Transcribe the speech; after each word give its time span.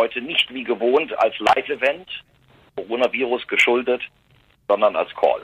Heute 0.00 0.22
nicht 0.22 0.48
wie 0.54 0.64
gewohnt 0.64 1.12
als 1.18 1.38
Live-Event, 1.40 2.08
Coronavirus 2.74 3.46
geschuldet, 3.46 4.00
sondern 4.66 4.96
als 4.96 5.10
Call. 5.10 5.42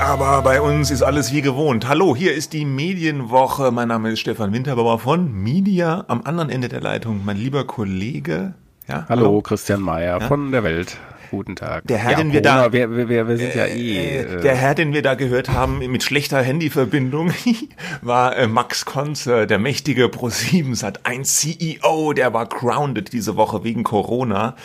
Aber 0.00 0.40
bei 0.40 0.62
uns 0.62 0.90
ist 0.90 1.02
alles 1.02 1.34
wie 1.34 1.42
gewohnt. 1.42 1.86
Hallo, 1.86 2.16
hier 2.16 2.32
ist 2.32 2.54
die 2.54 2.64
Medienwoche. 2.64 3.72
Mein 3.72 3.88
Name 3.88 4.12
ist 4.12 4.20
Stefan 4.20 4.54
Winterbauer 4.54 5.00
von 5.00 5.30
Media. 5.30 6.06
Am 6.08 6.22
anderen 6.22 6.48
Ende 6.48 6.68
der 6.70 6.80
Leitung 6.80 7.26
mein 7.26 7.36
lieber 7.36 7.66
Kollege. 7.66 8.54
Ja, 8.88 9.04
hallo, 9.10 9.26
hallo? 9.26 9.42
Christian 9.42 9.82
Mayer 9.82 10.18
ja? 10.18 10.26
von 10.26 10.50
der 10.50 10.64
Welt. 10.64 10.96
Guten 11.30 11.54
Tag. 11.54 11.86
Der 11.86 11.98
Herr, 11.98 12.12
ja, 12.12 12.16
den 12.18 12.32
wir 12.32 12.40
da, 12.42 12.72
wir, 12.72 13.08
wir, 13.08 13.28
wir 13.28 13.36
sind 13.36 13.54
äh, 13.54 13.58
ja 13.58 13.66
eh. 13.66 14.18
Äh, 14.18 14.40
der 14.40 14.56
Herr, 14.56 14.74
den 14.74 14.92
wir 14.92 15.02
da 15.02 15.14
gehört 15.14 15.48
haben 15.48 15.78
mit 15.78 16.02
schlechter 16.02 16.42
Handyverbindung, 16.42 17.32
war 18.02 18.36
äh, 18.36 18.48
Max 18.48 18.84
Konze, 18.84 19.46
der 19.46 19.60
mächtige 19.60 20.06
Pro7 20.06 20.74
Sat 20.74 21.06
1 21.06 21.36
CEO, 21.36 22.14
der 22.14 22.34
war 22.34 22.46
grounded 22.46 23.12
diese 23.12 23.36
Woche 23.36 23.62
wegen 23.62 23.84
Corona. 23.84 24.56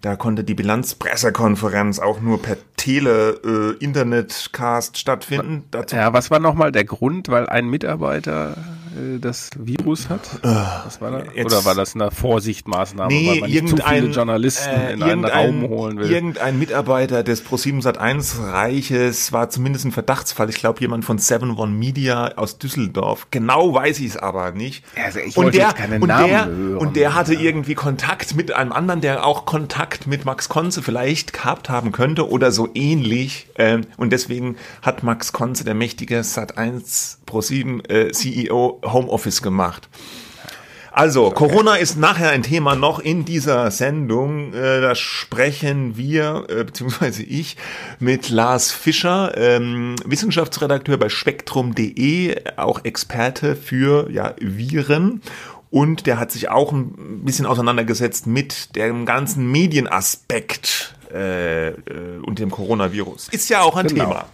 Da 0.00 0.16
konnte 0.16 0.44
die 0.44 0.54
Bilanzpressekonferenz 0.54 1.98
auch 1.98 2.22
nur 2.22 2.40
per 2.40 2.56
Tele-Internetcast 2.76 4.96
äh, 4.96 4.98
stattfinden. 4.98 5.64
Dazu 5.70 5.96
ja, 5.96 6.14
was 6.14 6.30
war 6.30 6.38
nochmal 6.38 6.72
der 6.72 6.84
Grund? 6.84 7.28
Weil 7.28 7.46
ein 7.48 7.68
Mitarbeiter 7.68 8.56
äh, 8.94 9.18
das 9.18 9.50
Virus 9.56 10.08
hat? 10.08 10.20
Äh, 10.42 10.48
Was 10.84 11.00
war 11.00 11.10
da? 11.10 11.22
Jetzt 11.34 11.46
Oder 11.46 11.64
war 11.64 11.74
das 11.74 11.94
eine 11.94 12.10
Vorsichtmaßnahme, 12.10 13.12
nee, 13.12 13.28
weil 13.28 13.40
man 13.40 13.50
nicht 13.50 13.68
zu 13.68 13.76
viele 13.76 14.08
Journalisten 14.08 14.68
äh, 14.68 14.92
in 14.92 15.02
einen 15.02 15.24
Raum 15.24 15.62
holen 15.68 15.98
will? 15.98 16.10
Irgendein 16.10 16.58
Mitarbeiter 16.58 17.22
des 17.22 17.42
ProSiebenSat 17.42 17.98
1 17.98 18.38
Reiches 18.40 19.32
war 19.32 19.50
zumindest 19.50 19.86
ein 19.86 19.92
Verdachtsfall. 19.92 20.48
Ich 20.50 20.56
glaube, 20.56 20.80
jemand 20.80 21.04
von 21.04 21.18
71 21.18 21.66
Media 21.66 22.32
aus 22.36 22.58
Düsseldorf. 22.58 23.28
Genau 23.30 23.74
weiß 23.74 24.00
ich 24.00 24.06
es 24.06 24.16
aber 24.16 24.52
nicht. 24.52 24.84
Also 25.02 25.18
ich 25.20 25.36
und 25.36 25.54
der, 25.54 25.74
jetzt 25.78 26.02
und 26.02 26.08
Namen 26.08 26.28
der, 26.28 26.46
hören. 26.46 26.78
Und 26.78 26.96
der 26.96 27.14
hatte 27.14 27.34
irgendwie 27.34 27.74
Kontakt 27.74 28.36
mit 28.36 28.52
einem 28.52 28.72
anderen, 28.72 29.00
der 29.00 29.26
auch 29.26 29.44
Kontakt 29.44 30.06
mit 30.06 30.24
Max 30.24 30.48
Konze 30.48 30.82
vielleicht 30.82 31.32
gehabt 31.32 31.68
haben 31.68 31.92
könnte 31.92 32.28
oder 32.28 32.52
so 32.52 32.68
ähnlich. 32.74 33.48
Ähm, 33.56 33.82
und 33.96 34.12
deswegen 34.12 34.56
hat 34.82 35.02
Max 35.02 35.32
Konze, 35.32 35.64
der 35.64 35.74
mächtige 35.74 36.22
Sat 36.22 36.58
1 36.58 37.20
ProSieben 37.26 37.84
äh, 37.86 38.10
CEO 38.12 38.80
Homeoffice 38.84 39.42
gemacht. 39.42 39.88
Also, 40.96 41.26
okay. 41.26 41.34
Corona 41.34 41.74
ist 41.74 41.96
nachher 41.96 42.30
ein 42.30 42.44
Thema 42.44 42.76
noch 42.76 43.00
in 43.00 43.24
dieser 43.24 43.72
Sendung. 43.72 44.54
Äh, 44.54 44.80
da 44.80 44.94
sprechen 44.94 45.96
wir, 45.96 46.44
äh, 46.48 46.62
beziehungsweise 46.62 47.24
ich, 47.24 47.56
mit 47.98 48.30
Lars 48.30 48.70
Fischer, 48.70 49.36
ähm, 49.36 49.96
Wissenschaftsredakteur 50.04 50.96
bei 50.96 51.08
spektrum.de, 51.08 52.36
auch 52.56 52.84
Experte 52.84 53.56
für 53.56 54.08
ja, 54.12 54.36
Viren. 54.38 55.20
Und 55.68 56.06
der 56.06 56.20
hat 56.20 56.30
sich 56.30 56.48
auch 56.48 56.70
ein 56.70 57.24
bisschen 57.24 57.46
auseinandergesetzt 57.46 58.28
mit 58.28 58.76
dem 58.76 59.04
ganzen 59.04 59.50
Medienaspekt 59.50 60.94
äh, 61.12 61.70
äh 61.70 61.74
und 62.22 62.38
dem 62.38 62.52
Coronavirus. 62.52 63.30
Ist 63.32 63.50
ja 63.50 63.62
auch 63.62 63.74
ein 63.74 63.88
genau. 63.88 64.04
Thema. 64.04 64.26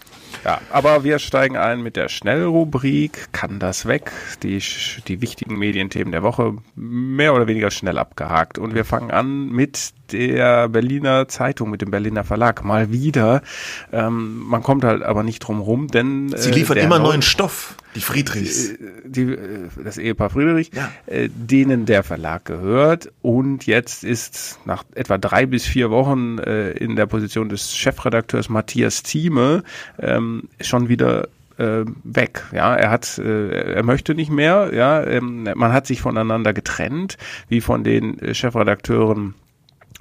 Ja, 0.45 0.61
aber 0.71 1.05
wir 1.05 1.19
steigen 1.19 1.57
ein 1.57 1.83
mit 1.83 1.97
der 1.97 2.09
Schnellrubrik. 2.09 3.29
Kann 3.33 3.59
das 3.59 3.87
weg? 3.87 4.11
Die, 4.43 4.63
die 5.07 5.21
wichtigen 5.21 5.59
Medienthemen 5.59 6.13
der 6.13 6.23
Woche 6.23 6.55
mehr 6.75 7.35
oder 7.35 7.47
weniger 7.47 7.71
schnell 7.71 7.99
abgehakt. 7.99 8.59
Und 8.59 8.75
wir 8.75 8.85
fangen 8.85 9.11
an 9.11 9.51
mit 9.51 9.93
der 10.13 10.69
Berliner 10.69 11.29
Zeitung, 11.29 11.71
mit 11.71 11.83
dem 11.83 11.91
Berliner 11.91 12.25
Verlag. 12.25 12.65
Mal 12.65 12.91
wieder. 12.91 13.43
Ähm, 13.93 14.39
man 14.39 14.63
kommt 14.63 14.85
halt 14.85 15.03
aber 15.03 15.23
nicht 15.23 15.41
drum 15.41 15.61
rum, 15.61 15.89
denn. 15.89 16.33
Äh, 16.33 16.39
Sie 16.39 16.51
liefern 16.53 16.79
immer 16.79 16.99
neuen 16.99 17.23
Stoff. 17.23 17.75
Die 17.95 18.01
Friedrichs. 18.01 18.75
Die, 19.05 19.27
die, 19.27 19.39
das 19.83 19.99
Ehepaar 19.99 20.31
Friedrich, 20.31 20.71
ja. 20.75 20.91
äh, 21.07 21.29
denen 21.29 21.87
der 21.87 22.03
Verlag 22.03 22.45
gehört. 22.45 23.13
Und 23.23 23.67
jetzt 23.67 24.05
ist 24.05 24.61
nach 24.65 24.85
etwa 24.95 25.19
drei 25.19 25.47
bis 25.47 25.67
vier 25.67 25.91
Wochen 25.91 26.39
äh, 26.39 26.71
in 26.73 26.97
der 26.97 27.07
Position 27.07 27.49
des 27.49 27.75
Chefredakteurs 27.75 28.49
Matthias 28.49 29.03
Thieme 29.03 29.65
ähm, 29.99 30.49
schon 30.61 30.89
wieder 30.89 31.29
äh, 31.59 31.85
weg. 32.05 32.45
Ja, 32.53 32.75
er 32.75 32.91
hat, 32.91 33.19
äh, 33.19 33.75
er 33.75 33.83
möchte 33.83 34.15
nicht 34.15 34.31
mehr. 34.31 34.71
Ja, 34.73 35.05
ähm, 35.05 35.49
man 35.55 35.73
hat 35.73 35.87
sich 35.87 36.01
voneinander 36.01 36.53
getrennt, 36.53 37.19
wie 37.49 37.61
von 37.61 37.85
den 37.85 38.19
äh, 38.21 38.35
Chefredakteuren 38.35 39.35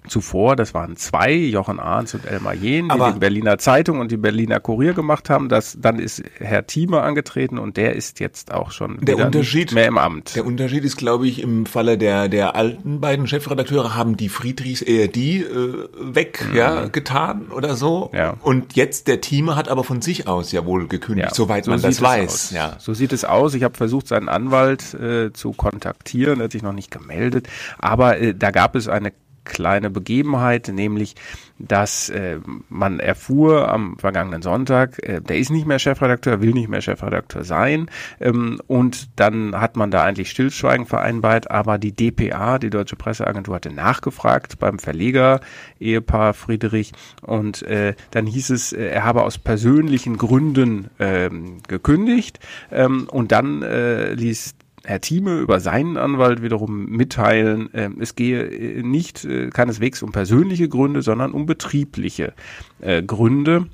zuvor, 0.10 0.56
das 0.56 0.74
waren 0.74 0.96
zwei, 0.98 1.34
Jochen 1.34 1.80
Ahns 1.80 2.14
und 2.14 2.26
Elmar 2.26 2.54
Jehn, 2.54 2.90
die 2.90 3.14
die 3.14 3.20
Berliner 3.20 3.58
Zeitung 3.58 4.00
und 4.00 4.12
die 4.12 4.18
Berliner 4.18 4.60
Kurier 4.60 4.94
gemacht 4.94 5.30
haben. 5.30 5.50
Das, 5.50 5.78
dann 5.80 6.00
ist 6.00 6.24
Herr 6.38 6.66
Thieme 6.68 7.02
angetreten 7.02 7.58
und 7.58 7.78
der 7.78 7.96
ist 7.96 8.20
jetzt 8.20 8.54
auch 8.54 8.72
schon 8.72 8.98
der 9.02 9.18
Unterschied, 9.18 9.72
mehr 9.72 9.88
im 9.88 9.98
Amt. 9.98 10.36
Der 10.36 10.46
Unterschied 10.46 10.84
ist, 10.84 10.98
glaube 10.98 11.28
ich, 11.28 11.42
im 11.42 11.66
Falle 11.66 11.98
der, 11.98 12.28
der 12.28 12.56
alten 12.56 13.00
beiden 13.00 13.28
Chefredakteure 13.28 13.96
haben 13.96 14.18
die 14.18 14.30
Friedrichs 14.30 14.82
eher 14.82 15.08
die 15.08 15.38
äh, 15.38 15.88
weg, 16.00 16.46
mhm. 16.50 16.56
ja, 16.56 16.86
getan 16.88 17.48
oder 17.48 17.76
so. 17.76 18.12
Ja. 18.14 18.36
Und 18.42 18.76
jetzt 18.76 19.08
der 19.08 19.22
Thieme 19.22 19.56
hat 19.56 19.70
aber 19.70 19.84
von 19.84 20.02
sich 20.02 20.28
aus 20.28 20.52
ja 20.52 20.66
wohl 20.66 20.88
gekündigt, 20.88 21.30
ja, 21.30 21.36
soweit 21.36 21.66
so 21.66 21.72
man 21.72 21.82
das 21.82 22.02
weiß. 22.02 22.52
Ja. 22.52 22.76
So 22.80 22.94
sieht 22.94 23.14
es 23.14 23.26
aus. 23.26 23.54
Ich 23.54 23.64
habe 23.64 23.76
versucht, 23.78 24.08
seinen 24.08 24.30
Anwalt 24.30 24.94
äh, 24.94 25.32
zu 25.34 25.52
kontaktieren, 25.52 26.40
er 26.40 26.46
hat 26.46 26.52
sich 26.52 26.64
noch 26.64 26.74
nicht 26.74 26.92
gemeldet, 26.92 27.48
aber 27.78 28.20
äh, 28.20 28.34
da 28.36 28.52
gab 28.52 28.76
es 28.76 28.88
eine 28.88 29.12
kleine 29.50 29.90
Begebenheit, 29.90 30.70
nämlich, 30.70 31.16
dass 31.58 32.10
äh, 32.10 32.40
man 32.70 33.00
erfuhr 33.00 33.68
am 33.70 33.98
vergangenen 33.98 34.42
Sonntag, 34.42 35.04
äh, 35.04 35.20
der 35.20 35.38
ist 35.38 35.50
nicht 35.50 35.68
mehr 35.68 35.80
Chefredakteur, 35.80 36.42
will 36.42 36.54
nicht 36.54 36.70
mehr 36.70 36.82
Chefredakteur 36.82 37.44
sein. 37.44 37.90
Ähm, 38.22 38.62
und 38.68 39.10
dann 39.18 39.60
hat 39.60 39.76
man 39.76 39.92
da 39.92 40.04
eigentlich 40.04 40.30
Stillschweigen 40.30 40.86
vereinbart, 40.86 41.52
aber 41.52 41.78
die 41.78 41.92
DPA, 41.92 42.60
die 42.60 42.70
Deutsche 42.70 42.96
Presseagentur, 42.96 43.56
hatte 43.56 43.74
nachgefragt 43.74 44.60
beim 44.60 44.80
Verleger, 44.80 45.42
Ehepaar 45.80 46.34
Friedrich, 46.34 46.94
und 47.22 47.64
äh, 47.64 47.96
dann 48.12 48.26
hieß 48.26 48.52
es, 48.52 48.72
äh, 48.72 48.86
er 48.86 49.04
habe 49.04 49.24
aus 49.24 49.38
persönlichen 49.38 50.18
Gründen 50.18 50.90
ähm, 51.00 51.58
gekündigt. 51.68 52.40
Ähm, 52.72 53.08
und 53.12 53.32
dann 53.32 53.64
äh, 53.64 54.14
ließ 54.14 54.56
Herr 54.90 55.02
Thieme 55.02 55.38
über 55.38 55.60
seinen 55.60 55.98
Anwalt 55.98 56.42
wiederum 56.42 56.88
mitteilen, 56.88 57.72
äh, 57.76 57.92
es 58.00 58.16
gehe 58.16 58.42
äh, 58.42 58.82
nicht 58.82 59.24
äh, 59.24 59.52
keineswegs 59.52 60.02
um 60.02 60.12
persönliche 60.12 60.68
Gründe, 60.68 61.04
sondern 61.04 61.32
um 61.32 61.46
betriebliche 61.46 62.34
äh, 62.82 63.04
Gründe. 63.04 63.68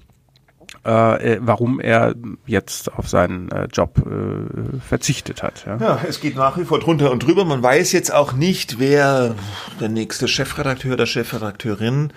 Äh, 0.86 1.34
äh, 1.34 1.40
warum 1.42 1.80
er 1.80 2.14
jetzt 2.46 2.94
auf 2.94 3.10
seinen 3.10 3.50
äh, 3.50 3.68
Job 3.74 4.04
äh, 4.06 4.80
verzichtet 4.88 5.42
hat. 5.42 5.66
Ja. 5.66 5.78
ja, 5.78 6.00
es 6.08 6.22
geht 6.22 6.36
nach 6.36 6.60
wie 6.60 6.64
vor 6.64 6.80
drunter 6.80 7.12
und 7.12 7.26
drüber. 7.26 7.44
Man 7.44 7.64
weiß 7.64 7.92
jetzt 7.92 8.14
auch 8.14 8.34
nicht, 8.34 8.78
wer 8.78 9.34
der 9.80 9.90
nächste 9.90 10.28
Chefredakteur 10.28 10.94
oder 10.94 11.08
Chefredakteurin 11.08 12.14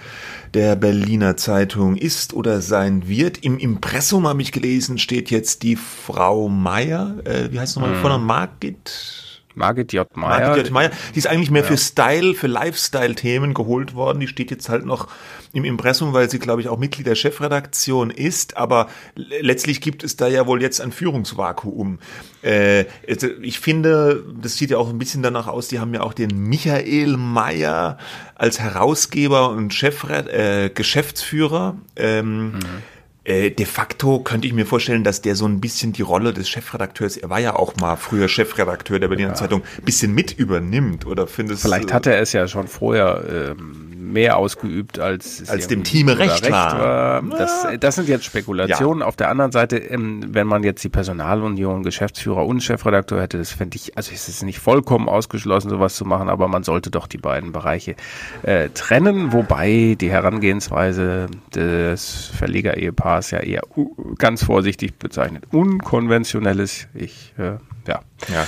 der 0.53 0.77
Berliner 0.77 1.39
Zeitung 1.39 1.97
ist 1.97 2.35
oder 2.35 2.61
sein 2.61 3.09
wird. 3.09 3.39
Im 3.39 3.59
Impressum 3.59 4.29
habe 4.29 4.43
ich 4.43 4.53
gelesen, 4.53 4.99
steht 4.99 5.31
jetzt 5.31 5.63
die 5.63 5.77
Frau 5.77 6.51
Meier, 6.51 7.15
äh, 7.25 7.51
wie 7.51 7.61
heißt 7.61 7.77
nochmal, 7.77 7.95
hm. 7.95 8.03
von 8.03 8.23
Margit? 8.23 9.28
Margit 9.59 9.93
J. 9.93 10.17
Meyer. 10.17 10.41
Margit 10.41 10.65
J. 10.67 10.73
Meyer. 10.73 10.91
Die 11.15 11.19
ist 11.19 11.27
eigentlich 11.27 11.51
mehr 11.51 11.63
ja. 11.63 11.69
für 11.69 11.77
Style, 11.77 12.35
für 12.35 12.47
Lifestyle-Themen 12.47 13.53
geholt 13.53 13.95
worden. 13.95 14.21
Die 14.21 14.29
steht 14.29 14.51
jetzt 14.51 14.69
halt 14.69 14.87
noch 14.87 15.09
im 15.53 15.65
Impressum, 15.65 16.13
weil 16.13 16.31
sie, 16.31 16.39
glaube 16.39 16.61
ich, 16.61 16.69
auch 16.69 16.79
Mitglied 16.79 17.07
der 17.07 17.15
Chefredaktion 17.15 18.11
ist. 18.11 18.57
Aber 18.57 18.89
letztlich 19.15 19.81
gibt 19.81 20.05
es 20.05 20.17
da 20.17 20.29
ja 20.29 20.47
wohl 20.47 20.63
jetzt 20.63 20.81
ein 20.81 20.93
Führungsvakuum. 20.93 21.99
Äh, 22.43 22.85
ich 23.43 23.59
finde, 23.59 24.25
das 24.41 24.57
sieht 24.57 24.71
ja 24.71 24.79
auch 24.79 24.89
ein 24.89 24.99
bisschen 24.99 25.23
danach 25.23 25.49
aus, 25.49 25.69
die 25.69 25.81
haben 25.81 25.93
ja 25.93 26.03
auch 26.03 26.15
den 26.15 26.31
Michael 26.39 27.17
Meyer 27.17 27.99
als 28.35 28.61
Herausgeber 28.61 29.51
und 29.51 29.75
Chefred 29.75 30.29
äh, 30.29 30.71
Geschäftsführer. 30.73 31.77
Ähm, 31.97 32.53
mhm 32.53 32.59
äh, 33.29 33.51
de 33.51 33.67
facto 33.67 34.21
könnte 34.21 34.47
ich 34.47 34.55
mir 34.55 34.65
vorstellen, 34.65 35.05
dass 35.05 35.21
der 35.21 35.37
so 35.37 35.47
ein 35.47 35.61
bisschen 35.61 35.93
die 35.93 36.03
Rolle 36.03 36.33
des 36.33 36.49
Chefredakteurs, 36.49 37.17
er 37.17 37.29
war 37.29 37.39
ja 37.39 37.55
auch 37.55 37.77
mal 37.77 37.97
früher 37.97 38.27
Chefredakteur 38.27 38.99
der 38.99 39.09
Berliner 39.09 39.31
ja. 39.31 39.35
Zeitung, 39.35 39.63
bisschen 39.85 40.15
mit 40.15 40.33
übernimmt 40.33 41.07
oder 41.07 41.27
findest 41.27 41.63
Vielleicht 41.63 41.93
hat 41.93 42.07
er 42.07 42.21
es 42.21 42.33
ja 42.33 42.49
schon 42.49 42.69
vorher 42.69 43.55
ähm, 43.57 43.88
mehr 44.13 44.37
ausgeübt, 44.37 44.99
als 44.99 45.49
als 45.49 45.69
dem 45.69 45.85
Team 45.85 46.09
recht, 46.09 46.43
recht 46.43 46.51
war. 46.51 47.23
war. 47.23 47.39
Das, 47.39 47.67
das 47.79 47.97
sind 47.97 48.09
jetzt 48.09 48.25
Spekulationen. 48.25 49.01
Ja. 49.01 49.07
Auf 49.07 49.17
der 49.17 49.29
anderen 49.31 49.53
Seite, 49.53 49.79
ähm, 49.79 50.25
wenn 50.29 50.47
man 50.47 50.63
jetzt 50.63 50.83
die 50.85 50.89
Personalunion, 50.89 51.83
Geschäftsführer 51.83 52.47
und 52.47 52.63
Chefredakteur 52.63 53.23
hätte, 53.23 53.39
das 53.39 53.53
fände 53.53 53.77
ich, 53.77 53.97
also 53.97 54.13
ist 54.13 54.29
es 54.29 54.43
nicht 54.43 54.59
vollkommen 54.59 55.09
ausgeschlossen, 55.09 55.71
sowas 55.71 55.95
zu 55.95 56.05
machen, 56.05 56.29
aber 56.29 56.49
man 56.49 56.63
sollte 56.63 56.91
doch 56.91 57.07
die 57.07 57.19
beiden 57.19 57.53
Bereiche 57.53 57.95
äh, 58.43 58.69
trennen, 58.71 59.33
wobei 59.33 59.97
die 60.01 60.11
Herangehensweise 60.11 61.27
des 61.55 62.31
Verleger-Ehepaars 62.37 63.31
ja 63.31 63.41
eher 63.41 63.63
ganz 64.19 64.45
vorsichtig 64.45 64.99
bezeichnet 64.99 65.45
unkonventionell 65.53 66.61
ist. 66.61 66.89
Ich, 66.95 67.35
äh, 67.39 67.59
ja. 67.87 68.01
Ja. 68.29 68.47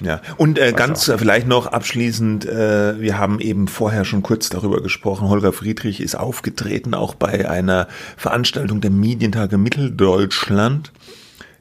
Ja, 0.00 0.20
und 0.36 0.58
äh, 0.58 0.72
ganz 0.72 1.08
äh, 1.08 1.18
vielleicht 1.18 1.46
noch 1.46 1.66
abschließend, 1.66 2.46
äh, 2.46 3.00
wir 3.00 3.18
haben 3.18 3.40
eben 3.40 3.68
vorher 3.68 4.04
schon 4.04 4.22
kurz 4.22 4.48
darüber 4.48 4.82
gesprochen, 4.82 5.28
Holger 5.28 5.52
Friedrich 5.52 6.00
ist 6.00 6.14
aufgetreten, 6.16 6.94
auch 6.94 7.14
bei 7.14 7.48
einer 7.48 7.88
Veranstaltung 8.16 8.80
der 8.80 8.90
Medientage 8.90 9.58
Mitteldeutschland. 9.58 10.92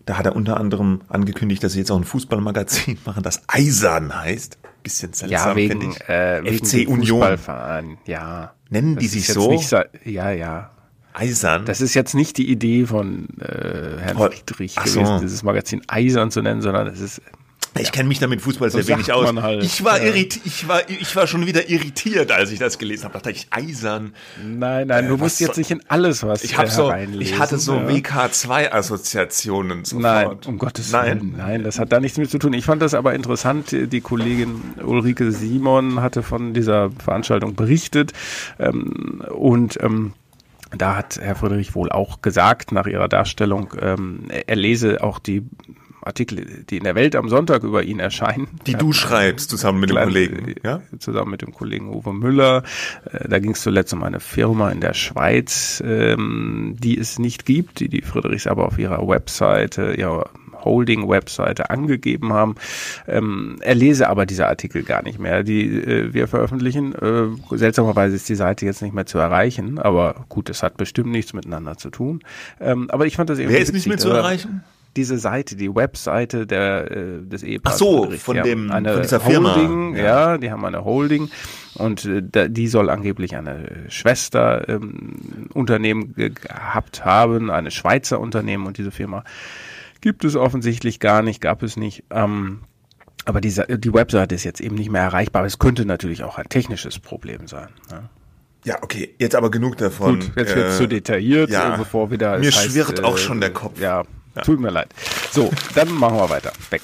Da 0.05 0.17
hat 0.17 0.25
er 0.25 0.35
unter 0.35 0.57
anderem 0.57 1.01
angekündigt, 1.07 1.63
dass 1.63 1.73
sie 1.73 1.79
jetzt 1.79 1.91
auch 1.91 1.97
ein 1.97 2.03
Fußballmagazin 2.03 2.97
machen, 3.05 3.23
das 3.23 3.41
Eisern 3.47 4.13
heißt. 4.19 4.57
Bisschen 4.83 5.13
seltsam, 5.13 5.29
ja, 5.49 5.55
wegen, 5.55 5.91
ich. 5.91 6.09
äh, 6.09 6.43
wegen 6.43 6.65
FC 6.65 6.73
Union. 6.89 7.19
Fußballverein, 7.19 7.97
ja. 8.05 8.53
Nennen 8.69 8.97
die 8.97 9.05
Das 9.05 9.13
sich 9.13 9.21
ist 9.21 9.27
jetzt 9.29 9.35
so? 9.35 9.51
Nicht, 9.51 9.71
ja, 10.05 10.31
ja. 10.31 10.71
Eisern. 11.13 11.65
Das 11.65 11.79
ist 11.79 11.93
jetzt 11.93 12.15
nicht 12.15 12.37
die 12.37 12.49
Idee 12.49 12.85
von 12.85 13.27
äh, 13.39 13.99
Herrn 14.01 14.17
Friedrich 14.17 14.75
Ach 14.77 14.87
so. 14.87 14.99
gewesen, 14.99 15.21
dieses 15.21 15.43
Magazin 15.43 15.81
Eisern 15.87 16.31
zu 16.31 16.41
nennen, 16.41 16.61
sondern 16.61 16.87
es 16.87 16.99
ist 16.99 17.21
Ich 17.79 17.91
kenne 17.91 18.07
mich 18.07 18.19
damit 18.19 18.41
Fußball 18.41 18.69
sehr 18.69 18.83
So 18.83 18.89
wenig 18.89 19.11
aus. 19.11 19.33
halt. 19.41 19.63
Ich 19.63 19.83
war 19.83 19.97
Ja. 19.99 20.05
irrit, 20.09 20.39
ich 20.45 20.67
war, 20.67 20.87
ich 20.89 21.15
war 21.15 21.25
schon 21.25 21.45
wieder 21.47 21.69
irritiert, 21.69 22.31
als 22.31 22.51
ich 22.51 22.59
das 22.59 22.77
gelesen 22.77 23.05
habe. 23.05 23.13
Da 23.13 23.19
dachte 23.19 23.31
ich, 23.31 23.47
Eisern. 23.49 24.13
Nein, 24.45 24.87
nein, 24.87 25.07
du 25.07 25.11
Äh, 25.11 25.13
was 25.13 25.19
musst 25.21 25.39
jetzt 25.39 25.55
soll- 25.55 25.61
nicht 25.61 25.71
in 25.71 25.81
alles 25.87 26.21
was 26.23 26.43
Ich 26.43 26.57
habe 26.57 26.67
äh, 26.67 26.71
so, 26.71 26.93
ich 27.19 27.39
hatte 27.39 27.57
so 27.57 27.75
ja. 27.75 27.87
WK2-Assoziationen 27.87 29.85
sofort. 29.85 30.03
Nein, 30.03 30.37
um 30.47 30.57
Gottes 30.57 30.91
Nein. 30.91 31.19
Willen. 31.21 31.35
Nein, 31.37 31.63
das 31.63 31.79
hat 31.79 31.91
da 31.91 31.99
nichts 31.99 32.17
mit 32.17 32.29
zu 32.29 32.37
tun. 32.39 32.53
Ich 32.53 32.65
fand 32.65 32.81
das 32.81 32.93
aber 32.93 33.13
interessant. 33.13 33.71
Die 33.71 34.01
Kollegin 34.01 34.61
Ulrike 34.83 35.31
Simon 35.31 36.01
hatte 36.01 36.23
von 36.23 36.53
dieser 36.53 36.91
Veranstaltung 36.91 37.55
berichtet. 37.55 38.13
Ähm, 38.59 39.23
und 39.33 39.79
ähm, 39.81 40.13
da 40.77 40.95
hat 40.95 41.19
Herr 41.21 41.35
Friedrich 41.35 41.75
wohl 41.75 41.91
auch 41.91 42.21
gesagt, 42.21 42.71
nach 42.71 42.87
ihrer 42.87 43.07
Darstellung, 43.07 43.73
ähm, 43.79 44.25
er 44.47 44.55
lese 44.55 45.03
auch 45.03 45.19
die 45.19 45.43
Artikel, 46.03 46.63
die 46.69 46.77
in 46.77 46.83
der 46.83 46.95
Welt 46.95 47.15
am 47.15 47.29
Sonntag 47.29 47.63
über 47.63 47.83
ihn 47.83 47.99
erscheinen. 47.99 48.47
Die 48.67 48.73
du 48.75 48.93
schreibst 48.93 49.49
zusammen 49.49 49.79
mit 49.79 49.89
dem 49.89 49.95
Klein- 49.95 50.07
Kollegen. 50.07 50.55
Ja? 50.63 50.81
Zusammen 50.99 51.31
mit 51.31 51.41
dem 51.41 51.53
Kollegen 51.53 51.89
Uwe 51.89 52.13
Müller. 52.13 52.63
Äh, 53.11 53.27
Da 53.29 53.39
ging 53.39 53.51
es 53.51 53.61
zuletzt 53.61 53.93
um 53.93 54.03
eine 54.03 54.19
Firma 54.19 54.69
in 54.69 54.81
der 54.81 54.93
Schweiz, 54.93 55.81
ähm, 55.85 56.75
die 56.79 56.97
es 56.97 57.19
nicht 57.19 57.45
gibt, 57.45 57.79
die 57.79 57.89
die 57.89 58.01
Friedrichs 58.01 58.47
aber 58.47 58.65
auf 58.67 58.77
ihrer 58.77 59.07
Webseite, 59.07 59.93
ihrer 59.93 60.29
Holding-Webseite 60.63 61.69
angegeben 61.69 62.33
haben. 62.33 62.55
Ähm, 63.07 63.57
er 63.61 63.75
lese 63.75 64.09
aber 64.09 64.25
diese 64.25 64.47
Artikel 64.47 64.83
gar 64.83 65.03
nicht 65.03 65.19
mehr, 65.19 65.43
die 65.43 65.65
äh, 65.65 66.13
wir 66.13 66.27
veröffentlichen. 66.27 66.93
Äh, 66.95 67.57
seltsamerweise 67.57 68.15
ist 68.15 68.29
die 68.29 68.35
Seite 68.35 68.65
jetzt 68.65 68.81
nicht 68.81 68.93
mehr 68.93 69.05
zu 69.05 69.17
erreichen, 69.17 69.77
aber 69.79 70.25
gut, 70.29 70.49
es 70.49 70.63
hat 70.63 70.77
bestimmt 70.77 71.11
nichts 71.11 71.33
miteinander 71.33 71.77
zu 71.77 71.89
tun. 71.89 72.21
Ähm, 72.61 72.89
aber 72.91 73.05
ich 73.05 73.15
fand 73.15 73.29
das 73.29 73.39
eben 73.39 73.49
Wer 73.51 73.59
ist 73.59 73.73
nicht 73.73 73.85
witzig, 73.85 73.89
mehr 73.89 73.97
zu 73.97 74.09
erreichen? 74.09 74.63
Diese 74.95 75.17
Seite, 75.17 75.55
die 75.55 75.73
Webseite 75.73 76.45
der, 76.45 76.91
äh, 76.91 77.21
des 77.23 77.43
Ehepaars. 77.43 77.75
Ach 77.75 77.79
so, 77.79 78.11
von 78.11 78.37
dem- 78.43 78.71
eine 78.71 78.93
von 78.93 79.01
dieser 79.01 79.19
Firma. 79.19 79.55
Holding, 79.55 79.95
Ja. 79.95 80.03
ja. 80.33 80.37
die 80.37 80.51
haben 80.51 80.63
eine 80.65 80.83
Holding 80.85 81.29
und 81.75 82.05
äh, 82.05 82.21
da, 82.23 82.47
die 82.47 82.67
soll 82.67 82.89
angeblich 82.89 83.35
eine 83.35 83.85
Schwester 83.89 84.67
ähm, 84.69 85.47
Unternehmen 85.53 86.13
ge- 86.13 86.29
gehabt 86.29 87.03
haben, 87.05 87.49
eine 87.49 87.71
Schweizer 87.71 88.19
Unternehmen 88.19 88.65
und 88.67 88.77
diese 88.77 88.91
Firma 88.91 89.23
gibt 90.01 90.25
es 90.25 90.35
offensichtlich 90.35 90.99
gar 90.99 91.21
nicht, 91.21 91.41
gab 91.41 91.63
es 91.63 91.77
nicht. 91.77 92.03
Ähm, 92.11 92.59
aber 93.25 93.39
diese, 93.39 93.65
die 93.67 93.93
Webseite 93.93 94.35
ist 94.35 94.43
jetzt 94.43 94.59
eben 94.59 94.75
nicht 94.75 94.91
mehr 94.91 95.01
erreichbar. 95.03 95.39
Aber 95.39 95.47
es 95.47 95.57
könnte 95.59 95.85
natürlich 95.85 96.23
auch 96.23 96.37
ein 96.37 96.49
technisches 96.49 96.99
Problem 96.99 97.47
sein. 97.47 97.69
Ne? 97.89 98.09
Ja, 98.65 98.77
okay, 98.83 99.15
jetzt 99.17 99.33
aber 99.35 99.49
genug 99.49 99.77
davon. 99.77 100.19
Gut, 100.19 100.31
jetzt 100.35 100.55
wird 100.55 100.69
Äh, 100.73 100.77
zu 100.77 100.87
detailliert, 100.87 101.49
ja. 101.49 101.77
bevor 101.77 102.11
wieder. 102.11 102.37
Mir 102.37 102.49
es 102.49 102.55
heißt, 102.57 102.71
schwirrt 102.71 103.03
auch 103.03 103.15
äh, 103.15 103.19
schon 103.19 103.39
der 103.41 103.51
Kopf. 103.51 103.79
Ja, 103.79 104.03
tut 104.41 104.59
mir 104.59 104.69
leid. 104.71 104.89
So, 105.31 105.51
dann 105.75 105.91
machen 105.91 106.17
wir 106.17 106.29
weiter. 106.29 106.51
Weg. 106.69 106.81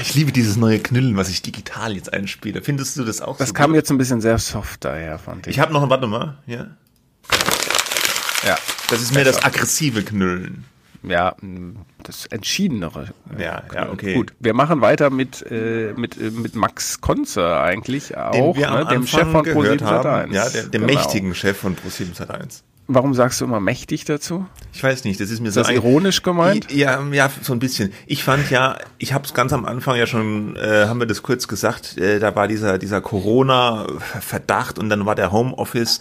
Ich 0.00 0.14
liebe 0.14 0.32
dieses 0.32 0.56
neue 0.56 0.78
Knüllen, 0.78 1.16
was 1.16 1.28
ich 1.28 1.42
digital 1.42 1.94
jetzt 1.94 2.12
einspiele. 2.12 2.62
Findest 2.62 2.96
du 2.96 3.04
das 3.04 3.20
auch 3.20 3.36
Das 3.36 3.48
so 3.48 3.54
kam 3.54 3.70
gut? 3.70 3.76
jetzt 3.76 3.90
ein 3.90 3.98
bisschen 3.98 4.20
sehr 4.20 4.38
soft 4.38 4.84
daher, 4.84 5.18
fand 5.18 5.46
ich. 5.46 5.54
Ich 5.56 5.60
habe 5.60 5.72
noch, 5.72 5.88
warte 5.90 6.06
mal, 6.06 6.38
ja. 6.46 6.68
ja, 8.46 8.56
Das 8.88 9.02
ist 9.02 9.12
mehr 9.14 9.24
das 9.24 9.42
aggressive 9.44 10.02
Knüllen. 10.02 10.64
ja, 11.02 11.34
das 12.02 12.26
entschiedenere. 12.26 13.08
äh, 13.36 13.42
Ja, 13.42 13.62
ja, 13.74 13.90
okay. 13.90 14.14
Gut, 14.14 14.32
wir 14.38 14.54
machen 14.54 14.80
weiter 14.80 15.10
mit 15.10 15.44
äh, 15.50 15.92
mit 15.96 16.16
äh, 16.18 16.30
mit 16.30 16.54
Max 16.54 17.00
Konze 17.02 17.58
eigentlich 17.60 18.16
auch, 18.16 18.32
den 18.32 18.56
wir 18.56 18.70
am 18.70 18.78
ne, 18.78 18.84
dem 18.86 19.02
Anfang 19.02 19.06
Chef 19.06 19.30
von 19.32 19.44
gehört 19.44 19.82
Pro7 19.82 19.84
haben. 19.84 20.32
Ja, 20.32 20.48
der, 20.48 20.62
der 20.64 20.80
Genau. 20.80 20.86
mächtigen 20.94 21.34
Chef 21.34 21.58
von 21.58 21.76
Pro7 21.76 22.16
Sat1. 22.16 22.62
Warum 22.92 23.14
sagst 23.14 23.40
du 23.40 23.44
immer 23.44 23.60
mächtig 23.60 24.04
dazu? 24.04 24.46
Ich 24.72 24.82
weiß 24.82 25.04
nicht, 25.04 25.20
das 25.20 25.30
ist 25.30 25.40
mir 25.40 25.48
Ist 25.48 25.54
so 25.54 25.60
das 25.62 25.70
ironisch 25.70 26.22
gemeint? 26.22 26.72
Ja, 26.72 27.00
ja, 27.12 27.30
so 27.40 27.52
ein 27.52 27.60
bisschen. 27.60 27.92
Ich 28.06 28.24
fand 28.24 28.50
ja, 28.50 28.78
ich 28.98 29.12
habe 29.12 29.24
es 29.24 29.32
ganz 29.32 29.52
am 29.52 29.64
Anfang 29.64 29.94
ja 29.94 30.06
schon, 30.06 30.56
äh, 30.56 30.86
haben 30.88 30.98
wir 30.98 31.06
das 31.06 31.22
kurz 31.22 31.46
gesagt, 31.46 31.96
äh, 31.98 32.18
da 32.18 32.34
war 32.34 32.48
dieser 32.48 32.78
dieser 32.78 33.00
Corona-Verdacht 33.00 34.80
und 34.80 34.88
dann 34.88 35.06
war 35.06 35.14
der 35.14 35.30
Homeoffice 35.30 36.00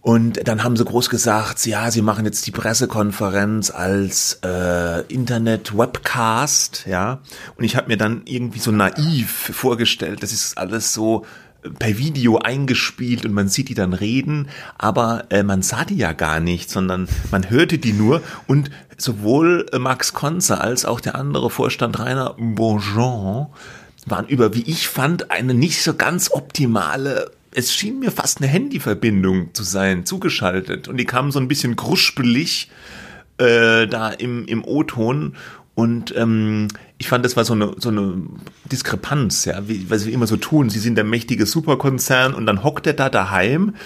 und 0.00 0.46
dann 0.46 0.62
haben 0.62 0.76
sie 0.76 0.84
groß 0.84 1.10
gesagt, 1.10 1.66
ja, 1.66 1.90
sie 1.90 2.02
machen 2.02 2.24
jetzt 2.24 2.46
die 2.46 2.52
Pressekonferenz 2.52 3.72
als 3.72 4.38
äh, 4.44 5.02
Internet-Webcast, 5.12 6.86
ja. 6.86 7.20
Und 7.56 7.64
ich 7.64 7.74
habe 7.74 7.88
mir 7.88 7.96
dann 7.96 8.22
irgendwie 8.24 8.60
so 8.60 8.70
naiv 8.70 9.50
vorgestellt, 9.52 10.22
das 10.22 10.32
ist 10.32 10.56
alles 10.56 10.94
so 10.94 11.26
per 11.78 11.98
Video 11.98 12.38
eingespielt 12.38 13.24
und 13.24 13.32
man 13.32 13.48
sieht 13.48 13.68
die 13.68 13.74
dann 13.74 13.92
reden, 13.92 14.48
aber 14.76 15.26
äh, 15.30 15.42
man 15.42 15.62
sah 15.62 15.84
die 15.84 15.96
ja 15.96 16.12
gar 16.12 16.40
nicht, 16.40 16.70
sondern 16.70 17.08
man 17.30 17.50
hörte 17.50 17.78
die 17.78 17.92
nur 17.92 18.22
und 18.46 18.70
sowohl 18.96 19.66
äh, 19.72 19.78
Max 19.78 20.12
Konze 20.12 20.60
als 20.60 20.84
auch 20.84 21.00
der 21.00 21.14
andere 21.14 21.50
Vorstand 21.50 21.98
Rainer 21.98 22.34
Bourgeon 22.38 23.46
waren 24.06 24.26
über, 24.26 24.54
wie 24.54 24.62
ich 24.62 24.88
fand, 24.88 25.30
eine 25.30 25.54
nicht 25.54 25.82
so 25.82 25.94
ganz 25.94 26.30
optimale 26.30 27.30
es 27.50 27.72
schien 27.74 27.98
mir 27.98 28.10
fast 28.10 28.40
eine 28.40 28.46
Handyverbindung 28.46 29.54
zu 29.54 29.62
sein, 29.62 30.04
zugeschaltet. 30.04 30.86
Und 30.86 30.96
die 30.98 31.06
kamen 31.06 31.32
so 31.32 31.40
ein 31.40 31.48
bisschen 31.48 31.76
kruspelig 31.76 32.70
äh, 33.38 33.86
da 33.86 34.10
im, 34.10 34.46
im 34.46 34.64
O-Ton. 34.64 35.34
Und 35.78 36.12
ähm, 36.16 36.66
ich 36.96 37.06
fand, 37.06 37.24
das 37.24 37.36
war 37.36 37.44
so 37.44 37.52
eine, 37.52 37.76
so 37.76 37.90
eine 37.90 38.20
Diskrepanz, 38.64 39.44
ja, 39.44 39.68
wie, 39.68 39.88
was 39.88 40.02
sie 40.02 40.12
immer 40.12 40.26
so 40.26 40.36
tun. 40.36 40.70
Sie 40.70 40.80
sind 40.80 40.96
der 40.96 41.04
mächtige 41.04 41.46
Superkonzern 41.46 42.34
und 42.34 42.46
dann 42.46 42.64
hockt 42.64 42.88
er 42.88 42.94
da 42.94 43.08
daheim. 43.08 43.76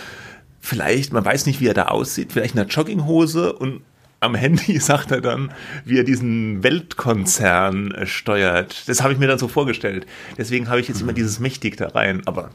Vielleicht, 0.58 1.12
man 1.12 1.22
weiß 1.22 1.44
nicht, 1.44 1.60
wie 1.60 1.66
er 1.66 1.74
da 1.74 1.88
aussieht, 1.88 2.32
vielleicht 2.32 2.54
in 2.54 2.60
einer 2.60 2.70
Jogginghose 2.70 3.52
und 3.52 3.82
am 4.20 4.34
Handy 4.34 4.78
sagt 4.80 5.10
er 5.10 5.20
dann, 5.20 5.52
wie 5.84 5.98
er 5.98 6.04
diesen 6.04 6.62
Weltkonzern 6.62 7.90
äh, 7.90 8.06
steuert. 8.06 8.88
Das 8.88 9.02
habe 9.02 9.12
ich 9.12 9.18
mir 9.18 9.26
dann 9.26 9.38
so 9.38 9.48
vorgestellt. 9.48 10.06
Deswegen 10.38 10.70
habe 10.70 10.80
ich 10.80 10.88
jetzt 10.88 11.02
immer 11.02 11.12
dieses 11.12 11.40
mächtig 11.40 11.76
da 11.76 11.88
rein, 11.88 12.22
aber 12.24 12.52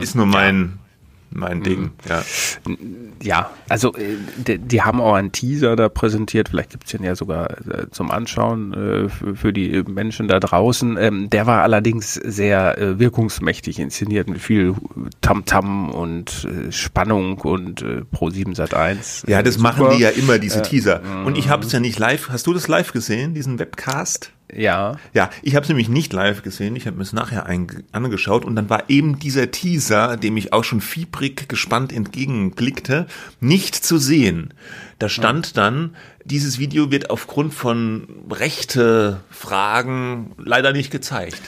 ist 0.00 0.14
nur 0.14 0.24
mein, 0.24 0.78
mein 1.30 1.62
Ding. 1.62 1.90
Ja. 2.08 2.22
Ja, 3.22 3.50
also 3.68 3.94
äh, 3.94 4.16
die, 4.36 4.58
die 4.58 4.82
haben 4.82 5.00
auch 5.00 5.14
einen 5.14 5.32
Teaser 5.32 5.76
da 5.76 5.88
präsentiert, 5.88 6.48
vielleicht 6.50 6.70
gibt's 6.70 6.90
den 6.90 7.02
ja 7.02 7.14
sogar 7.14 7.50
äh, 7.50 7.90
zum 7.90 8.10
Anschauen 8.10 8.72
äh, 8.72 9.08
für, 9.08 9.36
für 9.36 9.52
die 9.52 9.82
Menschen 9.86 10.28
da 10.28 10.40
draußen. 10.40 10.96
Ähm, 10.98 11.30
der 11.30 11.46
war 11.46 11.62
allerdings 11.62 12.14
sehr 12.14 12.78
äh, 12.78 12.98
wirkungsmächtig 12.98 13.78
inszeniert 13.78 14.28
mit 14.28 14.40
viel 14.40 14.74
Tamtam 15.20 15.90
und 15.90 16.46
äh, 16.46 16.72
Spannung 16.72 17.38
und 17.38 17.82
äh, 17.82 18.02
Pro7 18.12 18.54
Sat 18.54 18.74
1. 18.74 19.24
ja, 19.28 19.42
das 19.42 19.58
machen 19.58 19.88
die 19.96 20.02
ja 20.02 20.10
immer, 20.10 20.38
diese 20.38 20.62
Teaser. 20.62 21.00
mhm. 21.00 21.26
Und 21.26 21.38
ich 21.38 21.48
habe 21.48 21.64
es 21.64 21.72
ja 21.72 21.80
nicht 21.80 21.98
live. 21.98 22.28
Hast 22.30 22.46
du 22.46 22.54
das 22.54 22.68
live 22.68 22.92
gesehen, 22.92 23.34
diesen 23.34 23.58
Webcast? 23.58 24.32
Ja, 24.56 24.96
Ja, 25.14 25.30
ich 25.42 25.54
habe 25.54 25.62
es 25.62 25.68
nämlich 25.68 25.88
nicht 25.88 26.12
live 26.12 26.42
gesehen. 26.42 26.76
Ich 26.76 26.86
habe 26.86 26.96
mir 26.96 27.02
es 27.02 27.12
nachher 27.12 27.46
angeschaut 27.92 28.44
und 28.44 28.56
dann 28.56 28.70
war 28.70 28.88
eben 28.88 29.18
dieser 29.18 29.50
Teaser, 29.50 30.16
dem 30.16 30.36
ich 30.36 30.52
auch 30.52 30.64
schon 30.64 30.80
fiebrig 30.80 31.48
gespannt 31.48 31.92
entgegenblickte, 31.92 33.06
nicht 33.40 33.74
zu 33.74 33.98
sehen. 33.98 34.54
Da 34.98 35.08
stand 35.08 35.56
dann, 35.56 35.96
dieses 36.24 36.58
Video 36.58 36.90
wird 36.90 37.10
aufgrund 37.10 37.54
von 37.54 38.06
rechte 38.30 39.20
Fragen 39.30 40.32
leider 40.38 40.72
nicht 40.72 40.90
gezeigt. 40.90 41.40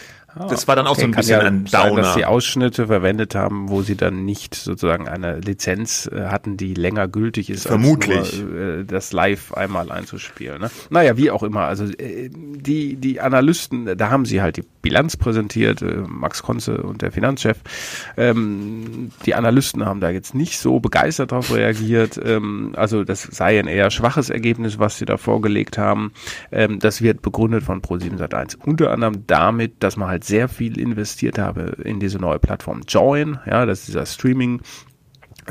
Das 0.48 0.66
war 0.66 0.76
dann 0.76 0.86
auch 0.86 0.96
so 0.96 1.02
ein 1.04 1.12
Ah, 1.12 1.16
bisschen 1.18 1.40
ja 1.40 1.46
ein 1.46 1.66
sein, 1.66 1.94
dass 1.96 2.14
sie 2.14 2.20
Downer. 2.20 2.30
Ausschnitte 2.30 2.86
verwendet 2.86 3.34
haben, 3.34 3.68
wo 3.68 3.82
sie 3.82 3.96
dann 3.96 4.24
nicht 4.24 4.54
sozusagen 4.54 5.08
eine 5.08 5.38
Lizenz 5.40 6.06
äh, 6.12 6.26
hatten, 6.28 6.56
die 6.56 6.74
länger 6.74 7.06
gültig 7.08 7.50
ist, 7.50 7.66
Vermutlich. 7.66 8.42
nur, 8.42 8.56
äh, 8.60 8.84
das 8.84 9.12
live 9.12 9.52
einmal 9.52 9.92
einzuspielen. 9.92 10.60
Ne? 10.60 10.70
Naja, 10.90 11.16
wie 11.16 11.30
auch 11.30 11.42
immer. 11.42 11.62
Also 11.66 11.84
äh, 11.84 12.30
die, 12.32 12.96
die 12.96 13.20
Analysten, 13.20 13.96
da 13.98 14.10
haben 14.10 14.24
sie 14.24 14.40
halt 14.40 14.56
die 14.56 14.64
Bilanz 14.82 15.16
präsentiert, 15.16 15.80
äh, 15.82 16.02
Max 16.06 16.42
Konze 16.42 16.82
und 16.82 17.02
der 17.02 17.12
Finanzchef. 17.12 17.58
Ähm, 18.16 19.10
die 19.24 19.34
Analysten 19.34 19.84
haben 19.86 20.00
da 20.00 20.10
jetzt 20.10 20.34
nicht 20.34 20.58
so 20.58 20.80
begeistert 20.80 21.32
darauf 21.32 21.54
reagiert. 21.54 22.20
Ähm, 22.22 22.72
also 22.76 23.04
das 23.04 23.22
sei 23.22 23.58
ein 23.58 23.68
eher 23.68 23.90
schwaches 23.90 24.28
Ergebnis, 24.28 24.78
was 24.78 24.98
sie 24.98 25.04
da 25.04 25.16
vorgelegt 25.16 25.78
haben. 25.78 26.12
Ähm, 26.50 26.78
das 26.80 27.00
wird 27.00 27.22
begründet 27.22 27.62
von 27.62 27.80
Pro7 27.80 28.18
Sat1 28.18 28.56
unter 28.64 28.90
anderem 28.90 29.24
damit, 29.26 29.82
dass 29.82 29.96
man 29.96 30.08
halt 30.08 30.24
sehr 30.24 30.48
viel 30.48 30.78
investiert 30.78 31.38
habe 31.38 31.76
in 31.84 32.00
diese 32.00 32.18
neue 32.18 32.38
Plattform 32.38 32.82
Join. 32.86 33.38
Ja, 33.46 33.64
das 33.66 33.80
ist 33.80 33.88
dieser 33.88 34.06
Streaming 34.06 34.60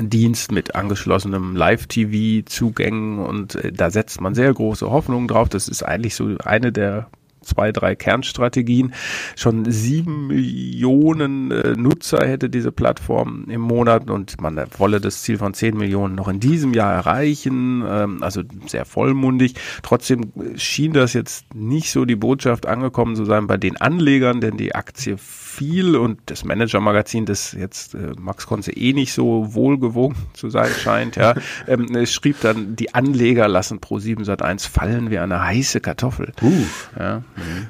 Dienst 0.00 0.52
mit 0.52 0.74
angeschlossenem 0.74 1.54
Live-TV-Zugängen 1.54 3.18
und 3.18 3.56
äh, 3.56 3.72
da 3.72 3.90
setzt 3.90 4.20
man 4.20 4.34
sehr 4.34 4.52
große 4.52 4.90
Hoffnungen 4.90 5.28
drauf. 5.28 5.48
Das 5.48 5.68
ist 5.68 5.82
eigentlich 5.82 6.14
so 6.14 6.36
eine 6.44 6.72
der 6.72 7.08
zwei, 7.42 7.72
drei 7.72 7.94
Kernstrategien. 7.94 8.94
Schon 9.36 9.70
sieben 9.70 10.28
Millionen 10.28 11.50
äh, 11.50 11.74
Nutzer 11.76 12.26
hätte 12.26 12.50
diese 12.50 12.72
Plattform 12.72 13.46
im 13.48 13.60
Monat 13.60 14.10
und 14.10 14.40
man 14.40 14.60
wolle 14.78 15.00
das 15.00 15.22
Ziel 15.22 15.38
von 15.38 15.54
zehn 15.54 15.76
Millionen 15.76 16.14
noch 16.14 16.28
in 16.28 16.40
diesem 16.40 16.74
Jahr 16.74 16.92
erreichen. 16.92 17.84
Ähm, 17.86 18.22
also 18.22 18.42
sehr 18.66 18.84
vollmundig. 18.84 19.54
Trotzdem 19.82 20.32
schien 20.56 20.92
das 20.92 21.12
jetzt 21.12 21.54
nicht 21.54 21.90
so 21.90 22.04
die 22.04 22.16
Botschaft 22.16 22.66
angekommen 22.66 23.16
zu 23.16 23.24
sein 23.24 23.46
bei 23.46 23.56
den 23.56 23.76
Anlegern, 23.76 24.40
denn 24.40 24.56
die 24.56 24.74
Aktie 24.74 25.16
viel 25.62 25.96
und 25.96 26.18
das 26.26 26.44
Manager-Magazin, 26.44 27.24
das 27.24 27.52
jetzt 27.52 27.94
äh, 27.94 28.12
Max 28.18 28.46
Konze 28.46 28.72
eh 28.72 28.92
nicht 28.92 29.12
so 29.12 29.54
wohlgewogen 29.54 30.16
zu 30.34 30.50
sein 30.50 30.70
scheint, 30.82 31.16
ja, 31.16 31.34
ähm, 31.68 31.94
es 31.94 32.12
schrieb 32.12 32.40
dann, 32.40 32.74
die 32.76 32.94
Anleger 32.94 33.48
lassen 33.48 33.80
pro 33.80 33.98
7 33.98 34.24
Sat 34.24 34.42
1 34.42 34.66
fallen 34.66 35.10
wie 35.10 35.18
eine 35.18 35.42
heiße 35.42 35.80
Kartoffel. 35.80 36.32
Uh. 36.42 36.64
Ja, 36.98 37.22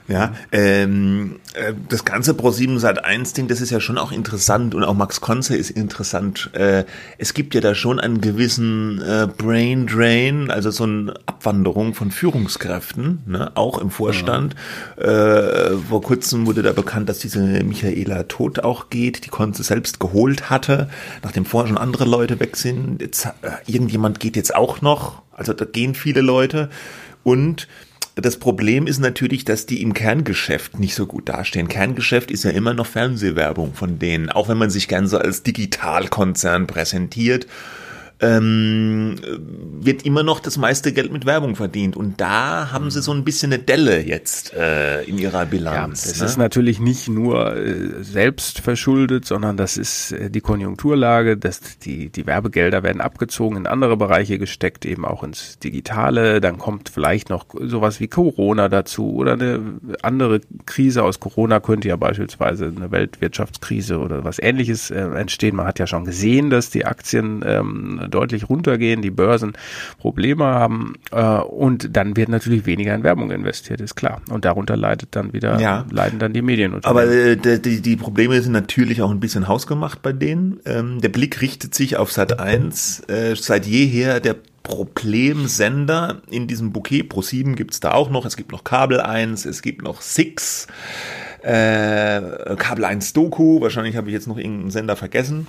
ja 0.09 0.33
ähm, 0.53 1.37
äh, 1.55 1.75
das 1.89 2.05
ganze 2.05 2.35
Pro 2.35 2.51
7 2.51 2.79
Sat 2.79 3.05
1 3.05 3.35
Ding, 3.35 3.49
das 3.49 3.61
ist 3.61 3.71
ja 3.71 3.81
schon 3.81 3.99
auch 3.99 4.13
interessant 4.13 4.75
und 4.75 4.85
auch 4.85 4.95
Max 4.95 5.21
Konze 5.21 5.57
ist 5.57 5.71
interessant. 5.71 6.51
Äh, 6.55 6.85
es 7.19 7.35
gibt 7.35 7.55
ja 7.55 7.61
da 7.61 7.75
schon 7.75 8.01
einen 8.01 8.21
gewissen 8.21 9.03
äh, 9.03 9.29
Brain 9.37 9.87
Drain, 9.87 10.51
also 10.51 10.71
so 10.71 10.85
eine 10.85 11.15
Abwanderung 11.27 11.95
von 11.95 12.11
Führungskräften, 12.11 13.23
ne, 13.27 13.53
auch 13.55 13.79
im 13.79 13.91
Vorstand. 13.91 14.55
Ja. 14.99 15.73
Äh, 15.73 15.77
vor 15.89 16.03
kurzem 16.03 16.47
wurde 16.47 16.63
da 16.63 16.73
bekannt, 16.73 17.09
dass 17.09 17.19
diese 17.19 17.43
Michaela 17.83 18.25
Tod 18.25 18.61
auch 18.61 18.91
geht, 18.91 19.25
die 19.25 19.31
Konze 19.31 19.63
selbst 19.63 20.01
geholt 20.01 20.51
hatte, 20.51 20.89
nachdem 21.23 21.45
vorher 21.45 21.69
schon 21.69 21.79
andere 21.79 22.05
Leute 22.05 22.41
weg 22.41 22.57
sind. 22.57 23.01
Jetzt, 23.01 23.27
äh, 23.27 23.31
irgendjemand 23.67 24.21
geht 24.21 24.37
jetzt 24.37 24.55
auch 24.55 24.81
noch, 24.81 25.23
also 25.33 25.53
da 25.53 25.65
gehen 25.65 25.95
viele 25.95 26.21
Leute 26.21 26.71
und 27.25 27.69
das 28.15 28.37
Problem 28.37 28.87
ist 28.87 28.99
natürlich, 28.99 29.47
dass 29.47 29.65
die 29.65 29.81
im 29.81 29.95
Kerngeschäft 29.95 30.79
nicht 30.79 30.95
so 30.95 31.07
gut 31.07 31.31
dastehen. 31.31 31.69
Kerngeschäft 31.69 32.31
ist 32.31 32.45
ja 32.45 32.51
immer 32.51 32.75
noch 32.75 32.87
Fernsehwerbung 32.87 33.73
von 33.73 33.99
denen, 33.99 34.29
auch 34.29 34.49
wenn 34.49 34.59
man 34.59 34.69
sich 34.69 34.87
gern 34.87 35.07
so 35.07 35.17
als 35.17 35.43
Digitalkonzern 35.43 36.67
präsentiert 36.67 37.47
ähm, 38.23 39.17
wird 39.81 40.07
immer 40.07 40.23
noch 40.23 40.41
das 40.41 40.57
meiste 40.57 40.93
Geld 40.93 41.13
mit 41.13 41.27
Werbung 41.27 41.57
verdient. 41.57 41.97
Und 41.97 42.21
da 42.21 42.71
haben 42.71 42.91
sie 42.91 43.03
so 43.03 43.13
ein 43.13 43.25
bisschen 43.25 43.53
eine 43.53 43.63
Delle 43.63 44.01
jetzt 44.01 44.55
äh, 44.55 45.03
in 45.03 45.19
ihrer 45.19 45.45
Bilanz. 45.45 46.05
Ja, 46.05 46.11
das 46.13 46.21
ne? 46.21 46.27
ist 46.27 46.37
natürlich 46.37 46.79
nicht 46.79 47.09
nur 47.09 47.57
äh, 47.57 48.03
selbst 48.03 48.61
verschuldet, 48.61 49.25
sondern 49.25 49.57
das 49.57 49.77
ist 49.77 50.13
äh, 50.13 50.31
die 50.31 50.41
Konjunkturlage, 50.41 51.37
dass 51.37 51.79
die, 51.79 52.11
die 52.11 52.27
Werbegelder 52.27 52.85
werden 52.85 53.01
abgezogen, 53.01 53.57
in 53.57 53.67
andere 53.67 53.97
Bereiche 53.97 54.39
gesteckt, 54.39 54.87
eben 54.87 55.05
auch 55.05 55.25
ins 55.25 55.59
Digitale. 55.59 56.41
Dann 56.41 56.59
kommt 56.59 56.89
vielleicht 56.89 57.29
noch 57.29 57.47
sowas 57.61 57.99
wie 57.99 58.07
Corona 58.07 58.69
dazu 58.69 59.15
oder 59.15 59.33
eine 59.33 59.81
andere 60.03 60.41
Krise 60.67 61.03
aus 61.03 61.19
Corona 61.19 61.59
könnte 61.59 61.89
ja 61.89 61.97
beispielsweise 61.97 62.73
eine 62.75 62.91
Weltwirtschaftskrise 62.91 63.99
oder 63.99 64.23
was 64.23 64.39
ähnliches 64.39 64.91
äh, 64.91 65.01
entstehen. 65.01 65.57
Man 65.57 65.67
hat 65.67 65.81
ja 65.81 65.89
schon 65.89 66.05
gesehen, 66.05 66.51
dass 66.51 66.71
die 66.71 66.87
Aktien 66.87 67.43
ähm, 67.45 68.09
deutlich 68.15 68.49
runtergehen, 68.49 69.03
die 69.03 69.11
Börsen 69.11 69.53
Probleme 69.99 70.45
haben 70.45 70.95
äh, 71.11 71.39
und 71.39 71.97
dann 71.97 72.17
wird 72.17 72.29
natürlich 72.29 72.67
weniger 72.67 72.95
in 72.95 73.03
Werbung 73.03 73.31
investiert, 73.31 73.81
ist 73.81 73.95
klar. 73.95 74.21
Und 74.31 74.45
darunter 74.45 74.77
leidet 74.77 75.17
dann 75.17 75.33
wieder, 75.33 75.61
ja. 75.61 75.87
leiden 75.91 76.19
dann 76.19 76.33
die 76.33 76.43
Medien. 76.43 76.79
Aber 76.85 77.07
äh, 77.07 77.37
die, 77.37 77.81
die 77.81 77.97
Probleme 77.97 78.41
sind 78.41 78.53
natürlich 78.53 79.03
auch 79.03 79.11
ein 79.11 79.21
bisschen 79.21 79.49
hausgemacht 79.49 80.03
bei 80.03 80.13
denen. 80.13 80.61
Ähm, 80.65 81.01
der 81.01 81.09
Blick 81.09 81.41
richtet 81.41 81.75
sich 81.75 81.97
auf 81.97 82.13
Sat 82.13 82.39
1 82.39 83.01
äh, 83.09 83.35
seit 83.37 83.67
jeher 83.67 84.21
der 84.21 84.37
Problemsender 84.63 86.23
in 86.31 86.47
diesem 86.47 86.73
Bouquet. 86.73 87.03
Pro 87.03 87.23
7 87.23 87.57
gibt 87.57 87.73
es 87.73 87.81
da 87.81 87.93
auch 87.93 88.11
noch. 88.11 88.25
Es 88.25 88.37
gibt 88.37 88.53
noch 88.53 88.65
Kabel 88.65 89.01
1, 89.01 89.45
es 89.45 89.63
gibt 89.63 89.83
noch 89.83 90.01
Six, 90.01 90.69
äh, 91.43 92.21
Kabel 92.57 92.85
1 92.85 93.13
Doku. 93.13 93.61
Wahrscheinlich 93.61 93.97
habe 93.97 94.09
ich 94.09 94.15
jetzt 94.15 94.29
noch 94.29 94.39
irgendeinen 94.39 94.71
Sender 94.71 94.97
vergessen. 94.97 95.47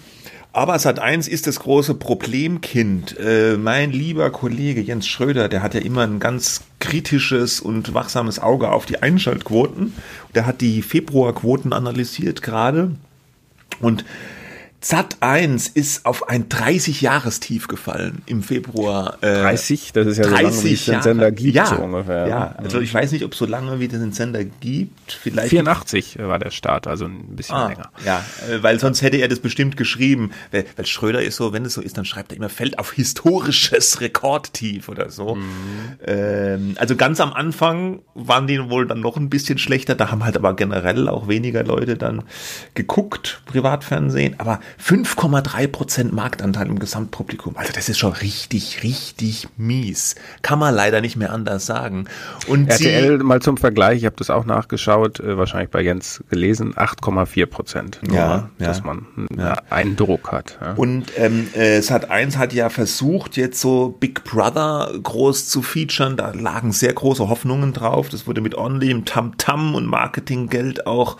Aber 0.56 0.76
Sat1 0.76 1.28
ist 1.28 1.48
das 1.48 1.60
große 1.60 1.96
Problemkind. 1.96 3.18
Äh, 3.20 3.58
mein 3.58 3.92
lieber 3.92 4.30
Kollege 4.30 4.82
Jens 4.82 5.08
Schröder, 5.08 5.50
der 5.50 5.64
hat 5.64 5.74
ja 5.74 5.82
immer 5.82 6.04
ein 6.04 6.20
ganz 6.20 6.62
kritisches 6.80 7.60
und 7.60 7.96
wachsames 7.96 8.38
Auge 8.38 8.70
auf 8.70 8.86
die 8.86 9.02
Einschaltquoten. 9.02 9.94
Der 10.36 10.46
hat 10.46 10.62
die 10.62 10.84
Februarquoten 10.84 11.74
analysiert 11.74 12.44
gerade. 12.44 12.92
Und 13.80 14.06
Sat 14.86 15.16
1 15.22 15.70
ist 15.70 16.06
auf 16.06 16.28
ein 16.28 16.50
30-Jahrestief 16.50 17.70
gefallen 17.70 18.22
im 18.26 18.44
Februar. 18.44 19.18
Äh, 19.22 19.42
30? 19.42 19.94
Das 19.94 20.06
ist 20.08 20.18
ja 20.18 20.26
30 20.26 20.28
so 20.28 20.36
lange, 20.36 20.64
wie 20.66 20.74
es 20.74 20.86
den 20.86 21.02
Sender 21.02 21.32
gibt, 21.32 21.56
ja, 21.56 21.66
so 21.68 21.76
ungefähr. 21.76 22.28
Ja, 22.28 22.56
also 22.58 22.82
ich 22.82 22.94
weiß 22.94 23.14
nicht, 23.14 23.24
ob 23.24 23.34
so 23.34 23.46
lange 23.46 23.80
wie 23.80 23.86
es 23.86 23.92
den 23.92 24.12
Sender 24.12 24.44
gibt. 24.44 25.14
Vielleicht 25.14 25.52
84 25.52 26.18
war 26.20 26.38
der 26.38 26.52
Start, 26.52 26.88
also 26.88 27.06
ein 27.06 27.34
bisschen 27.34 27.56
ah, 27.56 27.70
länger. 27.70 27.92
Ja, 28.06 28.26
äh, 28.50 28.62
weil 28.62 28.78
sonst 28.78 29.02
hätte 29.02 29.16
er 29.16 29.30
das 29.30 29.40
bestimmt 29.40 29.78
geschrieben. 29.78 30.32
Weil, 30.52 30.66
weil 30.76 30.86
Schröder 30.86 31.24
ist 31.24 31.38
so, 31.38 31.54
wenn 31.54 31.64
es 31.64 31.76
so 31.76 31.82
ist, 31.82 31.98
dann 31.98 32.04
schreibt 32.04 32.34
er 32.34 32.36
immer, 32.36 32.50
fällt 32.50 32.78
auf 32.78 32.92
historisches 32.92 34.02
Rekordtief 34.02 34.90
oder 34.90 35.10
so. 35.10 35.36
Mhm. 35.36 35.44
Ähm, 36.06 36.76
also 36.78 36.98
ganz 36.98 37.22
am 37.22 37.32
Anfang 37.32 38.02
waren 38.16 38.48
die 38.48 38.70
wohl 38.70 38.86
dann 38.86 39.00
noch 39.00 39.16
ein 39.16 39.30
bisschen 39.30 39.60
schlechter. 39.60 39.96
Da 39.96 40.12
haben 40.12 40.26
halt 40.26 40.36
aber 40.36 40.58
generell 40.58 41.08
auch 41.08 41.30
weniger 41.30 41.64
Leute 41.64 41.96
dann 41.96 42.24
geguckt, 42.74 43.42
Privatfernsehen. 43.46 44.42
Aber 44.42 44.60
5,3 44.82 45.68
Prozent 45.68 46.14
Marktanteil 46.14 46.68
im 46.68 46.80
Gesamtpublikum. 46.80 47.56
Also 47.58 47.74
das 47.74 47.90
ist 47.90 47.98
schon 47.98 48.14
richtig, 48.14 48.84
richtig 48.84 49.48
mies. 49.58 50.16
Kann 50.42 50.60
man 50.60 50.74
leider 50.74 51.02
nicht 51.02 51.16
mehr 51.16 51.32
anders 51.32 51.66
sagen. 51.66 52.06
Und 52.48 52.70
RTL 52.70 53.20
mal 53.20 53.42
zum 53.42 53.58
Vergleich, 53.58 54.00
ich 54.00 54.06
habe 54.06 54.16
das 54.18 54.30
auch 54.30 54.46
nachgeschaut, 54.46 55.20
äh, 55.20 55.38
wahrscheinlich 55.38 55.70
bei 55.70 55.82
Jens 55.82 56.24
gelesen, 56.30 56.74
8,4 56.76 57.46
Prozent. 57.46 58.00
Ja, 58.10 58.14
ja, 58.14 58.50
dass 58.58 58.84
man 58.84 59.08
ja. 59.38 59.56
einen 59.70 59.96
Druck 59.96 60.32
hat. 60.32 60.58
Ja. 60.62 60.74
Und 60.74 61.06
ähm, 61.18 61.48
äh, 61.54 61.80
Sat1 61.80 62.38
hat 62.38 62.54
ja 62.54 62.70
versucht, 62.70 63.38
jetzt 63.38 63.60
so 63.60 63.96
Big 64.00 64.24
Brother 64.24 64.92
groß 65.02 65.48
zu 65.50 65.62
featuren. 65.62 66.18
Da 66.18 66.32
lagen 66.32 66.72
sehr 66.72 66.94
große 66.94 67.30
Hoffnungen 67.30 67.74
drauf. 67.74 68.10
Das 68.10 68.28
wurde 68.28 68.42
mit 68.42 68.56
ordentlichem 68.56 69.06
Tamtam 69.06 69.76
und 69.76 69.86
Marketinggeld 69.86 70.88
auch 70.88 71.18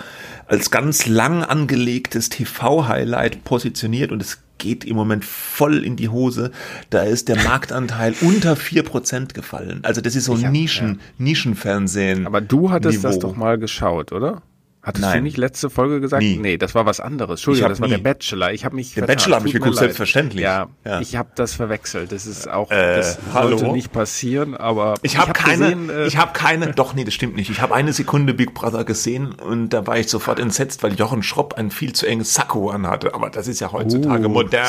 als 0.48 0.72
ganz 0.72 1.08
lang 1.08 1.44
angelegtes 1.44 2.30
TV-Highlight 2.30 3.44
positioniert 3.44 4.12
und 4.12 4.22
es 4.22 4.40
geht 4.58 4.86
im 4.86 4.96
Moment 4.96 5.26
voll 5.26 5.84
in 5.84 5.96
die 5.96 6.10
Hose. 6.10 6.52
Da 6.90 7.04
ist 7.04 7.28
der 7.28 7.42
Marktanteil 7.44 8.16
unter 8.22 8.56
vier 8.56 8.84
Prozent 8.84 9.34
gefallen. 9.34 9.80
Also 9.84 10.00
das 10.02 10.16
ist 10.16 10.26
so 10.26 10.42
hab, 10.42 10.52
Nischen, 10.52 10.88
ja. 10.90 10.96
Nischenfernsehen. 11.18 12.26
Aber 12.26 12.42
du 12.42 12.72
hattest 12.72 13.00
Niveau. 13.00 13.08
das 13.08 13.20
doch 13.20 13.36
mal 13.36 13.58
geschaut, 13.58 14.12
oder? 14.12 14.42
Hattest 14.86 15.02
Nein. 15.02 15.20
du 15.20 15.24
nicht 15.24 15.38
letzte 15.38 15.70
Folge 15.70 16.02
gesagt? 16.02 16.22
Nie. 16.22 16.36
Nee, 16.36 16.58
das 16.58 16.76
war 16.76 16.86
was 16.86 17.00
anderes. 17.00 17.40
Entschuldigung, 17.40 17.70
das 17.70 17.80
war 17.80 17.88
nie. 17.88 17.96
der 17.96 18.02
Bachelor. 18.02 18.52
Ich 18.52 18.66
habe 18.66 18.76
mich 18.76 18.94
Der. 18.94 19.06
Bachelor 19.06 19.38
habe 19.38 19.48
ich 19.48 19.54
geguckt, 19.54 19.78
selbstverständlich. 19.78 20.44
Ja, 20.44 20.68
ja. 20.84 21.00
ich 21.00 21.16
habe 21.16 21.30
das 21.36 21.54
verwechselt. 21.54 22.12
Das 22.12 22.26
ist 22.26 22.50
auch 22.50 22.70
äh, 22.70 22.98
das 22.98 23.18
hallo? 23.34 23.58
sollte 23.58 23.74
nicht 23.74 23.94
passieren, 23.94 24.58
aber 24.58 24.96
ich 25.02 25.18
habe 25.18 25.30
hab 25.30 25.38
keine 25.38 25.64
gesehen, 25.64 25.90
äh, 25.90 26.06
ich 26.06 26.18
habe 26.18 26.34
keine 26.34 26.72
Doch 26.76 26.94
nee, 26.96 27.06
das 27.06 27.14
stimmt 27.14 27.38
nicht. 27.38 27.50
Ich 27.50 27.62
habe 27.62 27.74
eine 27.74 27.94
Sekunde 27.94 28.34
Big 28.34 28.54
Brother 28.54 28.84
gesehen 28.84 29.32
und 29.32 29.70
da 29.70 29.88
war 29.88 29.98
ich 29.98 30.10
sofort 30.10 30.40
entsetzt, 30.40 30.84
weil 30.84 30.94
Jochen 30.96 31.24
Schropp 31.24 31.54
ein 31.54 31.72
viel 31.72 31.94
zu 31.94 32.06
enges 32.06 32.34
Sakko 32.34 32.70
anhatte, 32.70 33.14
aber 33.14 33.30
das 33.30 33.48
ist 33.48 33.62
ja 33.62 33.72
heutzutage 33.72 34.26
uh, 34.26 34.30
modern. 34.30 34.68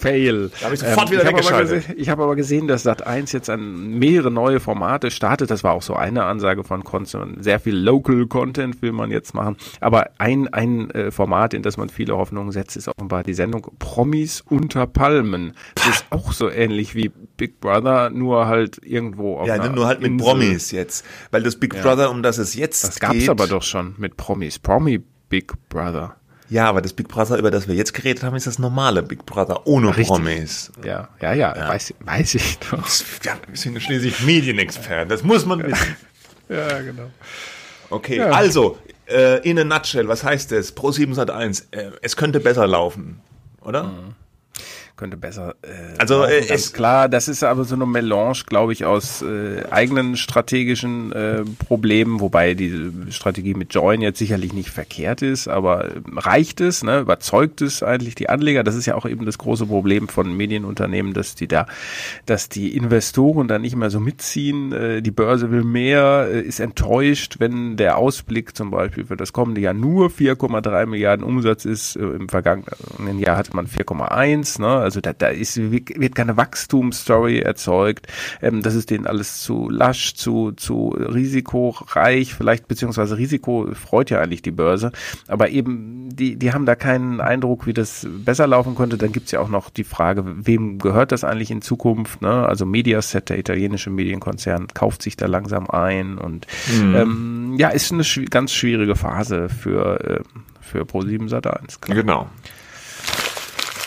Fail. 0.00 0.50
Da 0.60 0.66
habe 0.66 0.74
ich 0.74 0.80
sofort 0.80 1.06
ähm, 1.06 1.12
wieder 1.12 1.22
ich 1.22 1.28
weggeschaltet. 1.28 1.88
Hab 1.88 1.98
ich 1.98 2.08
habe 2.08 2.22
aber 2.22 2.36
gesehen, 2.36 2.66
dass 2.68 2.86
Sat1 2.86 3.32
jetzt 3.32 3.50
an 3.50 3.98
mehrere 3.98 4.30
neue 4.30 4.58
Formate 4.58 5.10
startet. 5.10 5.50
Das 5.50 5.62
war 5.62 5.74
auch 5.74 5.82
so 5.82 5.94
eine 5.94 6.24
Ansage 6.24 6.64
von 6.64 6.84
Konstantin. 6.84 7.42
Sehr 7.42 7.60
viel 7.60 7.76
Local 7.76 8.26
Content 8.26 8.80
will 8.82 8.92
man 8.92 9.10
jetzt 9.10 9.34
machen. 9.34 9.56
Aber 9.80 10.10
ein, 10.18 10.48
ein 10.48 10.90
äh, 10.90 11.10
Format, 11.10 11.54
in 11.54 11.62
das 11.62 11.76
man 11.76 11.90
viele 11.90 12.16
Hoffnungen 12.16 12.52
setzt, 12.52 12.76
ist 12.76 12.88
offenbar 12.88 13.22
die 13.22 13.34
Sendung 13.34 13.70
Promis 13.78 14.40
unter 14.40 14.86
Palmen. 14.86 15.52
Das 15.74 15.86
ist 15.88 16.06
auch 16.10 16.32
so 16.32 16.50
ähnlich 16.50 16.94
wie 16.94 17.10
Big 17.36 17.60
Brother, 17.60 18.10
nur 18.10 18.46
halt 18.46 18.80
irgendwo 18.82 19.36
auf 19.36 19.46
Ja, 19.46 19.68
nur 19.68 19.86
halt 19.86 20.00
mit 20.00 20.12
Insel. 20.12 20.26
Promis 20.26 20.70
jetzt. 20.70 21.04
Weil 21.30 21.42
das 21.42 21.56
Big 21.56 21.74
ja. 21.74 21.82
Brother, 21.82 22.10
um 22.10 22.22
das 22.22 22.38
es 22.38 22.54
jetzt 22.54 22.84
das 22.84 23.00
geht. 23.00 23.02
Das 23.02 23.10
gab's 23.10 23.28
aber 23.28 23.46
doch 23.46 23.62
schon 23.62 23.94
mit 23.98 24.16
Promis. 24.16 24.58
Promi 24.58 25.02
Big 25.28 25.52
Brother. 25.68 26.16
Ja, 26.50 26.68
aber 26.68 26.82
das 26.82 26.92
Big 26.92 27.08
Brother, 27.08 27.38
über 27.38 27.50
das 27.50 27.68
wir 27.68 27.74
jetzt 27.76 27.94
geredet 27.94 28.24
haben, 28.24 28.34
ist 28.34 28.46
das 28.46 28.58
normale 28.58 29.02
Big 29.02 29.24
Brother 29.24 29.66
ohne 29.66 29.88
Richtig. 29.88 30.08
Promis. 30.08 30.72
Ja, 30.84 31.08
ja, 31.20 31.32
ja, 31.32 31.56
ja, 31.56 31.68
Weiß, 31.68 31.94
weiß 32.00 32.34
ich 32.34 32.58
doch. 32.58 32.84
Ja, 33.24 33.38
wir 33.46 33.56
sind 33.56 33.80
schließlich 33.80 34.20
Medienexperten, 34.24 35.08
das 35.08 35.22
muss 35.22 35.46
man 35.46 35.62
wissen. 35.62 35.96
ja, 36.48 36.80
genau. 36.82 37.10
Okay, 37.88 38.18
ja. 38.18 38.30
also, 38.30 38.78
äh, 39.06 39.48
in 39.48 39.58
a 39.58 39.64
nutshell, 39.64 40.08
was 40.08 40.24
heißt 40.24 40.52
das? 40.52 40.72
Pro 40.72 40.90
7 40.90 41.14
Sat 41.14 41.30
1, 41.30 41.68
äh, 41.70 41.90
es 42.02 42.16
könnte 42.16 42.40
besser 42.40 42.66
laufen, 42.66 43.20
oder? 43.62 43.84
Mhm 43.84 44.19
könnte 45.00 45.16
besser. 45.16 45.54
Äh, 45.62 45.98
also 45.98 46.24
äh, 46.24 46.54
ist 46.54 46.74
klar, 46.74 47.08
das 47.08 47.26
ist 47.26 47.42
aber 47.42 47.64
so 47.64 47.74
eine 47.74 47.86
Melange, 47.86 48.42
glaube 48.46 48.72
ich, 48.72 48.84
aus 48.84 49.22
äh, 49.22 49.64
eigenen 49.70 50.16
strategischen 50.16 51.12
äh, 51.12 51.42
Problemen, 51.66 52.20
wobei 52.20 52.54
die 52.54 52.92
Strategie 53.10 53.54
mit 53.54 53.74
Join 53.74 54.02
jetzt 54.02 54.18
sicherlich 54.18 54.52
nicht 54.52 54.70
verkehrt 54.70 55.22
ist, 55.22 55.48
aber 55.48 55.88
reicht 56.16 56.60
es, 56.60 56.82
ne, 56.84 57.00
überzeugt 57.00 57.62
es 57.62 57.82
eigentlich 57.82 58.14
die 58.14 58.28
Anleger? 58.28 58.62
Das 58.62 58.74
ist 58.74 58.86
ja 58.86 58.94
auch 58.94 59.06
eben 59.06 59.24
das 59.24 59.38
große 59.38 59.66
Problem 59.66 60.08
von 60.08 60.36
Medienunternehmen, 60.36 61.14
dass 61.14 61.34
die 61.34 61.48
da, 61.48 61.66
dass 62.26 62.48
die 62.48 62.76
Investoren 62.76 63.48
da 63.48 63.58
nicht 63.58 63.76
mehr 63.76 63.90
so 63.90 64.00
mitziehen. 64.00 64.72
Äh, 64.72 65.02
die 65.02 65.10
Börse 65.10 65.50
will 65.50 65.64
mehr, 65.64 66.28
äh, 66.30 66.40
ist 66.40 66.60
enttäuscht, 66.60 67.36
wenn 67.38 67.76
der 67.76 67.96
Ausblick 67.96 68.56
zum 68.56 68.70
Beispiel 68.70 69.06
für 69.06 69.16
das 69.16 69.32
kommende 69.32 69.62
Jahr 69.62 69.74
nur 69.74 70.10
4,3 70.10 70.86
Milliarden 70.86 71.24
Umsatz 71.24 71.64
ist. 71.64 71.96
Äh, 71.96 72.00
Im 72.00 72.28
vergangenen 72.28 73.18
Jahr 73.18 73.36
hatte 73.36 73.56
man 73.56 73.66
4,1. 73.66 74.60
Ne? 74.60 74.68
Also 74.68 74.89
da, 74.98 75.12
da 75.12 75.28
ist, 75.28 75.56
wird 75.58 76.14
keine 76.14 76.36
Wachstumsstory 76.36 77.40
erzeugt. 77.40 78.08
Ähm, 78.42 78.62
das 78.62 78.74
ist 78.74 78.90
denen 78.90 79.06
alles 79.06 79.40
zu 79.42 79.68
lasch, 79.68 80.14
zu, 80.14 80.52
zu 80.52 80.88
risikoreich, 80.88 82.34
vielleicht 82.34 82.66
beziehungsweise 82.66 83.16
Risiko 83.18 83.68
freut 83.74 84.10
ja 84.10 84.20
eigentlich 84.20 84.42
die 84.42 84.50
Börse. 84.50 84.90
Aber 85.28 85.50
eben, 85.50 86.08
die, 86.10 86.36
die 86.36 86.52
haben 86.52 86.66
da 86.66 86.74
keinen 86.74 87.20
Eindruck, 87.20 87.66
wie 87.66 87.74
das 87.74 88.06
besser 88.08 88.46
laufen 88.46 88.74
könnte. 88.74 88.96
Dann 88.96 89.12
gibt's 89.12 89.30
ja 89.30 89.40
auch 89.40 89.48
noch 89.48 89.70
die 89.70 89.84
Frage, 89.84 90.24
wem 90.26 90.78
gehört 90.78 91.12
das 91.12 91.22
eigentlich 91.22 91.50
in 91.50 91.62
Zukunft? 91.62 92.22
Ne? 92.22 92.46
Also 92.46 92.64
Mediaset, 92.64 93.28
der 93.28 93.38
italienische 93.38 93.90
Medienkonzern, 93.90 94.68
kauft 94.68 95.02
sich 95.02 95.16
da 95.16 95.26
langsam 95.26 95.68
ein 95.68 96.18
und 96.18 96.46
mhm. 96.72 96.94
ähm, 96.94 97.54
ja, 97.58 97.68
ist 97.68 97.92
eine 97.92 98.04
schw 98.04 98.24
ganz 98.24 98.52
schwierige 98.52 98.96
Phase 98.96 99.48
für, 99.48 100.00
äh, 100.00 100.20
für 100.60 100.82
Pro7 100.82 101.28
Sat1. 101.28 101.92
Genau. 101.92 102.28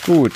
Gut. 0.06 0.32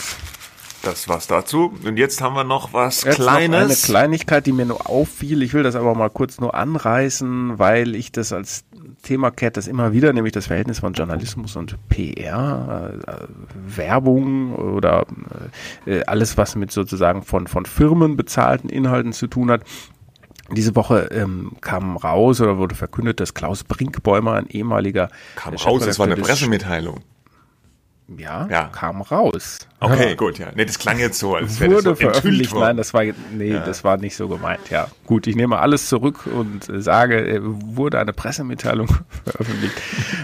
Das 0.82 1.08
war's 1.08 1.26
dazu. 1.26 1.72
Und 1.84 1.96
jetzt 1.96 2.20
haben 2.20 2.34
wir 2.34 2.44
noch 2.44 2.72
was 2.72 3.02
jetzt 3.02 3.16
Kleines. 3.16 3.50
Noch 3.50 3.58
eine 3.58 3.74
Kleinigkeit, 3.74 4.46
die 4.46 4.52
mir 4.52 4.66
nur 4.66 4.88
auffiel. 4.88 5.42
Ich 5.42 5.52
will 5.52 5.62
das 5.62 5.74
aber 5.74 5.94
mal 5.94 6.10
kurz 6.10 6.40
nur 6.40 6.54
anreißen, 6.54 7.58
weil 7.58 7.94
ich 7.94 8.12
das 8.12 8.32
als 8.32 8.64
Thema 9.02 9.30
kehrt 9.30 9.56
das 9.56 9.68
immer 9.68 9.92
wieder, 9.92 10.12
nämlich 10.12 10.32
das 10.32 10.46
Verhältnis 10.46 10.80
von 10.80 10.92
Journalismus 10.92 11.56
und 11.56 11.76
PR, 11.88 12.94
äh, 13.06 13.12
Werbung 13.54 14.54
oder 14.54 15.06
äh, 15.86 16.02
alles, 16.04 16.36
was 16.36 16.56
mit 16.56 16.70
sozusagen 16.70 17.22
von, 17.22 17.46
von 17.46 17.64
Firmen 17.64 18.16
bezahlten 18.16 18.68
Inhalten 18.68 19.12
zu 19.12 19.26
tun 19.26 19.50
hat. 19.50 19.62
Diese 20.50 20.74
Woche 20.74 21.10
ähm, 21.12 21.52
kam 21.60 21.96
raus 21.96 22.40
oder 22.40 22.56
wurde 22.56 22.74
verkündet, 22.74 23.20
dass 23.20 23.34
Klaus 23.34 23.64
Brinkbäumer, 23.64 24.34
ein 24.34 24.46
ehemaliger. 24.46 25.10
Kam 25.36 25.54
raus, 25.54 25.84
das 25.84 25.98
war 25.98 26.06
eine 26.06 26.16
Pressemitteilung. 26.16 27.00
Ja, 28.16 28.48
ja, 28.50 28.70
kam 28.72 29.02
raus. 29.02 29.58
Okay, 29.80 30.08
ja. 30.08 30.14
gut, 30.14 30.38
ja. 30.38 30.48
Nee, 30.56 30.64
das 30.64 30.78
klang 30.78 30.98
jetzt 30.98 31.18
so, 31.18 31.36
als 31.36 31.60
wäre 31.60 31.74
das 31.74 31.84
so 31.84 31.94
veröffentlicht. 31.94 32.52
Nein, 32.54 32.76
das 32.76 32.94
war 32.94 33.04
nee, 33.04 33.52
ja. 33.52 33.60
das 33.60 33.84
war 33.84 33.96
nicht 33.98 34.16
so 34.16 34.26
gemeint. 34.28 34.70
Ja, 34.70 34.88
gut, 35.06 35.26
ich 35.26 35.36
nehme 35.36 35.58
alles 35.58 35.88
zurück 35.88 36.26
und 36.26 36.66
sage, 36.82 37.24
äh, 37.24 37.40
wurde 37.42 38.00
eine 38.00 38.12
Pressemitteilung 38.12 38.88
veröffentlicht, 39.24 39.74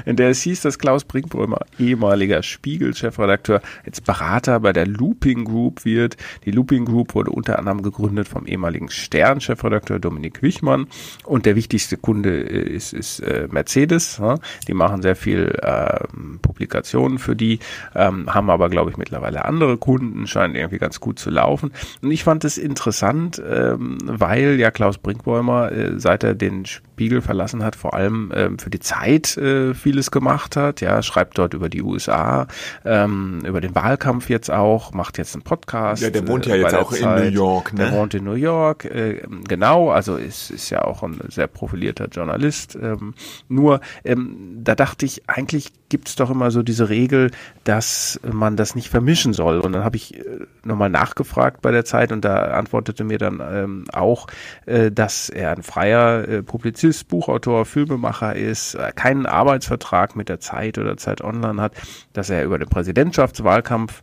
in 0.06 0.16
der 0.16 0.30
es 0.30 0.40
hieß, 0.42 0.62
dass 0.62 0.78
Klaus 0.78 1.04
Brinkbrömer, 1.04 1.58
ehemaliger 1.78 2.42
Spiegel-Chefredakteur, 2.42 3.60
jetzt 3.84 4.04
Berater 4.04 4.60
bei 4.60 4.72
der 4.72 4.86
Looping 4.86 5.44
Group 5.44 5.84
wird. 5.84 6.16
Die 6.46 6.50
Looping 6.50 6.86
Group 6.86 7.14
wurde 7.14 7.30
unter 7.30 7.58
anderem 7.58 7.82
gegründet 7.82 8.26
vom 8.26 8.46
ehemaligen 8.46 8.88
Stern-Chefredakteur 8.88 10.00
Dominik 10.00 10.42
Wichmann 10.42 10.88
und 11.24 11.46
der 11.46 11.54
wichtigste 11.54 11.96
Kunde 11.96 12.40
ist, 12.40 12.92
ist 12.92 13.20
äh, 13.20 13.46
Mercedes. 13.50 14.18
Ja? 14.18 14.38
Die 14.66 14.74
machen 14.74 15.02
sehr 15.02 15.16
viel 15.16 15.56
äh, 15.62 16.00
Publikationen 16.42 17.18
für 17.18 17.36
die 17.36 17.60
ähm, 17.94 18.32
haben 18.32 18.50
aber, 18.50 18.68
glaube 18.68 18.90
ich, 18.90 18.96
mittlerweile 18.96 19.44
andere 19.44 19.76
Kunden, 19.76 20.26
scheint 20.26 20.56
irgendwie 20.56 20.78
ganz 20.78 21.00
gut 21.00 21.18
zu 21.18 21.30
laufen. 21.30 21.72
Und 22.02 22.10
ich 22.10 22.24
fand 22.24 22.44
es 22.44 22.58
interessant, 22.58 23.42
ähm, 23.46 23.98
weil 24.04 24.58
ja 24.58 24.70
Klaus 24.70 24.98
Brinkbäumer, 24.98 25.72
äh, 25.72 25.98
seit 25.98 26.24
er 26.24 26.34
den 26.34 26.66
Spiegel 26.66 27.22
verlassen 27.22 27.64
hat, 27.64 27.76
vor 27.76 27.94
allem 27.94 28.30
ähm, 28.34 28.58
für 28.58 28.70
die 28.70 28.78
Zeit 28.78 29.36
äh, 29.36 29.74
vieles 29.74 30.10
gemacht 30.10 30.56
hat. 30.56 30.80
Ja, 30.80 31.02
schreibt 31.02 31.38
dort 31.38 31.54
über 31.54 31.68
die 31.68 31.82
USA, 31.82 32.46
ähm, 32.84 33.40
über 33.44 33.60
den 33.60 33.74
Wahlkampf 33.74 34.30
jetzt 34.30 34.50
auch, 34.50 34.92
macht 34.92 35.18
jetzt 35.18 35.34
einen 35.34 35.42
Podcast. 35.42 36.02
Ja, 36.02 36.10
der 36.10 36.26
wohnt 36.28 36.46
ja 36.46 36.54
äh, 36.54 36.60
jetzt 36.60 36.74
auch 36.74 36.92
Zeit. 36.92 37.00
in 37.02 37.24
New 37.24 37.34
York, 37.34 37.72
ne? 37.72 37.90
Der 37.90 37.92
wohnt 37.92 38.14
in 38.14 38.24
New 38.24 38.34
York, 38.34 38.84
äh, 38.84 39.22
genau, 39.48 39.90
also 39.90 40.16
ist, 40.16 40.50
ist 40.50 40.70
ja 40.70 40.82
auch 40.82 41.02
ein 41.02 41.18
sehr 41.28 41.48
profilierter 41.48 42.06
Journalist. 42.06 42.78
Ähm, 42.80 43.14
nur, 43.48 43.80
ähm, 44.04 44.60
da 44.62 44.74
dachte 44.74 45.04
ich, 45.06 45.28
eigentlich 45.28 45.72
gibt 45.94 46.08
es 46.08 46.16
doch 46.16 46.28
immer 46.28 46.50
so 46.50 46.64
diese 46.64 46.88
Regel, 46.88 47.30
dass 47.62 48.18
man 48.28 48.56
das 48.56 48.74
nicht 48.74 48.88
vermischen 48.88 49.32
soll. 49.32 49.60
Und 49.60 49.74
dann 49.74 49.84
habe 49.84 49.94
ich 49.94 50.18
äh, 50.18 50.22
nochmal 50.64 50.90
nachgefragt 50.90 51.62
bei 51.62 51.70
der 51.70 51.84
Zeit 51.84 52.10
und 52.10 52.24
da 52.24 52.46
antwortete 52.58 53.04
mir 53.04 53.18
dann 53.18 53.40
ähm, 53.40 53.84
auch, 53.92 54.26
äh, 54.66 54.90
dass 54.90 55.28
er 55.28 55.52
ein 55.52 55.62
freier 55.62 56.26
äh, 56.26 56.42
Publizist, 56.42 57.06
Buchautor, 57.06 57.64
Filmemacher 57.64 58.34
ist, 58.34 58.74
äh, 58.74 58.90
keinen 58.92 59.24
Arbeitsvertrag 59.24 60.16
mit 60.16 60.28
der 60.28 60.40
Zeit 60.40 60.78
oder 60.78 60.96
Zeit 60.96 61.22
Online 61.22 61.62
hat, 61.62 61.74
dass 62.12 62.28
er 62.28 62.42
über 62.42 62.58
den 62.58 62.68
Präsidentschaftswahlkampf 62.68 64.00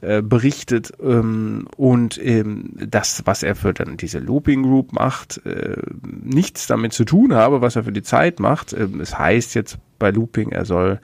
äh, 0.00 0.22
berichtet 0.22 0.92
ähm, 1.02 1.68
und 1.76 2.18
ähm, 2.24 2.72
das, 2.74 3.22
was 3.26 3.42
er 3.42 3.54
für 3.54 3.74
dann 3.74 3.98
diese 3.98 4.18
Looping 4.18 4.62
Group 4.62 4.94
macht, 4.94 5.44
äh, 5.44 5.76
nichts 6.22 6.66
damit 6.66 6.94
zu 6.94 7.04
tun 7.04 7.34
habe, 7.34 7.60
was 7.60 7.76
er 7.76 7.84
für 7.84 7.92
die 7.92 8.02
Zeit 8.02 8.40
macht. 8.40 8.72
Ähm, 8.72 9.00
es 9.00 9.18
heißt 9.18 9.54
jetzt 9.54 9.78
bei 9.98 10.10
Looping, 10.10 10.50
er 10.50 10.64
soll 10.64 11.00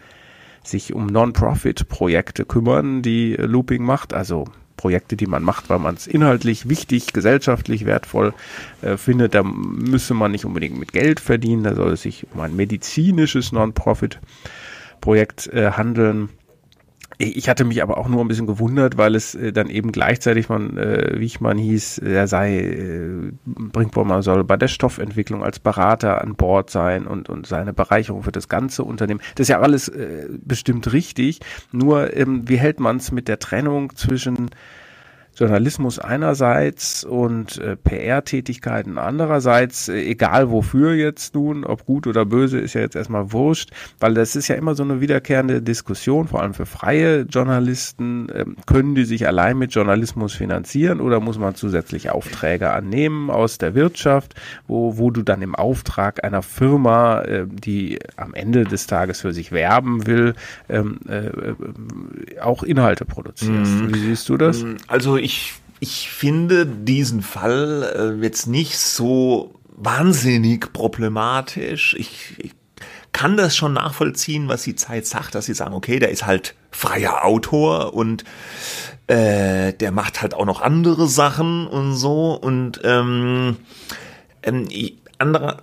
sich 0.62 0.92
um 0.92 1.07
Non-Profit-Projekte 1.07 2.44
kümmern, 2.44 3.03
die 3.03 3.35
Looping 3.35 3.83
macht, 3.83 4.12
also 4.12 4.46
Projekte, 4.81 5.14
die 5.14 5.27
man 5.27 5.42
macht, 5.42 5.68
weil 5.68 5.79
man 5.79 5.94
es 5.94 6.07
inhaltlich 6.07 6.70
wichtig, 6.70 7.12
gesellschaftlich 7.12 7.85
wertvoll 7.85 8.33
äh, 8.81 8.96
findet. 8.96 9.35
Da 9.35 9.42
müsse 9.42 10.14
man 10.14 10.33
nicht 10.33 10.46
unbedingt 10.46 10.79
mit 10.79 10.94
Geld 10.94 11.20
verdienen, 11.20 11.64
da 11.64 11.75
soll 11.75 11.92
es 11.92 12.03
sich 12.03 12.27
um 12.33 12.40
ein 12.40 12.57
medizinisches 12.57 13.53
Non-Profit-Projekt 13.53 15.49
äh, 15.49 15.73
handeln. 15.73 16.31
Ich 17.23 17.51
hatte 17.51 17.67
mich 17.67 17.83
aber 17.83 17.99
auch 17.99 18.09
nur 18.09 18.23
ein 18.23 18.29
bisschen 18.29 18.47
gewundert, 18.47 18.97
weil 18.97 19.15
es 19.15 19.35
äh, 19.35 19.53
dann 19.53 19.69
eben 19.69 19.93
gleichzeitig 19.93 20.47
von 20.47 20.79
äh, 20.79 21.21
Wichmann 21.21 21.59
hieß, 21.59 21.99
er 21.99 22.27
sei, 22.27 22.59
äh, 22.61 23.33
Brinkbaumer 23.45 24.23
soll 24.23 24.43
bei 24.43 24.57
der 24.57 24.69
Stoffentwicklung 24.69 25.45
als 25.45 25.59
Berater 25.59 26.23
an 26.23 26.35
Bord 26.35 26.71
sein 26.71 27.07
und, 27.07 27.29
und 27.29 27.47
seine 27.47 27.75
Bereicherung 27.75 28.23
für 28.23 28.33
das 28.33 28.49
ganze 28.49 28.85
Unternehmen. 28.85 29.21
Das 29.35 29.45
ist 29.45 29.49
ja 29.49 29.61
alles 29.61 29.89
äh, 29.89 30.29
bestimmt 30.43 30.95
richtig. 30.95 31.41
Nur, 31.73 32.17
ähm, 32.17 32.49
wie 32.49 32.57
hält 32.57 32.81
man 32.81 32.97
es 32.97 33.13
mit 33.13 33.29
der 33.29 33.39
Trennung 33.39 33.95
zwischen 33.97 34.49
Journalismus 35.40 35.98
einerseits 35.98 37.03
und 37.03 37.57
äh, 37.57 37.74
PR-Tätigkeiten 37.74 38.98
andererseits, 38.98 39.88
äh, 39.88 39.94
egal 39.94 40.50
wofür 40.50 40.92
jetzt 40.92 41.35
nun, 41.35 41.64
ob 41.64 41.87
gut 41.87 42.07
oder 42.07 42.26
böse, 42.26 42.61
ist 42.61 42.74
ja 42.74 42.83
jetzt 42.83 42.94
erstmal 42.94 43.33
wurscht, 43.33 43.70
weil 44.00 44.12
das 44.12 44.37
ist 44.37 44.48
ja 44.48 44.57
immer 44.57 44.74
so 44.74 44.83
eine 44.83 45.00
wiederkehrende 45.00 45.62
Diskussion, 45.62 46.29
vor 46.29 46.42
allem 46.42 46.53
für 46.53 46.66
freie 46.66 47.22
Journalisten, 47.22 48.29
äh, 48.29 48.44
können 48.66 48.94
die 48.94 49.05
sich 49.05 49.26
allein 49.26 49.57
mit 49.57 49.72
Journalismus 49.74 50.35
finanzieren 50.35 51.00
oder 51.00 51.20
muss 51.20 51.38
man 51.38 51.55
zusätzlich 51.55 52.11
Aufträge 52.11 52.70
annehmen 52.70 53.31
aus 53.31 53.57
der 53.57 53.74
Wirtschaft, 53.74 54.35
wo, 54.66 54.98
wo 54.98 55.11
du 55.11 55.22
dann 55.22 55.40
im 55.40 55.55
Auftrag 55.55 56.22
einer 56.22 56.42
Firma, 56.42 57.22
äh, 57.22 57.46
die 57.48 57.98
am 58.16 58.35
Ende 58.35 58.64
des 58.64 58.87
Tages 58.87 59.22
für 59.22 59.33
sich 59.33 59.53
werben 59.53 60.07
will, 60.07 60.35
ähm, 60.68 61.00
äh, 61.09 61.29
äh 61.29 61.55
auch 62.42 62.62
Inhalte 62.62 63.05
produzierst. 63.05 63.72
Mhm. 63.72 63.94
Wie 63.94 63.98
siehst 63.98 64.29
du 64.29 64.37
das? 64.37 64.64
Also 64.87 65.16
ich 65.16 65.30
ich, 65.31 65.53
ich 65.79 66.11
finde 66.11 66.66
diesen 66.66 67.23
Fall 67.23 68.19
äh, 68.21 68.23
jetzt 68.25 68.49
nicht 68.49 68.77
so 68.79 69.55
wahnsinnig 69.69 70.73
problematisch. 70.73 71.95
Ich, 71.97 72.35
ich 72.38 72.53
kann 73.12 73.37
das 73.37 73.57
schon 73.57 73.73
nachvollziehen, 73.75 74.49
was 74.49 74.64
die 74.64 74.75
Zeit 74.75 75.07
sagt, 75.07 75.37
dass 75.37 75.47
sie 75.47 75.55
sagen, 75.55 75.75
okay, 75.75 76.01
der 76.01 76.11
ist 76.11 76.27
halt 76.27 76.55
freier 76.73 77.25
Autor 77.25 77.95
und 77.95 78.25
äh, 79.07 79.73
der 79.73 79.93
macht 79.93 80.21
halt 80.21 80.35
auch 80.35 80.47
noch 80.47 80.61
andere 80.61 81.07
Sachen 81.07 81.69
und 81.69 81.95
so 81.95 82.35
und 82.35 82.81
ähm, 82.83 83.57
ähm, 84.43 84.69
andere 85.19 85.59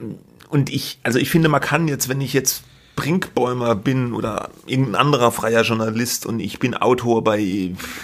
und 0.49 0.69
ich, 0.69 0.99
also 1.03 1.19
ich 1.19 1.29
finde, 1.29 1.49
man 1.49 1.61
kann 1.61 1.89
jetzt, 1.89 2.07
wenn 2.07 2.21
ich 2.21 2.31
jetzt 2.31 2.63
Brinkbäumer 2.97 3.75
bin 3.75 4.13
oder 4.13 4.49
irgendein 4.65 4.95
anderer 4.95 5.31
freier 5.31 5.61
Journalist 5.61 6.25
und 6.25 6.41
ich 6.41 6.59
bin 6.59 6.73
Autor 6.73 7.23
bei 7.23 7.39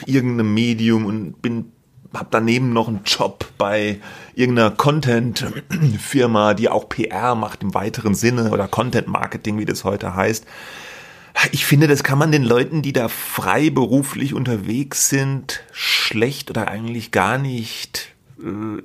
irgendeinem 0.06 0.54
Medium 0.54 1.06
und 1.06 1.42
bin 1.42 1.74
habe 2.14 2.28
daneben 2.30 2.74
noch 2.74 2.88
einen 2.88 3.02
Job 3.06 3.48
bei 3.58 4.00
irgendeiner 4.36 4.70
Content-Firma, 4.72 6.54
die 6.54 6.70
auch 6.70 6.88
PR 6.88 7.36
macht 7.36 7.64
im 7.64 7.74
weiteren 7.74 8.14
Sinne 8.14 8.52
oder 8.52 8.68
Content-Marketing, 8.68 9.58
wie 9.58 9.66
das 9.66 9.84
heute 9.84 10.16
heißt. 10.16 10.46
Ich 11.52 11.66
finde, 11.66 11.88
das 11.88 12.04
kann 12.04 12.20
man 12.20 12.32
den 12.32 12.44
Leuten, 12.44 12.84
die 12.84 12.94
da 12.94 13.08
frei 13.08 13.72
beruflich 13.72 14.36
unterwegs 14.36 15.10
sind, 15.10 15.64
schlecht 15.72 16.52
oder 16.52 16.68
eigentlich 16.68 17.12
gar 17.12 17.40
nicht 17.40 18.13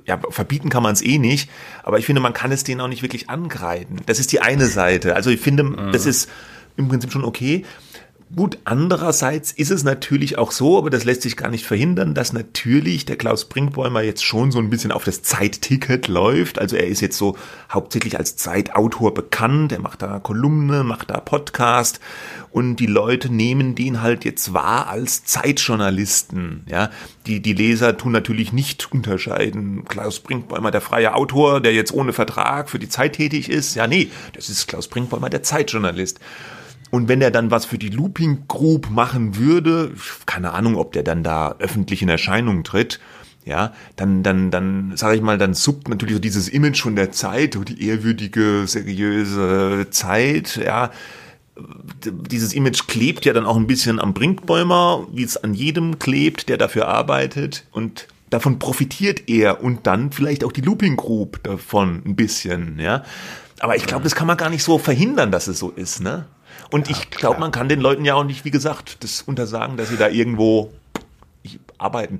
ja, 0.05 0.19
verbieten 0.29 0.69
kann 0.69 0.83
man 0.83 0.93
es 0.93 1.01
eh 1.01 1.17
nicht, 1.17 1.49
aber 1.83 1.99
ich 1.99 2.05
finde, 2.05 2.21
man 2.21 2.33
kann 2.33 2.51
es 2.51 2.63
denen 2.63 2.81
auch 2.81 2.87
nicht 2.87 3.01
wirklich 3.01 3.29
angreifen. 3.29 3.97
Das 4.05 4.19
ist 4.19 4.31
die 4.31 4.41
eine 4.41 4.67
Seite. 4.67 5.15
Also 5.15 5.29
ich 5.29 5.39
finde, 5.39 5.63
mhm. 5.63 5.91
das 5.91 6.05
ist 6.05 6.29
im 6.77 6.87
Prinzip 6.87 7.11
schon 7.11 7.25
okay. 7.25 7.65
Gut, 8.35 8.59
andererseits 8.63 9.51
ist 9.51 9.71
es 9.71 9.83
natürlich 9.83 10.37
auch 10.37 10.51
so, 10.51 10.77
aber 10.77 10.91
das 10.91 11.03
lässt 11.03 11.23
sich 11.23 11.35
gar 11.35 11.49
nicht 11.49 11.65
verhindern, 11.65 12.13
dass 12.13 12.31
natürlich 12.31 13.05
der 13.05 13.15
Klaus 13.15 13.45
Brinkbäumer 13.45 14.03
jetzt 14.03 14.23
schon 14.23 14.51
so 14.51 14.59
ein 14.59 14.69
bisschen 14.69 14.91
auf 14.91 15.03
das 15.03 15.23
Zeitticket 15.23 16.07
läuft. 16.07 16.59
Also 16.59 16.75
er 16.75 16.85
ist 16.85 17.01
jetzt 17.01 17.17
so 17.17 17.35
hauptsächlich 17.71 18.19
als 18.19 18.35
Zeitautor 18.35 19.15
bekannt. 19.15 19.71
Er 19.71 19.79
macht 19.79 20.03
da 20.03 20.19
Kolumne, 20.19 20.83
macht 20.83 21.09
da 21.09 21.19
Podcast 21.19 21.99
und 22.51 22.75
die 22.75 22.85
Leute 22.85 23.33
nehmen 23.33 23.73
den 23.73 24.03
halt 24.03 24.25
jetzt 24.25 24.53
wahr 24.53 24.89
als 24.89 25.25
Zeitjournalisten. 25.25 26.65
Ja, 26.67 26.91
die, 27.25 27.41
die 27.41 27.53
Leser 27.53 27.97
tun 27.97 28.11
natürlich 28.11 28.53
nicht 28.53 28.91
unterscheiden. 28.91 29.85
Klaus 29.85 30.19
Brinkbäumer, 30.19 30.69
der 30.69 30.81
freie 30.81 31.15
Autor, 31.15 31.61
der 31.61 31.73
jetzt 31.73 31.91
ohne 31.91 32.13
Vertrag 32.13 32.69
für 32.69 32.77
die 32.77 32.89
Zeit 32.89 33.13
tätig 33.13 33.49
ist. 33.49 33.73
Ja, 33.73 33.87
nee, 33.87 34.11
das 34.33 34.49
ist 34.49 34.67
Klaus 34.67 34.87
Brinkbäumer, 34.87 35.31
der 35.31 35.41
Zeitjournalist. 35.41 36.19
Und 36.91 37.07
wenn 37.07 37.21
er 37.21 37.31
dann 37.31 37.51
was 37.51 37.65
für 37.65 37.77
die 37.77 37.89
Looping 37.89 38.47
Group 38.47 38.89
machen 38.89 39.37
würde, 39.37 39.91
keine 40.25 40.53
Ahnung, 40.53 40.75
ob 40.75 40.91
der 40.93 41.03
dann 41.03 41.23
da 41.23 41.55
öffentlich 41.59 42.01
in 42.01 42.09
Erscheinung 42.09 42.63
tritt, 42.63 42.99
ja, 43.45 43.73
dann, 43.95 44.23
dann, 44.23 44.51
dann, 44.51 44.93
sage 44.95 45.15
ich 45.15 45.21
mal, 45.21 45.37
dann 45.37 45.53
suppt 45.53 45.87
natürlich 45.87 46.15
so 46.15 46.21
dieses 46.21 46.49
Image 46.49 46.81
von 46.81 46.95
der 46.95 47.11
Zeit, 47.11 47.57
die 47.67 47.87
ehrwürdige, 47.87 48.63
seriöse 48.67 49.87
Zeit, 49.89 50.57
ja, 50.63 50.91
dieses 52.03 52.53
Image 52.53 52.87
klebt 52.87 53.25
ja 53.25 53.33
dann 53.33 53.45
auch 53.45 53.57
ein 53.57 53.67
bisschen 53.67 53.99
am 53.99 54.13
Brinkbäumer, 54.13 55.07
wie 55.11 55.23
es 55.23 55.37
an 55.37 55.53
jedem 55.53 55.99
klebt, 55.99 56.49
der 56.49 56.57
dafür 56.57 56.87
arbeitet 56.87 57.65
und 57.71 58.07
davon 58.29 58.59
profitiert 58.59 59.23
er 59.27 59.63
und 59.63 59.87
dann 59.87 60.11
vielleicht 60.11 60.43
auch 60.43 60.51
die 60.51 60.61
Looping 60.61 60.95
Group 60.95 61.43
davon 61.43 62.01
ein 62.05 62.15
bisschen, 62.15 62.79
ja. 62.79 63.03
Aber 63.59 63.75
ich 63.75 63.85
glaube, 63.85 64.03
das 64.03 64.15
kann 64.15 64.27
man 64.27 64.37
gar 64.37 64.49
nicht 64.49 64.63
so 64.63 64.77
verhindern, 64.77 65.31
dass 65.31 65.47
es 65.47 65.59
so 65.59 65.69
ist, 65.71 66.01
ne? 66.01 66.25
Und 66.69 66.89
ja, 66.89 66.95
ich 66.95 67.09
glaube, 67.09 67.39
man 67.39 67.51
kann 67.51 67.69
den 67.69 67.79
Leuten 67.79 68.05
ja 68.05 68.15
auch 68.15 68.23
nicht, 68.23 68.45
wie 68.45 68.51
gesagt, 68.51 69.03
das 69.03 69.21
untersagen, 69.21 69.77
dass 69.77 69.89
sie 69.89 69.97
da 69.97 70.07
irgendwo 70.07 70.71
arbeiten. 71.77 72.19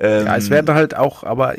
Ähm, 0.00 0.26
ja, 0.26 0.36
es 0.36 0.50
werden 0.50 0.74
halt 0.74 0.96
auch 0.96 1.24
aber 1.24 1.54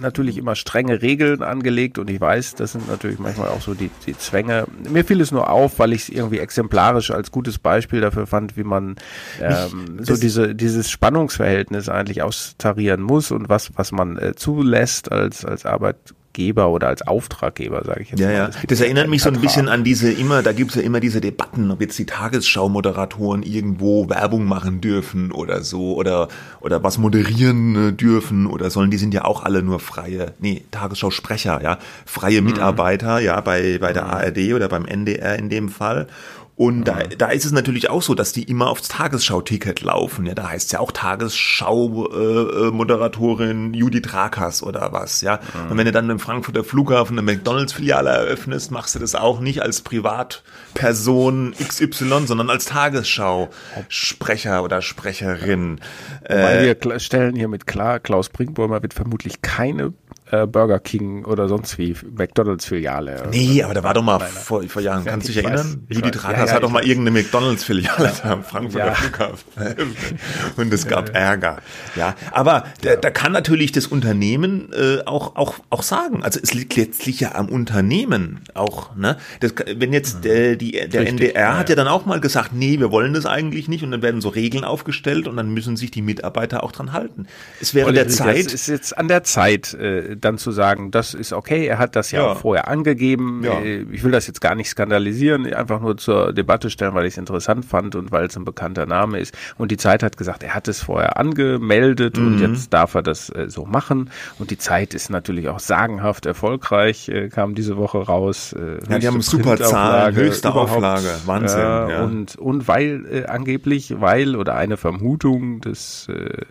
natürlich 0.00 0.38
immer 0.38 0.54
strenge 0.54 1.02
Regeln 1.02 1.42
angelegt 1.42 1.98
und 1.98 2.08
ich 2.08 2.20
weiß, 2.20 2.54
das 2.54 2.72
sind 2.72 2.88
natürlich 2.88 3.18
manchmal 3.18 3.48
auch 3.48 3.60
so 3.60 3.74
die, 3.74 3.90
die 4.06 4.16
Zwänge. 4.16 4.66
Mir 4.88 5.04
fiel 5.04 5.20
es 5.20 5.32
nur 5.32 5.50
auf, 5.50 5.78
weil 5.78 5.92
ich 5.92 6.02
es 6.02 6.08
irgendwie 6.08 6.38
exemplarisch 6.38 7.10
als 7.10 7.30
gutes 7.30 7.58
Beispiel 7.58 8.00
dafür 8.00 8.26
fand, 8.26 8.56
wie 8.56 8.64
man 8.64 8.96
ähm, 9.40 9.98
so 10.00 10.16
diese, 10.16 10.54
dieses 10.54 10.90
Spannungsverhältnis 10.90 11.88
eigentlich 11.90 12.22
austarieren 12.22 13.02
muss 13.02 13.30
und 13.30 13.48
was, 13.50 13.70
was 13.76 13.92
man 13.92 14.18
äh, 14.18 14.34
zulässt 14.34 15.12
als, 15.12 15.44
als 15.44 15.66
Arbeit 15.66 15.96
Geber 16.34 16.68
oder 16.68 16.88
als 16.88 17.00
Auftraggeber, 17.00 17.82
sage 17.84 18.02
ich 18.02 18.10
jetzt 18.10 18.20
ja, 18.20 18.26
mal. 18.26 18.34
Ja, 18.34 18.46
das, 18.48 18.56
das 18.68 18.80
erinnert 18.80 19.08
mich 19.08 19.22
so 19.22 19.30
ein 19.30 19.40
bisschen 19.40 19.68
an 19.70 19.84
diese 19.84 20.12
immer, 20.12 20.42
da 20.42 20.52
gibt's 20.52 20.74
ja 20.74 20.82
immer 20.82 21.00
diese 21.00 21.22
Debatten, 21.22 21.70
ob 21.70 21.80
jetzt 21.80 21.98
die 21.98 22.04
Tagesschau-Moderatoren 22.04 23.42
irgendwo 23.42 24.10
Werbung 24.10 24.44
machen 24.44 24.82
dürfen 24.82 25.32
oder 25.32 25.62
so 25.62 25.94
oder 25.94 26.28
oder 26.60 26.82
was 26.82 26.98
moderieren 26.98 27.90
äh, 27.90 27.92
dürfen 27.92 28.46
oder 28.46 28.68
sollen, 28.68 28.90
die 28.90 28.98
sind 28.98 29.14
ja 29.14 29.24
auch 29.24 29.42
alle 29.42 29.62
nur 29.62 29.80
freie, 29.80 30.34
nee, 30.40 30.64
Tagesschau-Sprecher, 30.70 31.62
ja, 31.62 31.78
freie 32.04 32.42
mhm. 32.42 32.48
Mitarbeiter, 32.48 33.20
mhm. 33.20 33.24
ja, 33.24 33.40
bei 33.40 33.78
bei 33.78 33.92
der 33.94 34.04
mhm. 34.04 34.10
ARD 34.10 34.38
oder 34.54 34.68
beim 34.68 34.84
NDR 34.84 35.38
in 35.38 35.48
dem 35.48 35.70
Fall 35.70 36.08
und 36.56 36.84
da, 36.84 37.02
da 37.02 37.30
ist 37.30 37.44
es 37.44 37.50
natürlich 37.50 37.90
auch 37.90 38.00
so, 38.00 38.14
dass 38.14 38.32
die 38.32 38.44
immer 38.44 38.70
aufs 38.70 38.86
Tagesschau-Ticket 38.86 39.80
laufen. 39.80 40.24
Ja, 40.24 40.34
da 40.34 40.50
heißt 40.50 40.66
es 40.66 40.72
ja 40.72 40.78
auch 40.78 40.92
Tagesschau-Moderatorin 40.92 43.74
äh, 43.74 43.76
Judith 43.76 44.12
Rakas 44.12 44.62
oder 44.62 44.92
was. 44.92 45.20
Ja, 45.20 45.40
mhm. 45.52 45.72
und 45.72 45.78
wenn 45.78 45.86
du 45.86 45.92
dann 45.92 46.08
im 46.10 46.20
Frankfurter 46.20 46.62
Flughafen 46.62 47.18
eine 47.18 47.26
McDonalds-Filiale 47.26 48.10
eröffnest, 48.10 48.70
machst 48.70 48.94
du 48.94 49.00
das 49.00 49.16
auch 49.16 49.40
nicht 49.40 49.62
als 49.62 49.80
Privatperson 49.80 51.54
XY, 51.58 52.26
sondern 52.26 52.50
als 52.50 52.66
Tagesschau-Sprecher 52.66 54.62
oder 54.62 54.80
Sprecherin. 54.80 55.80
Weil 56.28 56.58
äh, 56.58 56.76
wir 56.80 57.00
stellen 57.00 57.34
hiermit 57.34 57.66
klar, 57.66 57.98
Klaus 57.98 58.28
Brinkbäumer 58.28 58.80
wird 58.80 58.94
vermutlich 58.94 59.42
keine 59.42 59.92
äh, 60.30 60.46
Burger 60.46 60.78
King 60.78 61.24
oder 61.24 61.48
sonst 61.48 61.76
wie 61.78 61.94
McDonalds-Filiale. 62.16 63.28
Nee, 63.30 63.62
aber 63.62 63.74
da 63.74 63.82
war 63.82 63.94
doch 63.94 64.02
mal 64.02 64.20
vor, 64.20 64.62
vor 64.64 64.80
Jahren, 64.80 65.04
kannst 65.04 65.28
du 65.28 65.32
dich 65.32 65.44
erinnern? 65.44 65.84
Weiß, 65.88 65.96
Judith 65.96 66.24
Rakas 66.24 66.38
ja, 66.38 66.46
ja, 66.46 66.52
hat 66.54 66.62
doch 66.62 66.70
mal 66.70 66.84
irgendeine 66.84 67.20
McDonalds-Filiale 67.20 68.12
am 68.24 68.42
Frankfurter. 68.42 68.94
Flughafen. 68.94 69.44
Und 70.56 70.72
es 70.72 70.86
gab 70.88 71.14
Ärger. 71.14 71.58
Ja, 71.94 72.14
aber 72.30 72.64
da, 72.80 72.96
da 72.96 73.10
kann 73.10 73.32
natürlich 73.32 73.72
das 73.72 73.86
Unternehmen 73.86 74.72
äh, 74.72 75.04
auch, 75.04 75.36
auch, 75.36 75.56
auch 75.70 75.82
sagen, 75.82 76.22
also 76.22 76.40
es 76.42 76.54
liegt 76.54 76.74
letztlich 76.76 77.20
ja 77.20 77.34
am 77.34 77.48
Unternehmen 77.48 78.40
auch, 78.54 78.96
ne? 78.96 79.18
Das, 79.40 79.54
wenn 79.76 79.92
jetzt 79.92 80.24
äh, 80.24 80.56
die, 80.56 80.72
der 80.72 81.02
Richtig, 81.02 81.08
NDR 81.08 81.58
hat 81.58 81.68
ja 81.68 81.74
dann 81.74 81.88
auch 81.88 82.06
mal 82.06 82.20
gesagt, 82.20 82.52
nee, 82.54 82.78
wir 82.78 82.90
wollen 82.90 83.12
das 83.12 83.26
eigentlich 83.26 83.68
nicht 83.68 83.84
und 83.84 83.90
dann 83.90 84.02
werden 84.02 84.20
so 84.20 84.30
Regeln 84.30 84.64
aufgestellt 84.64 85.28
und 85.28 85.36
dann 85.36 85.50
müssen 85.52 85.76
sich 85.76 85.90
die 85.90 86.02
Mitarbeiter 86.02 86.62
auch 86.62 86.72
dran 86.72 86.92
halten. 86.92 87.26
Es 87.60 87.74
wäre 87.74 87.92
der 87.92 88.08
Zeit. 88.08 88.46
Es 88.46 88.54
ist 88.54 88.66
jetzt 88.68 88.96
an 88.96 89.08
der 89.08 89.24
Zeit, 89.24 89.74
äh, 89.74 90.13
dann 90.16 90.38
zu 90.38 90.50
sagen, 90.50 90.90
das 90.90 91.14
ist 91.14 91.32
okay, 91.32 91.66
er 91.66 91.78
hat 91.78 91.96
das 91.96 92.10
ja, 92.10 92.22
ja. 92.22 92.32
auch 92.32 92.38
vorher 92.38 92.68
angegeben. 92.68 93.42
Ja. 93.44 93.60
Äh, 93.60 93.86
ich 93.90 94.02
will 94.04 94.12
das 94.12 94.26
jetzt 94.26 94.40
gar 94.40 94.54
nicht 94.54 94.68
skandalisieren, 94.68 95.52
einfach 95.52 95.80
nur 95.80 95.96
zur 95.96 96.32
Debatte 96.32 96.70
stellen, 96.70 96.94
weil 96.94 97.06
ich 97.06 97.14
es 97.14 97.18
interessant 97.18 97.64
fand 97.64 97.94
und 97.94 98.12
weil 98.12 98.26
es 98.26 98.36
ein 98.36 98.44
bekannter 98.44 98.86
Name 98.86 99.18
ist. 99.18 99.36
Und 99.58 99.70
die 99.70 99.76
Zeit 99.76 100.02
hat 100.02 100.16
gesagt, 100.16 100.42
er 100.42 100.54
hat 100.54 100.68
es 100.68 100.82
vorher 100.82 101.18
angemeldet 101.18 102.16
mhm. 102.16 102.26
und 102.26 102.40
jetzt 102.40 102.72
darf 102.72 102.94
er 102.94 103.02
das 103.02 103.30
äh, 103.30 103.48
so 103.48 103.64
machen. 103.64 104.10
Und 104.38 104.50
die 104.50 104.58
Zeit 104.58 104.94
ist 104.94 105.10
natürlich 105.10 105.48
auch 105.48 105.58
sagenhaft 105.58 106.26
erfolgreich, 106.26 107.08
äh, 107.08 107.28
kam 107.28 107.54
diese 107.54 107.76
Woche 107.76 107.98
raus. 107.98 108.52
Äh, 108.52 108.78
ja, 108.90 108.98
die 108.98 109.06
haben 109.06 109.22
super 109.22 109.56
Zahlen, 109.56 110.14
höchste 110.14 110.54
Auflage, 110.54 111.08
Wahnsinn. 111.26 111.60
Ja, 111.60 112.02
Und, 112.02 112.36
und 112.36 112.68
weil 112.68 113.06
äh, 113.10 113.24
angeblich, 113.26 114.00
weil 114.00 114.36
oder 114.36 114.54
eine 114.56 114.76
Vermutung 114.76 115.60
des 115.60 116.08
äh, 116.08 116.44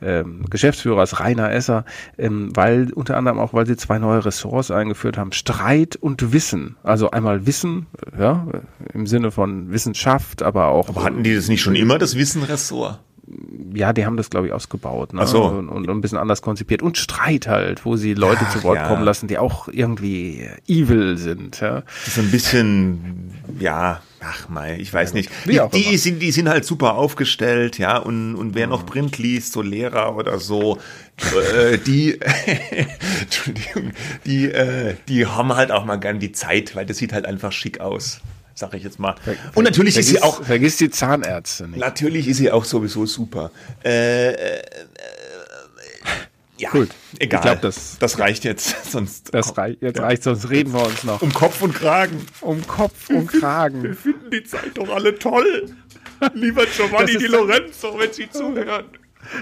ähm, 0.00 0.44
Geschäftsführers 0.48 1.20
Rainer 1.20 1.50
Esser, 1.50 1.84
ähm, 2.16 2.50
weil 2.54 2.92
unter 2.98 3.16
anderem 3.16 3.38
auch, 3.38 3.54
weil 3.54 3.66
sie 3.66 3.76
zwei 3.76 3.98
neue 3.98 4.24
Ressorts 4.24 4.70
eingeführt 4.70 5.16
haben, 5.16 5.32
Streit 5.32 5.96
und 5.96 6.32
Wissen. 6.32 6.76
Also 6.82 7.10
einmal 7.10 7.46
Wissen, 7.46 7.86
ja, 8.18 8.46
im 8.92 9.06
Sinne 9.06 9.30
von 9.30 9.70
Wissenschaft, 9.70 10.42
aber 10.42 10.66
auch. 10.66 10.88
Aber 10.88 11.04
hatten 11.04 11.22
die 11.22 11.34
das 11.34 11.48
nicht 11.48 11.62
schon 11.62 11.76
immer, 11.76 11.98
das 11.98 12.16
Wissen-Ressort? 12.16 13.00
ja, 13.74 13.92
die 13.92 14.06
haben 14.06 14.16
das, 14.16 14.30
glaube 14.30 14.46
ich, 14.46 14.52
ausgebaut 14.52 15.12
ne? 15.12 15.20
Ach 15.22 15.28
so. 15.28 15.44
und, 15.44 15.68
und 15.68 15.88
ein 15.88 16.00
bisschen 16.00 16.18
anders 16.18 16.42
konzipiert. 16.42 16.82
Und 16.82 16.96
Streit 16.96 17.46
halt, 17.46 17.84
wo 17.84 17.96
sie 17.96 18.14
Leute 18.14 18.40
Ach, 18.44 18.50
zu 18.50 18.62
Wort 18.62 18.76
ja. 18.76 18.88
kommen 18.88 19.04
lassen, 19.04 19.28
die 19.28 19.38
auch 19.38 19.68
irgendwie 19.68 20.48
evil 20.66 21.16
sind. 21.18 21.60
Ja? 21.60 21.82
Das 22.04 22.08
ist 22.08 22.18
ein 22.18 22.30
bisschen, 22.30 23.34
ja, 23.58 24.00
ach 24.20 24.48
mei, 24.48 24.76
ich 24.78 24.92
weiß 24.92 25.14
nicht. 25.14 25.30
Die, 25.46 25.60
die 25.72 25.96
sind, 25.96 26.20
die 26.20 26.30
sind 26.30 26.48
halt 26.48 26.64
super 26.64 26.94
aufgestellt, 26.94 27.78
ja, 27.78 27.98
und, 27.98 28.34
und 28.34 28.54
wer 28.54 28.66
noch 28.66 28.86
Print 28.86 29.18
liest, 29.18 29.52
so 29.52 29.62
Lehrer 29.62 30.16
oder 30.16 30.38
so, 30.38 30.78
äh, 31.52 31.78
die, 31.78 32.18
Entschuldigung, 33.20 33.92
die, 34.26 34.50
äh, 34.50 34.94
die 35.08 35.26
haben 35.26 35.54
halt 35.54 35.70
auch 35.70 35.84
mal 35.84 35.96
gern 35.96 36.18
die 36.20 36.32
Zeit, 36.32 36.74
weil 36.74 36.86
das 36.86 36.98
sieht 36.98 37.12
halt 37.12 37.26
einfach 37.26 37.52
schick 37.52 37.80
aus 37.80 38.20
sag 38.58 38.74
ich 38.74 38.82
jetzt 38.82 38.98
mal. 38.98 39.14
Und 39.54 39.62
natürlich 39.62 39.94
vergiss, 39.94 40.12
ist 40.12 40.16
sie 40.16 40.22
auch. 40.22 40.42
Vergiss 40.42 40.76
die 40.78 40.90
Zahnärzte 40.90 41.68
nicht. 41.68 41.78
Natürlich 41.78 42.26
ist 42.26 42.38
sie 42.38 42.50
auch 42.50 42.64
sowieso 42.64 43.06
super. 43.06 43.52
Äh, 43.84 44.30
äh, 44.30 44.32
äh 44.32 44.62
ja, 46.58 46.70
Gut. 46.70 46.88
egal. 47.18 47.38
Ich 47.38 47.42
glaube, 47.42 47.60
das, 47.62 47.98
das 47.98 48.18
reicht 48.18 48.44
jetzt. 48.44 48.84
Sonst 48.90 49.32
das 49.32 49.56
reicht, 49.56 49.82
jetzt 49.82 49.98
ja. 49.98 50.04
reicht, 50.04 50.22
sonst 50.22 50.50
reden 50.50 50.72
wir 50.72 50.84
uns 50.84 51.04
noch. 51.04 51.22
Um 51.22 51.32
Kopf 51.32 51.62
und 51.62 51.74
Kragen. 51.74 52.26
Um 52.40 52.66
Kopf 52.66 53.08
und 53.10 53.28
Kragen. 53.28 53.82
Wir 53.82 53.94
finden 53.94 54.30
die 54.30 54.42
Zeit 54.44 54.72
doch 54.74 54.88
alle 54.88 55.18
toll. 55.18 55.74
Lieber 56.34 56.66
Giovanni 56.66 57.16
Di 57.16 57.26
Lorenzo, 57.26 57.98
wenn 57.98 58.12
Sie 58.12 58.28
zuhören. 58.28 58.86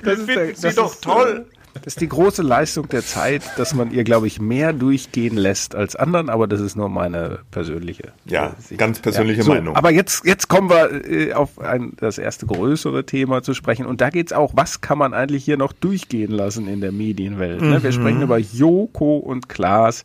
Das 0.02 0.18
wir 0.18 0.26
finden 0.26 0.60
der, 0.60 0.70
Sie 0.70 0.76
doch 0.76 0.94
toll. 0.96 1.46
Das 1.82 1.94
ist 1.94 2.00
die 2.00 2.08
große 2.08 2.42
Leistung 2.42 2.88
der 2.88 3.04
Zeit, 3.04 3.42
dass 3.56 3.74
man 3.74 3.90
ihr, 3.90 4.04
glaube 4.04 4.26
ich, 4.26 4.40
mehr 4.40 4.72
durchgehen 4.72 5.36
lässt 5.36 5.74
als 5.74 5.96
anderen, 5.96 6.28
aber 6.28 6.46
das 6.46 6.60
ist 6.60 6.76
nur 6.76 6.88
meine 6.88 7.40
persönliche. 7.50 8.12
Ja, 8.24 8.54
Sicht. 8.58 8.78
ganz 8.78 9.00
persönliche 9.00 9.38
ja, 9.38 9.44
so, 9.44 9.52
Meinung. 9.52 9.76
Aber 9.76 9.90
jetzt, 9.90 10.24
jetzt 10.24 10.48
kommen 10.48 10.70
wir 10.70 11.04
äh, 11.08 11.32
auf 11.32 11.58
ein, 11.58 11.92
das 11.96 12.18
erste 12.18 12.46
größere 12.46 13.06
Thema 13.06 13.42
zu 13.42 13.54
sprechen 13.54 13.86
und 13.86 14.00
da 14.00 14.10
geht 14.10 14.28
es 14.28 14.32
auch, 14.32 14.52
was 14.54 14.80
kann 14.80 14.98
man 14.98 15.14
eigentlich 15.14 15.44
hier 15.44 15.56
noch 15.56 15.72
durchgehen 15.72 16.30
lassen 16.30 16.68
in 16.68 16.80
der 16.80 16.92
Medienwelt? 16.92 17.60
Mhm. 17.60 17.70
Ne? 17.70 17.82
Wir 17.82 17.90
mhm. 17.90 17.94
sprechen 17.94 18.22
über 18.22 18.38
Joko 18.38 19.16
und 19.18 19.48
Klaas, 19.48 20.04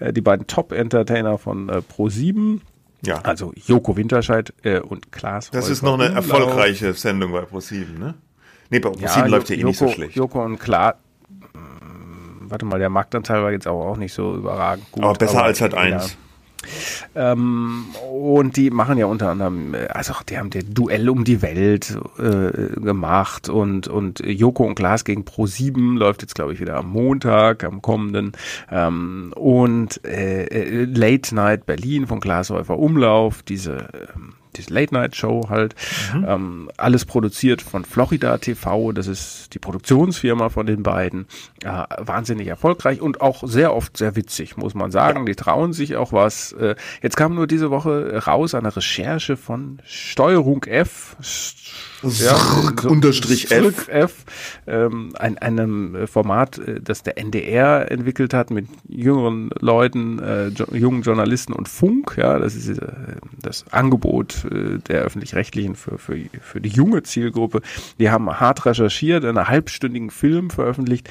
äh, 0.00 0.12
die 0.12 0.20
beiden 0.20 0.46
Top-Entertainer 0.46 1.38
von 1.38 1.68
äh, 1.68 1.82
Pro7. 1.96 2.60
Ja. 3.04 3.20
Also 3.22 3.52
Joko 3.54 3.96
Winterscheid 3.96 4.52
äh, 4.62 4.80
und 4.80 5.12
Klaas. 5.12 5.50
Das 5.50 5.68
ist 5.68 5.82
noch 5.82 5.94
eine 5.98 6.14
erfolgreiche 6.14 6.94
Sendung 6.94 7.32
bei 7.32 7.42
Pro7, 7.42 7.98
ne? 7.98 8.14
Nee, 8.70 8.80
bei 8.80 8.90
ProSieben 8.90 9.14
ja, 9.14 9.26
läuft 9.26 9.48
ja 9.50 9.56
eh 9.56 9.60
Joko, 9.60 9.68
nicht 9.68 9.78
so 9.78 9.88
schlecht. 9.88 10.16
Joko 10.16 10.44
und 10.44 10.58
Klaas, 10.58 10.94
warte 12.50 12.64
mal, 12.64 12.78
der 12.78 12.90
Marktanteil 12.90 13.42
war 13.42 13.52
jetzt 13.52 13.68
auch, 13.68 13.86
auch 13.86 13.96
nicht 13.96 14.12
so 14.12 14.34
überragend 14.36 14.90
gut. 14.92 15.04
Aber 15.04 15.14
besser 15.14 15.38
aber 15.38 15.46
als 15.46 15.60
halt 15.60 15.74
eins. 15.74 16.16
Ähm, 17.14 17.86
und 18.10 18.56
die 18.56 18.70
machen 18.70 18.98
ja 18.98 19.06
unter 19.06 19.30
anderem, 19.30 19.74
also 19.90 20.14
die 20.28 20.38
haben 20.38 20.50
der 20.50 20.64
Duell 20.64 21.08
um 21.08 21.24
die 21.24 21.40
Welt 21.40 21.96
äh, 22.18 22.80
gemacht 22.80 23.48
und 23.48 23.86
und 23.86 24.20
Joko 24.20 24.64
und 24.64 24.74
Glas 24.74 25.04
gegen 25.04 25.24
Pro 25.24 25.46
7 25.46 25.96
läuft 25.96 26.22
jetzt 26.22 26.34
glaube 26.34 26.52
ich 26.52 26.60
wieder 26.60 26.76
am 26.76 26.90
Montag, 26.90 27.62
am 27.62 27.80
kommenden 27.80 28.32
ähm, 28.70 29.32
und 29.36 30.04
äh, 30.04 30.46
äh 30.46 30.84
Late 30.84 31.34
Night 31.34 31.64
Berlin 31.64 32.06
von 32.06 32.18
Glashäufer 32.20 32.78
Umlauf, 32.78 33.42
diese 33.42 33.88
ähm, 34.14 34.34
diese 34.58 34.72
Late-Night-Show 34.74 35.48
halt. 35.48 35.74
Mhm. 36.14 36.24
Ähm, 36.28 36.70
alles 36.76 37.04
produziert 37.04 37.62
von 37.62 37.84
Florida 37.84 38.38
TV, 38.38 38.92
das 38.92 39.06
ist 39.06 39.54
die 39.54 39.58
Produktionsfirma 39.58 40.48
von 40.50 40.66
den 40.66 40.82
beiden. 40.82 41.26
Äh, 41.64 41.84
wahnsinnig 41.98 42.48
erfolgreich 42.48 43.00
und 43.00 43.20
auch 43.20 43.42
sehr 43.46 43.74
oft 43.74 43.96
sehr 43.96 44.16
witzig, 44.16 44.56
muss 44.56 44.74
man 44.74 44.90
sagen. 44.90 45.26
Die 45.26 45.34
trauen 45.34 45.72
sich 45.72 45.96
auch 45.96 46.12
was. 46.12 46.52
Äh, 46.52 46.74
jetzt 47.02 47.16
kam 47.16 47.34
nur 47.34 47.46
diese 47.46 47.70
Woche 47.70 48.22
raus 48.26 48.54
eine 48.54 48.74
Recherche 48.74 49.36
von 49.36 49.80
Steuerung 49.84 50.64
F. 50.64 51.16
Ja, 52.02 52.36
so, 52.80 52.88
unterstrich 52.88 53.50
F. 53.50 53.88
F 53.88 54.24
ähm, 54.66 55.12
ein, 55.18 55.36
einem 55.38 56.06
Format, 56.06 56.58
äh, 56.58 56.80
das 56.80 57.02
der 57.02 57.18
NDR 57.18 57.90
entwickelt 57.90 58.32
hat 58.34 58.50
mit 58.50 58.68
jüngeren 58.88 59.50
Leuten, 59.58 60.18
äh, 60.20 60.48
jo 60.48 60.66
jungen 60.72 61.02
Journalisten 61.02 61.52
und 61.52 61.68
Funk. 61.68 62.16
Ja, 62.16 62.38
das 62.38 62.54
ist 62.54 62.68
äh, 62.68 62.86
das 63.42 63.64
Angebot 63.72 64.44
äh, 64.44 64.78
der 64.78 65.02
öffentlich-rechtlichen 65.02 65.74
für, 65.74 65.98
für, 65.98 66.16
für 66.40 66.60
die 66.60 66.68
junge 66.68 67.02
Zielgruppe. 67.02 67.62
Die 67.98 68.10
haben 68.10 68.28
hart 68.28 68.64
recherchiert, 68.64 69.24
einen 69.24 69.48
halbstündigen 69.48 70.10
Film 70.10 70.50
veröffentlicht 70.50 71.08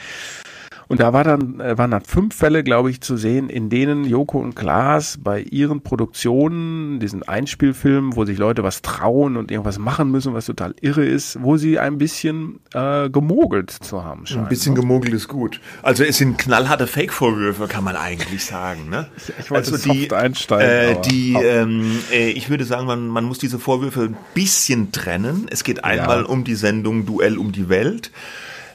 und 0.87 0.99
da 0.99 1.11
war 1.13 1.23
dann, 1.23 1.59
äh, 1.59 1.77
waren 1.77 1.91
dann 1.91 2.01
fünf 2.01 2.35
Fälle, 2.35 2.63
glaube 2.63 2.89
ich, 2.89 3.01
zu 3.01 3.17
sehen, 3.17 3.49
in 3.49 3.69
denen 3.69 4.05
Joko 4.05 4.39
und 4.39 4.55
Klaas 4.55 5.17
bei 5.21 5.41
ihren 5.41 5.81
Produktionen, 5.81 6.99
diesen 6.99 7.23
Einspielfilmen, 7.23 8.15
wo 8.15 8.25
sich 8.25 8.37
Leute 8.37 8.63
was 8.63 8.81
trauen 8.81 9.35
und 9.35 9.51
irgendwas 9.51 9.79
machen 9.79 10.11
müssen, 10.11 10.33
was 10.33 10.45
total 10.45 10.75
irre 10.81 11.05
ist, 11.05 11.41
wo 11.41 11.57
sie 11.57 11.79
ein 11.79 11.97
bisschen 11.97 12.59
äh, 12.73 13.09
gemogelt 13.09 13.71
zu 13.71 14.03
haben 14.03 14.25
scheinen. 14.25 14.43
Ein 14.43 14.49
bisschen 14.49 14.73
ne? 14.73 14.81
gemogelt 14.81 15.13
ist 15.13 15.27
gut. 15.27 15.59
Also 15.83 16.03
es 16.03 16.17
sind 16.17 16.37
knallharte 16.37 16.87
Fake-Vorwürfe, 16.87 17.67
kann 17.67 17.83
man 17.83 17.95
eigentlich 17.95 18.45
sagen. 18.45 18.89
Ne? 18.89 19.07
Ich, 19.17 19.33
ich 19.39 19.51
wollte 19.51 19.71
also 19.71 19.91
die, 19.91 20.11
einsteigen. 20.11 20.97
Äh, 20.97 21.01
die, 21.01 21.33
ähm, 21.33 21.99
äh, 22.11 22.29
ich 22.29 22.49
würde 22.49 22.63
sagen, 22.63 22.87
man, 22.87 23.07
man 23.07 23.25
muss 23.25 23.39
diese 23.39 23.59
Vorwürfe 23.59 24.03
ein 24.03 24.17
bisschen 24.33 24.91
trennen. 24.91 25.47
Es 25.49 25.63
geht 25.63 25.83
einmal 25.83 26.21
ja. 26.21 26.27
um 26.27 26.43
die 26.43 26.55
Sendung 26.55 27.05
Duell 27.05 27.37
um 27.37 27.51
die 27.51 27.69
Welt 27.69 28.11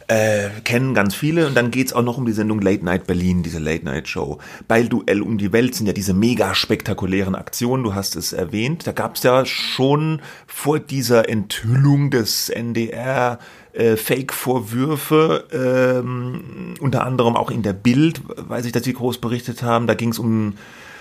äh, 0.08 0.48
kennen 0.64 0.94
ganz 0.94 1.14
viele 1.14 1.46
und 1.46 1.54
dann 1.56 1.70
geht's 1.70 1.92
auch 1.92 2.02
noch 2.02 2.18
um 2.18 2.26
die 2.26 2.32
Sendung 2.32 2.60
Late 2.60 2.84
Night 2.84 3.06
Berlin, 3.06 3.42
diese 3.42 3.58
Late 3.58 3.84
Night 3.84 4.08
Show. 4.08 4.38
Bei 4.68 4.82
Duell 4.82 5.22
um 5.22 5.38
die 5.38 5.52
Welt 5.52 5.74
sind 5.74 5.86
ja 5.86 5.92
diese 5.92 6.14
mega 6.14 6.54
spektakulären 6.54 7.34
Aktionen, 7.34 7.84
du 7.84 7.94
hast 7.94 8.16
es 8.16 8.32
erwähnt. 8.32 8.86
Da 8.86 8.92
gab's 8.92 9.22
ja 9.22 9.44
schon 9.46 10.20
vor 10.46 10.78
dieser 10.78 11.28
Enthüllung 11.28 12.10
des 12.10 12.48
NDR 12.48 13.38
äh, 13.72 13.96
Fake-Vorwürfe, 13.96 15.44
ähm, 15.52 16.74
unter 16.80 17.06
anderem 17.06 17.36
auch 17.36 17.50
in 17.50 17.62
der 17.62 17.72
Bild, 17.72 18.20
weiß 18.36 18.66
ich, 18.66 18.72
dass 18.72 18.84
sie 18.84 18.92
groß 18.92 19.18
berichtet 19.18 19.62
haben. 19.62 19.86
Da 19.86 19.94
ging's 19.94 20.18
um 20.18 20.54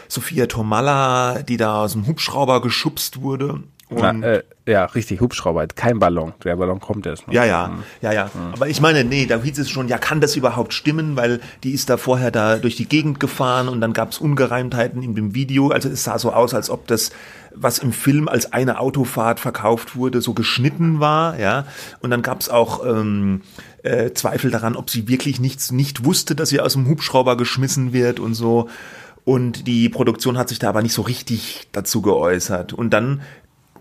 Sophia 0.07 0.45
Tomalla, 0.45 1.41
die 1.41 1.57
da 1.57 1.83
aus 1.83 1.93
dem 1.93 2.07
Hubschrauber 2.07 2.61
geschubst 2.61 3.21
wurde. 3.21 3.63
Na, 3.91 4.11
äh, 4.21 4.43
ja, 4.65 4.85
richtig, 4.85 5.19
Hubschrauber, 5.19 5.67
kein 5.67 5.99
Ballon. 5.99 6.33
Der 6.43 6.55
Ballon 6.55 6.79
kommt 6.79 7.05
erst 7.05 7.27
noch. 7.27 7.33
Ja, 7.33 7.45
ja, 7.45 7.67
mhm. 7.67 7.83
ja, 8.01 8.13
ja. 8.13 8.25
Mhm. 8.33 8.53
Aber 8.53 8.69
ich 8.69 8.79
meine, 8.79 9.03
nee, 9.03 9.25
da 9.25 9.41
hieß 9.41 9.59
es 9.59 9.69
schon, 9.69 9.87
ja, 9.87 9.97
kann 9.97 10.21
das 10.21 10.35
überhaupt 10.35 10.73
stimmen? 10.73 11.15
Weil 11.15 11.41
die 11.63 11.71
ist 11.71 11.89
da 11.89 11.97
vorher 11.97 12.31
da 12.31 12.57
durch 12.57 12.75
die 12.75 12.87
Gegend 12.87 13.19
gefahren 13.19 13.67
und 13.67 13.81
dann 13.81 13.93
gab 13.93 14.11
es 14.11 14.19
Ungereimtheiten 14.19 15.03
in 15.03 15.15
dem 15.15 15.35
Video. 15.35 15.69
Also 15.69 15.89
es 15.89 16.03
sah 16.03 16.19
so 16.19 16.31
aus, 16.31 16.53
als 16.53 16.69
ob 16.69 16.87
das, 16.87 17.11
was 17.53 17.79
im 17.79 17.91
Film 17.91 18.27
als 18.27 18.53
eine 18.53 18.79
Autofahrt 18.79 19.39
verkauft 19.39 19.95
wurde, 19.95 20.21
so 20.21 20.33
geschnitten 20.33 20.99
war, 20.99 21.37
ja. 21.39 21.65
Und 21.99 22.11
dann 22.11 22.21
gab 22.21 22.39
es 22.39 22.49
auch 22.49 22.85
ähm, 22.85 23.41
äh, 23.83 24.11
Zweifel 24.11 24.51
daran, 24.51 24.75
ob 24.75 24.89
sie 24.89 25.07
wirklich 25.07 25.39
nichts 25.39 25.71
nicht 25.71 26.05
wusste, 26.05 26.35
dass 26.35 26.49
sie 26.49 26.59
aus 26.59 26.73
dem 26.73 26.87
Hubschrauber 26.87 27.35
geschmissen 27.35 27.93
wird 27.93 28.19
und 28.19 28.35
so. 28.35 28.69
Und 29.23 29.67
die 29.67 29.89
Produktion 29.89 30.37
hat 30.37 30.49
sich 30.49 30.59
da 30.59 30.69
aber 30.69 30.81
nicht 30.81 30.93
so 30.93 31.03
richtig 31.03 31.67
dazu 31.71 32.01
geäußert. 32.01 32.73
Und 32.73 32.91
dann 32.91 33.21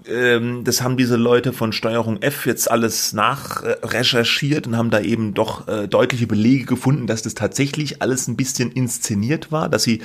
ähm, 0.07 0.65
das 0.65 0.83
haben 0.83 0.97
diese 0.97 1.17
Leute 1.17 1.53
von 1.53 1.73
Steuerung 1.73 2.23
F 2.23 2.47
jetzt 2.47 2.71
alles 2.71 3.13
nachrecherchiert 3.13 4.67
und 4.67 4.77
haben 4.77 4.91
da 4.91 5.01
eben 5.01 5.35
doch 5.35 5.69
äh, 5.69 5.89
deutliche 5.89 6.27
Belege 6.27 6.65
gefunden, 6.65 7.07
dass 7.07 7.23
das 7.23 7.35
tatsächlich 7.35 8.03
alles 8.03 8.29
ein 8.29 8.37
bisschen 8.37 8.71
inszeniert 8.71 9.53
war, 9.53 9.69
dass 9.69 9.83
sie 9.83 10.01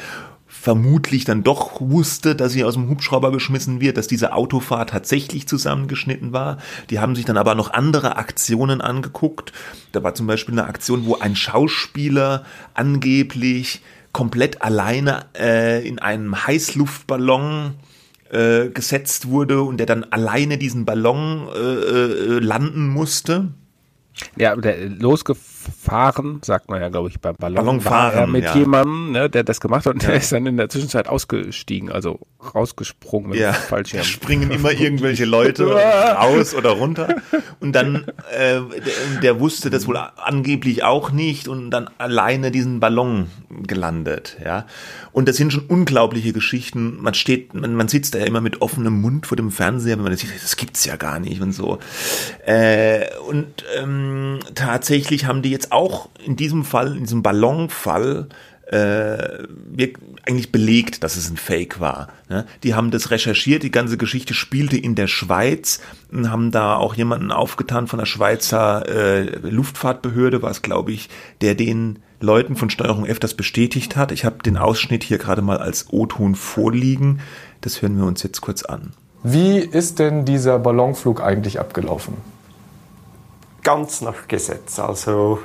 vermutlich 0.48 1.26
dann 1.26 1.44
doch 1.44 1.80
wusste, 1.82 2.36
dass 2.36 2.54
sie 2.54 2.64
aus 2.64 2.76
dem 2.76 2.90
Hubschrauber 2.90 3.32
geschmissen 3.32 3.82
wird, 3.82 3.98
dass 3.98 4.08
diese 4.08 4.34
Autofahrt 4.34 4.90
tatsächlich 4.90 5.48
zusammengeschnitten 5.48 6.34
war. 6.34 6.58
Die 6.90 7.00
haben 7.00 7.16
sich 7.16 7.26
dann 7.26 7.38
aber 7.38 7.56
noch 7.56 7.72
andere 7.72 8.18
Aktionen 8.18 8.82
angeguckt. 8.82 9.52
Da 9.92 10.02
war 10.02 10.16
zum 10.16 10.28
Beispiel 10.28 10.56
eine 10.56 10.68
Aktion, 10.68 11.06
wo 11.06 11.18
ein 11.18 11.36
Schauspieler 11.36 12.46
angeblich 12.74 13.82
komplett 14.12 14.62
alleine 14.62 15.26
äh, 15.38 15.86
in 15.88 16.00
einem 16.00 16.48
Heißluftballon 16.48 17.76
äh, 18.30 18.70
gesetzt 18.70 19.30
wurde 19.30 19.62
und 19.62 19.78
der 19.78 19.86
dann 19.86 20.04
alleine 20.04 20.58
diesen 20.58 20.86
Ballon 20.86 21.48
äh, 21.54 21.60
äh, 21.60 22.40
landen 22.40 22.88
musste. 22.88 23.54
Ja, 24.38 24.56
der 24.56 24.90
losgefahren, 24.90 25.55
sagt 26.42 26.70
man 26.70 26.82
ja, 26.82 26.90
glaube 26.90 27.10
ich, 27.10 27.20
beim 27.20 27.36
Ballon, 27.36 27.56
Ballonfahren, 27.56 28.32
mit 28.32 28.44
ja. 28.44 28.56
jemandem, 28.56 29.12
ne, 29.12 29.30
der 29.30 29.44
das 29.44 29.60
gemacht 29.60 29.86
hat 29.86 29.94
und 29.94 30.04
ja. 30.04 30.10
der 30.10 30.18
ist 30.18 30.32
dann 30.32 30.46
in 30.46 30.58
der 30.58 30.70
Zwischenzeit 30.70 31.08
ausgestiegen, 31.08 31.92
also 31.92 32.20
rausgesprungen 32.54 33.32
mit 33.32 33.40
ja. 33.40 33.54
Fallschirm. 33.54 34.04
springen 34.04 34.52
immer 34.52 34.72
irgendwelche 34.80 35.26
Leute 35.26 35.66
raus 35.66 36.54
oder 36.54 36.72
runter 36.72 37.16
und 37.60 37.74
dann 37.74 38.06
äh, 38.32 38.60
der, 38.62 39.22
der, 39.22 39.40
wusste 39.40 39.70
das 39.70 39.88
wohl 39.88 39.98
angeblich 39.98 40.84
auch 40.84 41.12
nicht 41.12 41.48
und 41.48 41.72
dann 41.72 41.90
alleine 41.98 42.52
diesen 42.52 42.80
Ballon 42.80 43.28
gelandet, 43.64 44.38
ja. 44.44 44.66
Und 45.12 45.30
das 45.30 45.38
sind 45.38 45.54
schon 45.54 45.64
unglaubliche 45.68 46.34
Geschichten. 46.34 46.98
Man 47.02 47.14
steht, 47.14 47.54
man, 47.54 47.74
man 47.74 47.88
sitzt 47.88 48.16
da 48.16 48.20
ja 48.20 48.26
immer 48.26 48.42
mit 48.42 48.62
offenem 48.62 49.00
Mund 49.00 49.26
vor 49.26 49.38
dem 49.38 49.50
Fernseher, 49.50 49.96
wenn 49.96 50.04
man 50.04 50.12
das 50.12 50.20
sieht, 50.20 50.32
das 50.44 50.58
gibt's 50.58 50.84
ja 50.84 50.98
gar 50.98 51.22
nicht 51.22 51.42
und 51.42 51.54
so. 51.54 51.80
Äh, 52.46 53.06
und 53.30 53.64
ähm, 53.80 54.40
tatsächlich 54.56 55.26
haben 55.26 55.42
die 55.42 55.52
jetzt 55.56 55.72
auch 55.72 56.10
in 56.24 56.36
diesem 56.36 56.66
Fall, 56.66 56.98
in 56.98 57.04
diesem 57.04 57.24
Ballonfall, 57.24 58.28
äh, 58.68 59.44
eigentlich 60.26 60.52
belegt, 60.52 61.04
dass 61.04 61.16
es 61.16 61.30
ein 61.30 61.38
Fake 61.38 61.80
war. 61.80 62.10
Ne? 62.30 62.46
Die 62.64 62.74
haben 62.74 62.92
das 62.92 63.12
recherchiert, 63.12 63.64
die 63.64 63.72
ganze 63.72 63.98
Geschichte 63.98 64.34
spielte 64.34 64.76
in 64.76 64.96
der 64.96 65.08
Schweiz 65.08 65.82
und 66.12 66.32
haben 66.32 66.52
da 66.52 66.76
auch 66.76 66.96
jemanden 66.96 67.32
aufgetan 67.32 67.88
von 67.88 68.00
der 68.00 68.08
Schweizer 68.08 68.88
äh, 68.90 69.38
Luftfahrtbehörde, 69.48 70.42
war 70.42 70.52
es 70.52 70.62
glaube 70.62 70.92
ich, 70.92 71.10
der 71.42 71.56
den 71.56 72.00
Leuten 72.20 72.56
von 72.56 72.70
Steuerung 72.70 73.06
F 73.06 73.20
das 73.20 73.36
bestätigt 73.36 73.96
hat. 73.96 74.12
Ich 74.12 74.26
habe 74.26 74.38
den 74.44 74.58
Ausschnitt 74.58 75.04
hier 75.04 75.20
gerade 75.20 75.44
mal 75.44 75.58
als 75.58 75.88
O-Ton 75.92 76.34
vorliegen. 76.34 77.20
Das 77.62 77.82
hören 77.82 77.98
wir 77.98 78.06
uns 78.06 78.24
jetzt 78.24 78.42
kurz 78.42 78.64
an. 78.64 78.94
Wie 79.22 79.58
ist 79.58 80.00
denn 80.00 80.26
dieser 80.26 80.60
Ballonflug 80.60 81.22
eigentlich 81.22 81.60
abgelaufen? 81.60 82.16
Ganz 83.66 84.02
nach 84.02 84.28
Gesetz. 84.28 84.78
Also 84.78 85.40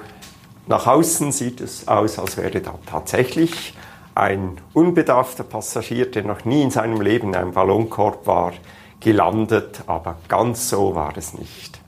nach 0.66 0.86
außen 0.86 1.32
sieht 1.32 1.62
es 1.62 1.88
aus, 1.88 2.18
als 2.18 2.36
wäre 2.36 2.60
da 2.60 2.74
tatsächlich 2.84 3.72
ein 4.14 4.58
unbedarfter 4.74 5.42
Passagier, 5.42 6.10
der 6.10 6.24
noch 6.24 6.44
nie 6.44 6.60
in 6.60 6.70
seinem 6.70 7.00
Leben 7.00 7.28
in 7.28 7.34
einem 7.34 7.52
Ballonkorb 7.52 8.26
war, 8.26 8.52
gelandet, 9.00 9.84
aber 9.86 10.18
ganz 10.28 10.68
so 10.68 10.94
war 10.94 11.16
es 11.16 11.32
nicht. 11.32 11.80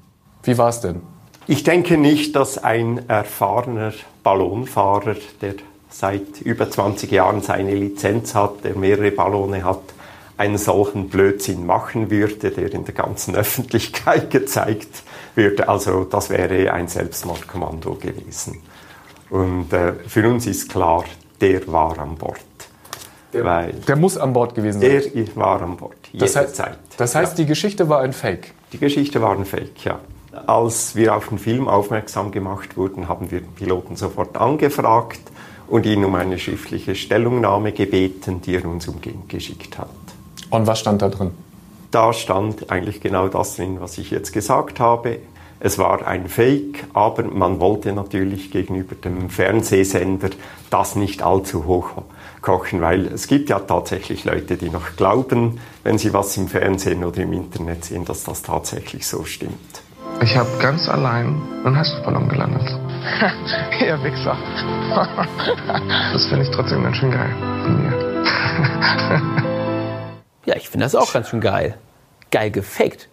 Wie 0.42 0.56
war 0.56 0.70
es 0.70 0.80
denn? 0.80 1.02
Ich 1.46 1.64
denke 1.64 1.98
nicht, 1.98 2.34
dass 2.34 2.56
ein 2.56 3.10
erfahrener 3.10 3.92
Ballonfahrer, 4.22 5.16
der 5.42 5.56
seit 5.90 6.40
über 6.40 6.70
20 6.70 7.10
Jahren 7.10 7.42
seine 7.42 7.74
Lizenz 7.74 8.34
hat, 8.34 8.64
der 8.64 8.74
mehrere 8.74 9.10
Ballone 9.10 9.64
hat, 9.64 9.82
einen 10.38 10.56
solchen 10.56 11.10
Blödsinn 11.10 11.66
machen 11.66 12.10
würde, 12.10 12.52
der 12.52 12.72
in 12.72 12.86
der 12.86 12.94
ganzen 12.94 13.36
Öffentlichkeit 13.36 14.30
gezeigt 14.30 15.02
würde. 15.34 15.68
Also 15.68 16.04
das 16.04 16.30
wäre 16.30 16.72
ein 16.72 16.88
Selbstmordkommando 16.88 17.94
gewesen. 17.94 18.60
Und 19.30 19.72
äh, 19.72 19.94
für 20.06 20.28
uns 20.28 20.46
ist 20.46 20.68
klar, 20.68 21.04
der 21.40 21.66
war 21.68 21.98
an 21.98 22.16
Bord. 22.16 22.38
Der, 23.32 23.44
Weil 23.44 23.72
der 23.72 23.96
muss 23.96 24.18
an 24.18 24.32
Bord 24.32 24.54
gewesen 24.54 24.80
sein. 24.80 25.02
Der 25.14 25.36
war 25.36 25.62
an 25.62 25.76
Bord, 25.76 25.96
das 26.12 26.36
heißt, 26.36 26.54
Zeit. 26.54 26.78
Das 26.98 27.14
heißt, 27.14 27.38
ja. 27.38 27.44
die 27.44 27.48
Geschichte 27.48 27.88
war 27.88 28.00
ein 28.00 28.12
Fake? 28.12 28.52
Die 28.72 28.78
Geschichte 28.78 29.22
war 29.22 29.32
ein 29.32 29.46
Fake, 29.46 29.84
ja. 29.84 30.00
Als 30.46 30.96
wir 30.96 31.14
auf 31.14 31.28
den 31.28 31.38
Film 31.38 31.68
aufmerksam 31.68 32.30
gemacht 32.30 32.76
wurden, 32.76 33.08
haben 33.08 33.30
wir 33.30 33.40
den 33.40 33.52
Piloten 33.52 33.96
sofort 33.96 34.36
angefragt 34.36 35.20
und 35.68 35.86
ihn 35.86 36.04
um 36.04 36.14
eine 36.14 36.38
schriftliche 36.38 36.94
Stellungnahme 36.94 37.72
gebeten, 37.72 38.42
die 38.42 38.56
er 38.56 38.66
uns 38.66 38.88
umgehend 38.88 39.28
geschickt 39.28 39.78
hat. 39.78 39.88
Und 40.50 40.66
was 40.66 40.80
stand 40.80 41.00
da 41.00 41.08
drin? 41.08 41.30
Da 41.92 42.14
stand 42.14 42.70
eigentlich 42.70 43.02
genau 43.02 43.28
das 43.28 43.57
drin, 43.57 43.76
was 43.78 43.98
ich 43.98 44.11
jetzt 44.11 44.33
gesagt 44.33 44.81
habe. 44.81 45.18
Es 45.61 45.78
war 45.78 46.07
ein 46.07 46.26
Fake, 46.26 46.85
aber 46.94 47.22
man 47.24 47.61
wollte 47.61 47.92
natürlich 47.92 48.50
gegenüber 48.50 48.94
dem 48.94 49.28
Fernsehsender 49.28 50.31
das 50.70 50.96
nicht 50.96 51.22
allzu 51.22 51.66
hoch 51.66 51.90
kochen, 52.40 52.81
weil 52.81 53.07
es 53.07 53.28
gibt 53.28 53.50
ja 53.50 53.59
tatsächlich 53.61 54.24
Leute, 54.24 54.57
die 54.57 54.70
noch 54.70 54.96
glauben, 54.96 55.61
wenn 55.85 55.98
sie 55.98 56.14
was 56.14 56.35
im 56.38 56.48
Fernsehen 56.48 57.05
oder 57.05 57.22
im 57.22 57.35
Internet 57.35 57.85
sehen, 57.85 58.07
dass 58.07 58.24
das 58.24 58.42
tatsächlich 58.42 59.07
so 59.07 59.24
stimmt. 59.24 59.83
Ich 60.22 60.35
habe 60.37 60.48
ganz 60.61 60.88
allein 60.88 61.40
einen 61.62 61.76
Heißluftballon 61.76 62.28
gelandet. 62.28 62.68
Ihr 63.81 64.02
Wichser. 64.02 64.37
das 66.12 66.26
finde 66.26 66.44
ich 66.44 66.50
trotzdem 66.50 66.83
ganz 66.83 66.96
schön 66.96 67.11
geil 67.11 67.31
von 67.62 67.83
mir. 67.83 69.28
ja, 70.44 70.57
ich 70.57 70.68
finde 70.68 70.85
das 70.85 70.94
auch 70.94 71.12
ganz 71.12 71.28
schön 71.28 71.40
geil. 71.40 71.78
geil 72.31 72.50
gefaked. 72.50 73.09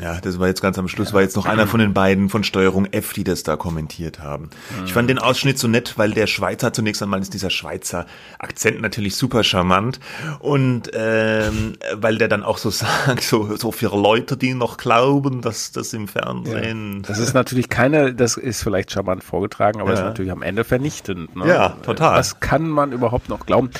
Ja, 0.00 0.20
das 0.20 0.38
war 0.40 0.48
jetzt 0.48 0.60
ganz 0.60 0.78
am 0.78 0.88
Schluss, 0.88 1.12
war 1.12 1.22
jetzt 1.22 1.36
noch 1.36 1.46
einer 1.46 1.66
von 1.66 1.80
den 1.80 1.94
beiden 1.94 2.28
von 2.28 2.42
Steuerung 2.44 2.86
F, 2.86 3.12
die 3.12 3.22
das 3.24 3.42
da 3.42 3.56
kommentiert 3.56 4.18
haben. 4.20 4.50
Ich 4.86 4.92
fand 4.92 5.08
den 5.08 5.18
Ausschnitt 5.18 5.58
so 5.58 5.68
nett, 5.68 5.94
weil 5.96 6.10
der 6.12 6.26
Schweizer, 6.26 6.72
zunächst 6.72 7.02
einmal 7.02 7.20
ist 7.20 7.32
dieser 7.32 7.50
Schweizer 7.50 8.06
Akzent 8.38 8.80
natürlich 8.82 9.16
super 9.16 9.44
charmant 9.44 10.00
und 10.40 10.90
ähm, 10.94 11.74
weil 11.94 12.18
der 12.18 12.28
dann 12.28 12.42
auch 12.42 12.58
so 12.58 12.70
sagt, 12.70 13.22
so, 13.22 13.56
so 13.56 13.70
für 13.72 13.96
Leute, 13.96 14.36
die 14.36 14.54
noch 14.54 14.76
glauben, 14.78 15.40
dass 15.42 15.72
das 15.72 15.92
im 15.92 16.08
Fernsehen... 16.08 17.02
Das 17.06 17.18
ist 17.18 17.34
natürlich 17.34 17.68
keine, 17.68 18.14
das 18.14 18.36
ist 18.36 18.62
vielleicht 18.62 18.90
charmant 18.90 19.22
vorgetragen, 19.22 19.80
aber 19.80 19.90
Ja. 19.90 19.98
ist 20.00 20.04
natürlich 20.04 20.32
am 20.32 20.42
Ende 20.42 20.64
vernichtend. 20.64 21.36
Ne? 21.36 21.46
Ja, 21.46 21.68
total. 21.84 22.18
Was 22.18 22.40
kann 22.40 22.68
man 22.68 22.92
überhaupt 22.92 23.28
noch 23.28 23.46
glauben? 23.46 23.70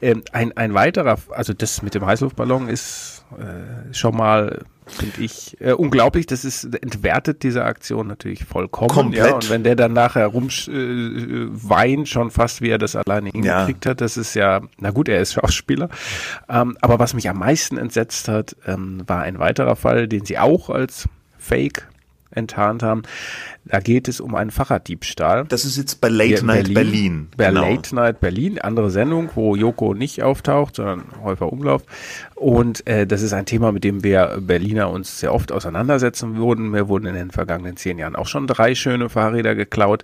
Ähm, 0.00 0.22
ein, 0.32 0.56
ein 0.56 0.74
weiterer, 0.74 1.18
also 1.30 1.52
das 1.52 1.82
mit 1.82 1.94
dem 1.94 2.06
Heißluftballon 2.06 2.68
ist 2.68 3.24
äh, 3.38 3.92
schon 3.94 4.16
mal, 4.16 4.64
finde 4.86 5.22
ich, 5.22 5.56
äh, 5.60 5.72
unglaublich. 5.72 6.26
Das 6.26 6.44
ist 6.44 6.64
entwertet 6.64 7.42
diese 7.42 7.64
Aktion 7.64 8.06
natürlich 8.06 8.44
vollkommen. 8.44 8.88
Komplett. 8.88 9.26
Ja, 9.26 9.34
und 9.34 9.50
wenn 9.50 9.64
der 9.64 9.76
dann 9.76 9.92
nachher 9.92 10.26
rum 10.26 10.48
äh, 10.48 11.48
weint, 11.50 12.08
schon 12.08 12.30
fast 12.30 12.60
wie 12.60 12.68
er 12.68 12.78
das 12.78 12.96
alleine 12.96 13.30
hingekriegt 13.30 13.86
hat, 13.86 14.00
das 14.00 14.16
ist 14.16 14.34
ja, 14.34 14.60
na 14.78 14.90
gut, 14.90 15.08
er 15.08 15.20
ist 15.20 15.32
Schauspieler. 15.34 15.88
Ähm, 16.48 16.76
aber 16.80 16.98
was 16.98 17.14
mich 17.14 17.28
am 17.28 17.38
meisten 17.38 17.78
entsetzt 17.78 18.28
hat, 18.28 18.56
ähm, 18.66 19.02
war 19.06 19.22
ein 19.22 19.38
weiterer 19.38 19.76
Fall, 19.76 20.08
den 20.08 20.24
sie 20.24 20.38
auch 20.38 20.70
als 20.70 21.08
Fake 21.38 21.88
enttarnt 22.30 22.82
haben. 22.82 23.02
Da 23.66 23.80
geht 23.80 24.08
es 24.08 24.20
um 24.20 24.34
einen 24.34 24.50
Fahrraddiebstahl. 24.50 25.46
Das 25.48 25.64
ist 25.64 25.78
jetzt 25.78 26.00
bei 26.00 26.08
Late 26.08 26.44
Night 26.44 26.74
Berlin. 26.74 27.28
Bei 27.36 27.48
Genau. 27.48 27.62
Late 27.62 27.94
Night 27.94 28.20
Berlin, 28.20 28.58
andere 28.58 28.90
Sendung, 28.90 29.30
wo 29.34 29.56
Joko 29.56 29.94
nicht 29.94 30.22
auftaucht, 30.22 30.76
sondern 30.76 31.04
Häufer 31.22 31.50
Umlauf. 31.50 31.82
Und 32.34 32.86
äh, 32.86 33.06
das 33.06 33.22
ist 33.22 33.32
ein 33.32 33.46
Thema, 33.46 33.72
mit 33.72 33.84
dem 33.84 34.04
wir 34.04 34.38
Berliner 34.40 34.90
uns 34.90 35.20
sehr 35.20 35.32
oft 35.32 35.50
auseinandersetzen 35.50 36.36
würden. 36.36 36.70
Mir 36.70 36.88
wurden 36.88 37.06
in 37.06 37.14
den 37.14 37.30
vergangenen 37.30 37.76
zehn 37.76 37.96
Jahren 37.98 38.16
auch 38.16 38.26
schon 38.26 38.46
drei 38.46 38.74
schöne 38.74 39.08
Fahrräder 39.08 39.54
geklaut. 39.54 40.02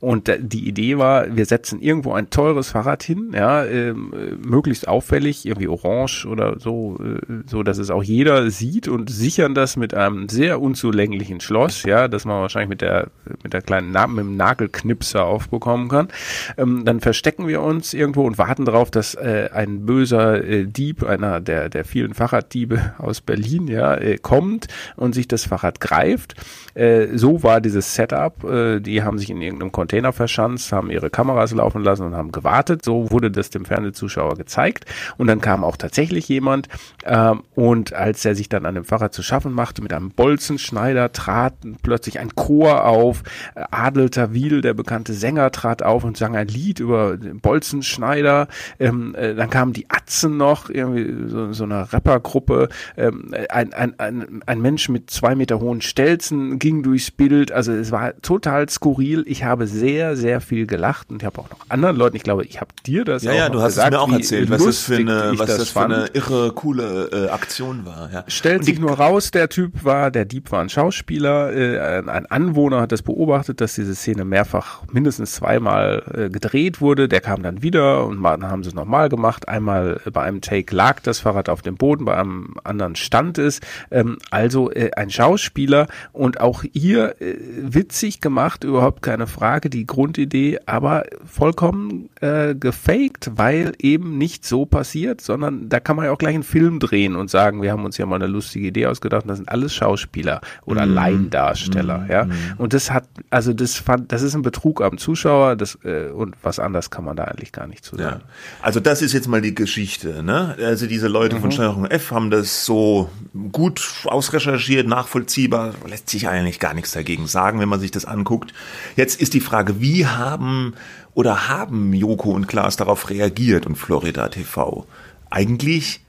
Und 0.00 0.28
äh, 0.28 0.38
die 0.40 0.66
Idee 0.66 0.96
war, 0.96 1.36
wir 1.36 1.44
setzen 1.44 1.82
irgendwo 1.82 2.12
ein 2.12 2.30
teures 2.30 2.70
Fahrrad 2.70 3.02
hin, 3.02 3.32
ja, 3.34 3.64
äh, 3.64 3.92
möglichst 3.92 4.88
auffällig, 4.88 5.44
irgendwie 5.44 5.68
orange 5.68 6.24
oder 6.26 6.58
so, 6.58 6.98
äh, 6.98 7.42
so 7.46 7.62
dass 7.62 7.78
es 7.78 7.90
auch 7.90 8.02
jeder 8.02 8.50
sieht 8.50 8.88
und 8.88 9.10
sichern 9.10 9.54
das 9.54 9.76
mit 9.76 9.92
einem 9.92 10.28
sehr 10.28 10.62
unzulänglichen 10.62 11.40
Schloss, 11.40 11.82
ja, 11.82 12.08
das 12.08 12.24
man 12.24 12.40
wahrscheinlich 12.40 12.70
mit 12.70 12.80
der 12.80 13.01
mit 13.42 13.52
der 13.52 13.62
kleinen 13.62 13.90
Na 13.92 14.06
mit 14.06 14.24
dem 14.24 14.36
Nagelknipser 14.36 15.24
aufbekommen 15.24 15.88
kann. 15.88 16.08
Ähm, 16.56 16.84
dann 16.84 17.00
verstecken 17.00 17.46
wir 17.48 17.62
uns 17.62 17.94
irgendwo 17.94 18.24
und 18.24 18.38
warten 18.38 18.64
darauf, 18.64 18.90
dass 18.90 19.14
äh, 19.14 19.50
ein 19.52 19.86
böser 19.86 20.42
äh, 20.44 20.66
Dieb, 20.66 21.04
einer 21.04 21.40
der 21.40 21.68
der 21.68 21.84
vielen 21.84 22.14
Fahrraddiebe 22.14 22.94
aus 22.98 23.20
Berlin, 23.20 23.68
ja, 23.68 23.94
äh, 23.94 24.18
kommt 24.18 24.68
und 24.96 25.14
sich 25.14 25.28
das 25.28 25.44
Fahrrad 25.46 25.80
greift. 25.80 26.34
Äh, 26.74 27.08
so 27.16 27.42
war 27.42 27.60
dieses 27.60 27.94
Setup. 27.94 28.44
Äh, 28.44 28.80
die 28.80 29.02
haben 29.02 29.18
sich 29.18 29.30
in 29.30 29.42
irgendeinem 29.42 29.72
Container 29.72 30.12
verschanzt, 30.12 30.72
haben 30.72 30.90
ihre 30.90 31.10
Kameras 31.10 31.52
laufen 31.52 31.82
lassen 31.82 32.04
und 32.04 32.14
haben 32.14 32.32
gewartet. 32.32 32.84
So 32.84 33.10
wurde 33.10 33.30
das 33.30 33.50
dem 33.50 33.64
Fernsehzuschauer 33.64 34.36
gezeigt. 34.36 34.86
Und 35.18 35.26
dann 35.26 35.40
kam 35.40 35.64
auch 35.64 35.76
tatsächlich 35.76 36.28
jemand. 36.28 36.68
ähm, 37.04 37.42
und 37.54 37.92
als 37.92 38.24
er 38.24 38.34
sich 38.34 38.48
dann 38.48 38.66
an 38.66 38.74
dem 38.74 38.84
Fahrrad 38.84 39.12
zu 39.14 39.22
schaffen 39.22 39.52
machte, 39.52 39.82
mit 39.82 39.92
einem 39.92 40.10
Bolzenschneider 40.10 41.12
trat 41.12 41.54
plötzlich 41.82 42.18
ein 42.18 42.34
Chor 42.34 42.84
auf. 42.92 43.22
Adelter 43.54 44.32
Wiel, 44.34 44.60
der 44.60 44.74
bekannte 44.74 45.14
Sänger, 45.14 45.50
trat 45.50 45.82
auf 45.82 46.04
und 46.04 46.16
sang 46.16 46.36
ein 46.36 46.48
Lied 46.48 46.78
über 46.80 47.16
den 47.16 47.40
Bolzenschneider. 47.40 48.48
Ähm, 48.78 49.14
äh, 49.14 49.34
dann 49.34 49.50
kamen 49.50 49.72
die 49.72 49.88
Atzen 49.88 50.36
noch, 50.36 50.68
irgendwie 50.68 51.28
so, 51.28 51.52
so 51.52 51.64
eine 51.64 51.92
Rappergruppe. 51.92 52.68
Ähm, 52.96 53.34
ein, 53.48 53.72
ein, 53.72 53.98
ein, 53.98 54.42
ein 54.44 54.60
Mensch 54.60 54.88
mit 54.88 55.10
zwei 55.10 55.34
Meter 55.34 55.60
hohen 55.60 55.80
Stelzen 55.80 56.58
ging 56.58 56.82
durchs 56.82 57.10
Bild. 57.10 57.50
Also 57.52 57.72
es 57.72 57.90
war 57.90 58.20
total 58.20 58.68
skurril. 58.68 59.24
Ich 59.26 59.44
habe 59.44 59.66
sehr, 59.66 60.16
sehr 60.16 60.40
viel 60.40 60.66
gelacht 60.66 61.10
und 61.10 61.22
ich 61.22 61.26
habe 61.26 61.40
auch 61.40 61.50
noch 61.50 61.58
anderen 61.68 61.96
Leuten, 61.96 62.16
ich 62.16 62.22
glaube, 62.22 62.44
ich 62.44 62.60
habe 62.60 62.70
dir 62.86 63.04
das 63.04 63.22
Ja, 63.22 63.32
auch 63.32 63.36
ja, 63.36 63.48
du 63.48 63.60
hast 63.60 63.74
gesagt, 63.74 63.94
es 63.94 63.98
mir 63.98 64.02
auch 64.02 64.12
erzählt, 64.12 64.50
was 64.50 64.64
das 64.64 64.78
für 64.80 64.96
eine, 64.96 65.32
was 65.36 65.56
das, 65.56 65.68
für 65.68 65.80
fand. 65.80 65.94
eine 65.94 66.06
irre, 66.08 66.52
coole 66.52 67.08
äh, 67.12 67.28
Aktion 67.30 67.86
war. 67.86 68.10
Ja. 68.12 68.24
Stellt 68.28 68.64
sich 68.64 68.78
nur 68.78 68.92
raus, 68.92 69.30
der 69.30 69.48
Typ 69.48 69.84
war, 69.84 70.10
der 70.10 70.24
Dieb 70.24 70.52
war 70.52 70.60
ein 70.60 70.68
Schauspieler, 70.68 71.52
äh, 71.52 72.02
ein 72.06 72.26
Anwohner 72.26 72.81
hat 72.82 72.92
das 72.92 73.02
beobachtet, 73.02 73.60
dass 73.60 73.74
diese 73.74 73.94
Szene 73.94 74.24
mehrfach 74.24 74.82
mindestens 74.92 75.32
zweimal 75.32 76.02
äh, 76.14 76.30
gedreht 76.30 76.80
wurde. 76.80 77.08
Der 77.08 77.20
kam 77.20 77.42
dann 77.42 77.62
wieder 77.62 78.06
und 78.06 78.18
mal, 78.18 78.36
dann 78.36 78.50
haben 78.50 78.62
sie 78.62 78.68
es 78.68 78.74
nochmal 78.74 79.08
gemacht. 79.08 79.48
Einmal 79.48 80.00
äh, 80.04 80.10
bei 80.10 80.22
einem 80.22 80.40
Take 80.40 80.74
lag 80.74 81.00
das 81.00 81.20
Fahrrad 81.20 81.48
auf 81.48 81.62
dem 81.62 81.76
Boden, 81.76 82.04
bei 82.04 82.16
einem 82.16 82.54
anderen 82.64 82.96
stand 82.96 83.38
es. 83.38 83.60
Ähm, 83.90 84.18
also 84.30 84.70
äh, 84.70 84.90
ein 84.96 85.10
Schauspieler 85.10 85.86
und 86.12 86.40
auch 86.40 86.62
hier 86.72 87.20
äh, 87.20 87.36
witzig 87.62 88.20
gemacht, 88.20 88.64
überhaupt 88.64 89.02
keine 89.02 89.26
Frage, 89.26 89.70
die 89.70 89.86
Grundidee, 89.86 90.58
aber 90.66 91.04
vollkommen 91.24 92.10
äh, 92.20 92.54
gefaked, 92.54 93.32
weil 93.36 93.72
eben 93.78 94.18
nicht 94.18 94.44
so 94.44 94.66
passiert, 94.66 95.20
sondern 95.20 95.68
da 95.68 95.80
kann 95.80 95.96
man 95.96 96.04
ja 96.04 96.12
auch 96.12 96.18
gleich 96.18 96.34
einen 96.34 96.42
Film 96.42 96.78
drehen 96.78 97.16
und 97.16 97.30
sagen, 97.30 97.62
wir 97.62 97.72
haben 97.72 97.84
uns 97.84 97.96
ja 97.98 98.06
mal 98.06 98.16
eine 98.16 98.26
lustige 98.26 98.66
Idee 98.66 98.86
ausgedacht, 98.86 99.24
das 99.26 99.38
sind 99.38 99.48
alles 99.48 99.74
Schauspieler 99.74 100.40
oder 100.66 100.86
Mhm. 100.86 100.94
Laiendarsteller, 100.94 102.06
ja. 102.08 102.26
Und 102.58 102.71
das 102.72 102.90
hat, 102.90 103.08
also 103.30 103.52
das 103.52 103.76
fand, 103.76 104.12
das 104.12 104.22
ist 104.22 104.34
ein 104.34 104.42
Betrug 104.42 104.80
am 104.82 104.98
Zuschauer, 104.98 105.56
das 105.56 105.78
äh, 105.84 106.08
und 106.10 106.34
was 106.42 106.58
anderes 106.58 106.90
kann 106.90 107.04
man 107.04 107.16
da 107.16 107.24
eigentlich 107.24 107.52
gar 107.52 107.66
nicht 107.66 107.84
zu 107.84 107.96
Ja. 107.96 108.10
sagen. 108.10 108.22
Also 108.60 108.80
das 108.80 109.02
ist 109.02 109.12
jetzt 109.12 109.28
mal 109.28 109.40
die 109.40 109.54
Geschichte, 109.54 110.22
ne? 110.22 110.56
Also 110.58 110.86
diese 110.86 111.08
Leute 111.08 111.38
von 111.40 111.52
Steuerung 111.52 111.86
F 111.86 112.10
haben 112.10 112.30
das 112.30 112.64
so 112.64 113.10
gut 113.52 113.82
ausrecherchiert, 114.04 114.86
nachvollziehbar, 114.86 115.74
lässt 115.88 116.08
sich 116.10 116.28
eigentlich 116.28 116.58
gar 116.60 116.74
nichts 116.74 116.92
dagegen 116.92 117.26
sagen, 117.26 117.60
wenn 117.60 117.68
man 117.68 117.80
sich 117.80 117.90
das 117.90 118.04
anguckt. 118.04 118.52
Jetzt 118.96 119.20
ist 119.20 119.34
die 119.34 119.40
Frage, 119.40 119.80
wie 119.80 120.06
haben 120.06 120.74
oder 121.14 121.48
haben 121.48 121.92
Joko 121.92 122.30
und 122.32 122.46
Klaas 122.48 122.76
darauf 122.76 123.10
reagiert 123.10 123.66
und 123.66 123.76
Florida 123.76 124.28
TV? 124.28 124.86
Eigentlich 125.30 126.00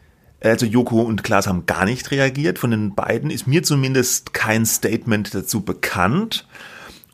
also 0.44 0.66
Joko 0.66 1.02
und 1.02 1.24
Klaas 1.24 1.48
haben 1.48 1.66
gar 1.66 1.86
nicht 1.86 2.12
reagiert. 2.12 2.60
Von 2.60 2.72
den 2.72 2.96
beiden 2.96 3.30
ist 3.32 3.48
mir 3.48 3.64
zumindest 3.64 4.34
kein 4.34 4.66
Statement 4.66 5.34
dazu 5.34 5.62
bekannt. 5.62 6.46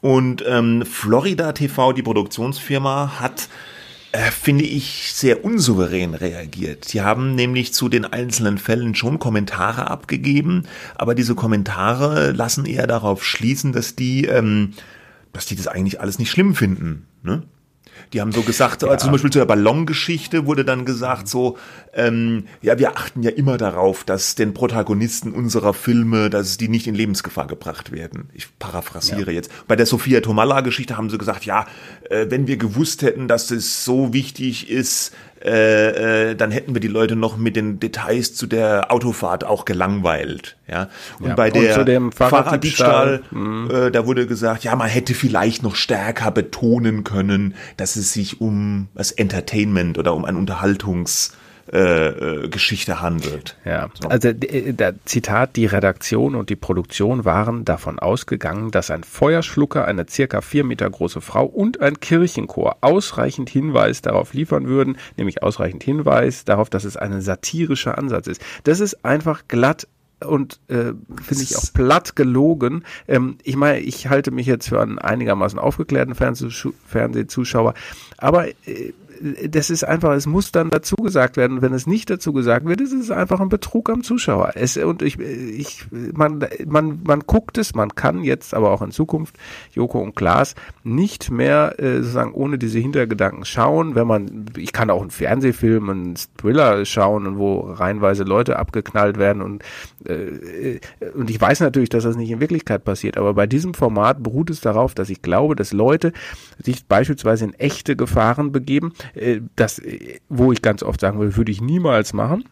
Und 0.01 0.43
ähm, 0.47 0.83
Florida 0.85 1.51
TV, 1.51 1.93
die 1.93 2.01
Produktionsfirma, 2.01 3.19
hat, 3.19 3.49
äh, 4.11 4.31
finde 4.31 4.63
ich, 4.63 5.11
sehr 5.13 5.43
unsouverän 5.43 6.13
reagiert. 6.13 6.93
Die 6.93 7.01
haben 7.01 7.35
nämlich 7.35 7.73
zu 7.73 7.89
den 7.89 8.05
einzelnen 8.05 8.57
Fällen 8.57 8.95
schon 8.95 9.19
Kommentare 9.19 9.89
abgegeben, 9.89 10.63
aber 10.95 11.15
diese 11.15 11.35
Kommentare 11.35 12.31
lassen 12.31 12.65
eher 12.65 12.87
darauf 12.87 13.25
schließen, 13.25 13.73
dass 13.73 13.95
die, 13.95 14.25
ähm, 14.25 14.73
dass 15.33 15.45
die 15.45 15.55
das 15.55 15.67
eigentlich 15.67 15.99
alles 15.99 16.17
nicht 16.17 16.31
schlimm 16.31 16.55
finden. 16.55 17.05
Ne? 17.23 17.43
Die 18.13 18.21
haben 18.21 18.31
so 18.31 18.41
gesagt, 18.41 18.83
also 18.83 19.05
zum 19.05 19.11
Beispiel 19.11 19.29
zu 19.29 19.39
der 19.39 19.45
Ballongeschichte 19.45 20.47
wurde 20.47 20.65
dann 20.65 20.85
gesagt 20.85 21.27
so, 21.27 21.57
ähm, 21.93 22.45
ja, 22.61 22.79
wir 22.79 22.97
achten 22.97 23.21
ja 23.21 23.29
immer 23.29 23.57
darauf, 23.57 24.03
dass 24.03 24.35
den 24.35 24.53
Protagonisten 24.53 25.31
unserer 25.31 25.73
Filme, 25.73 26.29
dass 26.29 26.57
die 26.57 26.69
nicht 26.69 26.87
in 26.87 26.95
Lebensgefahr 26.95 27.45
gebracht 27.45 27.91
werden. 27.91 28.29
Ich 28.33 28.47
paraphrasiere 28.57 29.31
jetzt. 29.31 29.51
Bei 29.67 29.75
der 29.75 29.85
Sophia 29.85 30.21
Tomalla-Geschichte 30.21 30.97
haben 30.97 31.09
sie 31.09 31.17
gesagt, 31.17 31.45
ja, 31.45 31.67
äh, 32.09 32.25
wenn 32.29 32.47
wir 32.47 32.57
gewusst 32.57 33.03
hätten, 33.03 33.27
dass 33.27 33.51
es 33.51 33.85
so 33.85 34.11
wichtig 34.13 34.69
ist, 34.69 35.13
äh, 35.43 36.31
äh, 36.31 36.35
dann 36.35 36.51
hätten 36.51 36.73
wir 36.73 36.81
die 36.81 36.87
Leute 36.87 37.15
noch 37.15 37.37
mit 37.37 37.55
den 37.55 37.79
Details 37.79 38.35
zu 38.35 38.45
der 38.45 38.91
Autofahrt 38.91 39.45
auch 39.45 39.65
gelangweilt. 39.65 40.57
Ja. 40.67 40.89
Und 41.19 41.29
Ja, 41.29 41.35
bei 41.35 41.51
und 41.51 41.85
der 41.85 42.01
Fahrraddiebstahl, 42.11 43.23
Fahrraddiebstahl, 43.29 43.87
äh, 43.87 43.91
da 43.91 44.05
wurde 44.05 44.27
gesagt, 44.27 44.63
ja, 44.63 44.75
man 44.75 44.89
hätte 44.89 45.13
vielleicht 45.13 45.63
noch 45.63 45.75
stärker 45.75 46.31
betonen 46.31 47.03
können, 47.03 47.55
dass 47.77 47.95
es 47.95 48.11
sich 48.13 48.41
um 48.41 48.89
das 48.95 49.11
Entertainment 49.11 49.97
oder 49.97 50.13
um 50.13 50.25
ein 50.25 50.35
Unterhaltungs 50.35 51.37
äh, 51.71 52.07
äh, 52.07 52.49
Geschichte 52.49 52.99
handelt. 52.99 53.55
Ja, 53.63 53.89
also 54.07 54.29
äh, 54.29 54.73
der 54.73 54.95
Zitat, 55.05 55.55
die 55.55 55.67
Redaktion 55.67 56.33
und 56.33 56.49
die 56.49 56.55
Produktion 56.55 57.25
waren 57.25 57.63
davon 57.63 57.99
ausgegangen, 57.99 58.71
dass 58.71 58.89
ein 58.89 59.03
Feuerschlucker, 59.03 59.85
eine 59.85 60.07
circa 60.09 60.41
vier 60.41 60.63
Meter 60.63 60.89
große 60.89 61.21
Frau 61.21 61.45
und 61.45 61.79
ein 61.79 61.99
Kirchenchor 61.99 62.77
ausreichend 62.81 63.51
Hinweis 63.51 64.01
darauf 64.01 64.33
liefern 64.33 64.67
würden, 64.67 64.97
nämlich 65.15 65.43
ausreichend 65.43 65.83
Hinweis 65.83 66.43
darauf, 66.43 66.71
dass 66.71 66.85
es 66.85 66.97
ein 66.97 67.21
satirischer 67.21 67.99
Ansatz 67.99 68.25
ist. 68.25 68.41
Das 68.63 68.79
ist 68.79 69.05
einfach 69.05 69.43
glatt 69.47 69.87
und 70.25 70.59
äh, 70.69 70.93
finde 71.21 71.43
ich 71.43 71.55
auch 71.55 71.73
platt 71.73 72.15
gelogen. 72.15 72.83
Ähm, 73.07 73.37
ich 73.43 73.55
meine, 73.55 73.79
ich 73.79 74.07
halte 74.07 74.31
mich 74.31 74.47
jetzt 74.47 74.69
für 74.69 74.81
einen 74.81 74.99
einigermaßen 74.99 75.59
aufgeklärten 75.59 76.15
Fernsehzuschauer, 76.15 77.73
aber 78.17 78.47
äh, 78.47 78.93
das 79.47 79.69
ist 79.69 79.83
einfach, 79.83 80.13
es 80.13 80.25
muss 80.25 80.51
dann 80.51 80.69
dazu 80.69 80.95
gesagt 80.95 81.37
werden. 81.37 81.57
Und 81.57 81.61
wenn 81.61 81.73
es 81.73 81.87
nicht 81.87 82.09
dazu 82.09 82.33
gesagt 82.33 82.65
wird, 82.65 82.81
ist 82.81 82.93
es 82.93 83.11
einfach 83.11 83.39
ein 83.39 83.49
Betrug 83.49 83.89
am 83.89 84.03
Zuschauer. 84.03 84.51
Es, 84.55 84.77
und 84.77 85.01
ich, 85.01 85.19
ich, 85.19 85.85
man, 85.91 86.45
man, 86.65 86.99
man 87.03 87.21
guckt 87.21 87.57
es, 87.57 87.75
man 87.75 87.95
kann 87.95 88.23
jetzt 88.23 88.53
aber 88.53 88.71
auch 88.71 88.81
in 88.81 88.91
Zukunft 88.91 89.37
Joko 89.73 89.99
und 89.99 90.15
Klaas 90.15 90.55
nicht 90.83 91.31
mehr 91.31 91.75
äh, 91.79 91.97
sozusagen 91.97 92.33
ohne 92.33 92.57
diese 92.57 92.79
Hintergedanken 92.79 93.45
schauen. 93.45 93.95
Wenn 93.95 94.07
man, 94.07 94.45
ich 94.57 94.73
kann 94.73 94.89
auch 94.89 95.01
einen 95.01 95.11
Fernsehfilm, 95.11 95.89
einen 95.89 96.15
Thriller 96.37 96.85
schauen 96.85 97.27
und 97.27 97.37
wo 97.37 97.59
reihenweise 97.59 98.23
Leute 98.23 98.57
abgeknallt 98.57 99.17
werden 99.17 99.41
und 99.41 99.63
äh, 100.05 100.79
und 101.13 101.29
ich 101.29 101.39
weiß 101.39 101.59
natürlich, 101.59 101.89
dass 101.89 102.03
das 102.03 102.15
nicht 102.15 102.31
in 102.31 102.39
Wirklichkeit 102.39 102.83
passiert, 102.83 103.17
aber 103.17 103.33
bei 103.33 103.47
diesem 103.47 103.73
Format 103.73 104.23
beruht 104.23 104.49
es 104.49 104.61
darauf, 104.61 104.93
dass 104.93 105.09
ich 105.09 105.21
glaube, 105.21 105.55
dass 105.55 105.73
Leute 105.73 106.13
sich 106.57 106.85
beispielsweise 106.85 107.45
in 107.45 107.53
echte 107.53 107.95
Gefahren 107.95 108.51
begeben, 108.51 108.93
äh, 108.93 109.08
das, 109.55 109.79
äh, 109.79 110.19
wo 110.29 110.51
ich 110.51 110.61
ganz 110.61 110.83
oft 110.83 110.99
sagen 111.01 111.19
würde, 111.19 111.35
würde 111.37 111.51
ich 111.51 111.61
niemals 111.61 112.13
machen. 112.13 112.45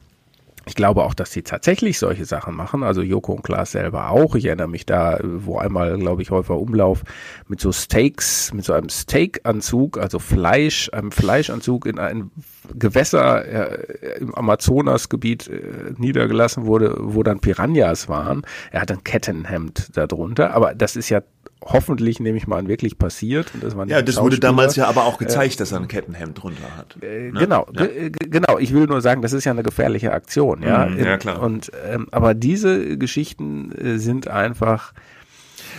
Ich 0.68 0.76
glaube 0.76 1.06
auch, 1.06 1.14
dass 1.14 1.32
sie 1.32 1.44
tatsächlich 1.44 1.98
solche 1.98 2.26
Sachen 2.26 2.54
machen. 2.54 2.84
Also 2.84 3.02
Joko 3.02 3.32
und 3.32 3.44
Klaas 3.44 3.72
selber 3.72 4.10
auch. 4.10 4.36
Ich 4.36 4.46
erinnere 4.46 4.68
mich 4.68 4.86
da, 4.86 5.18
wo 5.24 5.58
einmal, 5.58 5.98
glaube 5.98 6.22
ich, 6.22 6.30
häufiger 6.30 6.60
Umlauf 6.60 7.04
mit 7.48 7.62
so 7.62 7.72
Steaks, 7.72 8.52
mit 8.54 8.66
so 8.66 8.74
einem 8.74 8.90
Steakanzug, 8.90 9.98
also 9.98 10.20
Fleisch, 10.20 10.90
einem 10.92 11.14
Fleischanzug 11.14 11.86
in 11.86 12.00
ein 12.00 12.32
Gewässer 12.78 13.46
äh, 13.46 14.20
im 14.20 14.36
Amazonasgebiet 14.36 15.48
äh, 15.48 15.94
niedergelassen 15.96 16.66
wurde, 16.66 16.98
wo 17.00 17.24
dann 17.24 17.40
Piranhas 17.40 18.10
waren. 18.10 18.42
Er 18.70 18.82
hat 18.82 18.92
ein 18.92 19.06
Kettenhemd 19.06 19.96
darunter. 19.96 20.54
Aber 20.54 20.76
das 20.76 20.98
ist 20.98 21.08
ja 21.08 21.22
hoffentlich, 21.64 22.20
nehme 22.20 22.38
ich 22.38 22.48
mal 22.48 22.58
an, 22.58 22.68
wirklich 22.68 22.98
passiert. 22.98 23.52
Das 23.62 23.76
ja, 23.88 24.02
das 24.02 24.22
wurde 24.22 24.40
damals 24.40 24.76
ja 24.76 24.88
aber 24.88 25.06
auch 25.06 25.18
gezeigt, 25.18 25.56
äh, 25.56 25.58
dass 25.58 25.72
er 25.72 25.80
ein 25.80 25.88
Kettenhemd 25.88 26.42
drunter 26.42 26.78
hat. 26.78 26.98
Äh, 27.02 27.32
ne? 27.32 27.40
Genau, 27.40 27.68
ja. 27.74 27.88
genau. 28.10 28.58
Ich 28.60 28.74
will 28.74 28.86
nur 28.86 29.02
sagen, 29.02 29.22
das 29.22 29.34
ist 29.34 29.46
ja 29.46 29.52
eine 29.52 29.64
gefährliche 29.64 30.12
Aktion, 30.12 30.62
ja. 30.62 30.86
Mhm, 30.86 31.00
ja, 31.00 31.18
klar. 31.18 31.42
Und 31.42 31.72
ähm, 31.90 32.08
aber 32.12 32.34
diese 32.34 32.98
Geschichten 32.98 33.72
äh, 33.72 33.98
sind 33.98 34.28
einfach 34.28 34.94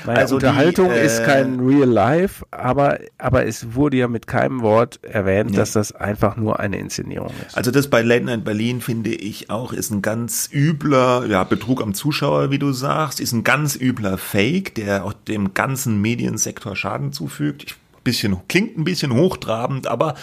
naja, 0.06 0.18
also 0.18 0.36
Unterhaltung 0.36 0.88
die, 0.88 0.94
äh, 0.94 1.06
ist 1.06 1.24
kein 1.24 1.60
Real 1.60 1.88
Life, 1.88 2.44
aber, 2.50 2.98
aber 3.18 3.46
es 3.46 3.74
wurde 3.74 3.96
ja 3.96 4.08
mit 4.08 4.26
keinem 4.26 4.62
Wort 4.62 5.00
erwähnt, 5.04 5.50
nee. 5.50 5.56
dass 5.56 5.72
das 5.72 5.92
einfach 5.92 6.36
nur 6.36 6.60
eine 6.60 6.78
Inszenierung 6.78 7.32
ist. 7.46 7.56
Also 7.56 7.70
das 7.70 7.88
bei 7.88 8.02
Late 8.02 8.24
Night 8.24 8.44
Berlin 8.44 8.80
finde 8.80 9.10
ich 9.10 9.50
auch 9.50 9.72
ist 9.72 9.90
ein 9.90 10.02
ganz 10.02 10.48
übler 10.52 11.26
ja, 11.26 11.44
Betrug 11.44 11.82
am 11.82 11.94
Zuschauer, 11.94 12.50
wie 12.50 12.58
du 12.58 12.72
sagst, 12.72 13.20
ist 13.20 13.32
ein 13.32 13.44
ganz 13.44 13.76
übler 13.76 14.18
Fake, 14.18 14.74
der 14.74 15.04
auch 15.04 15.12
dem 15.12 15.54
ganzen 15.54 16.00
Mediensektor 16.00 16.76
Schaden 16.76 17.12
zufügt. 17.12 17.64
Ich 17.64 17.74
bisschen, 18.08 18.36
klingt 18.48 18.78
ein 18.78 18.84
bisschen 18.84 19.12
hochtrabend, 19.12 19.86
aber 19.86 20.14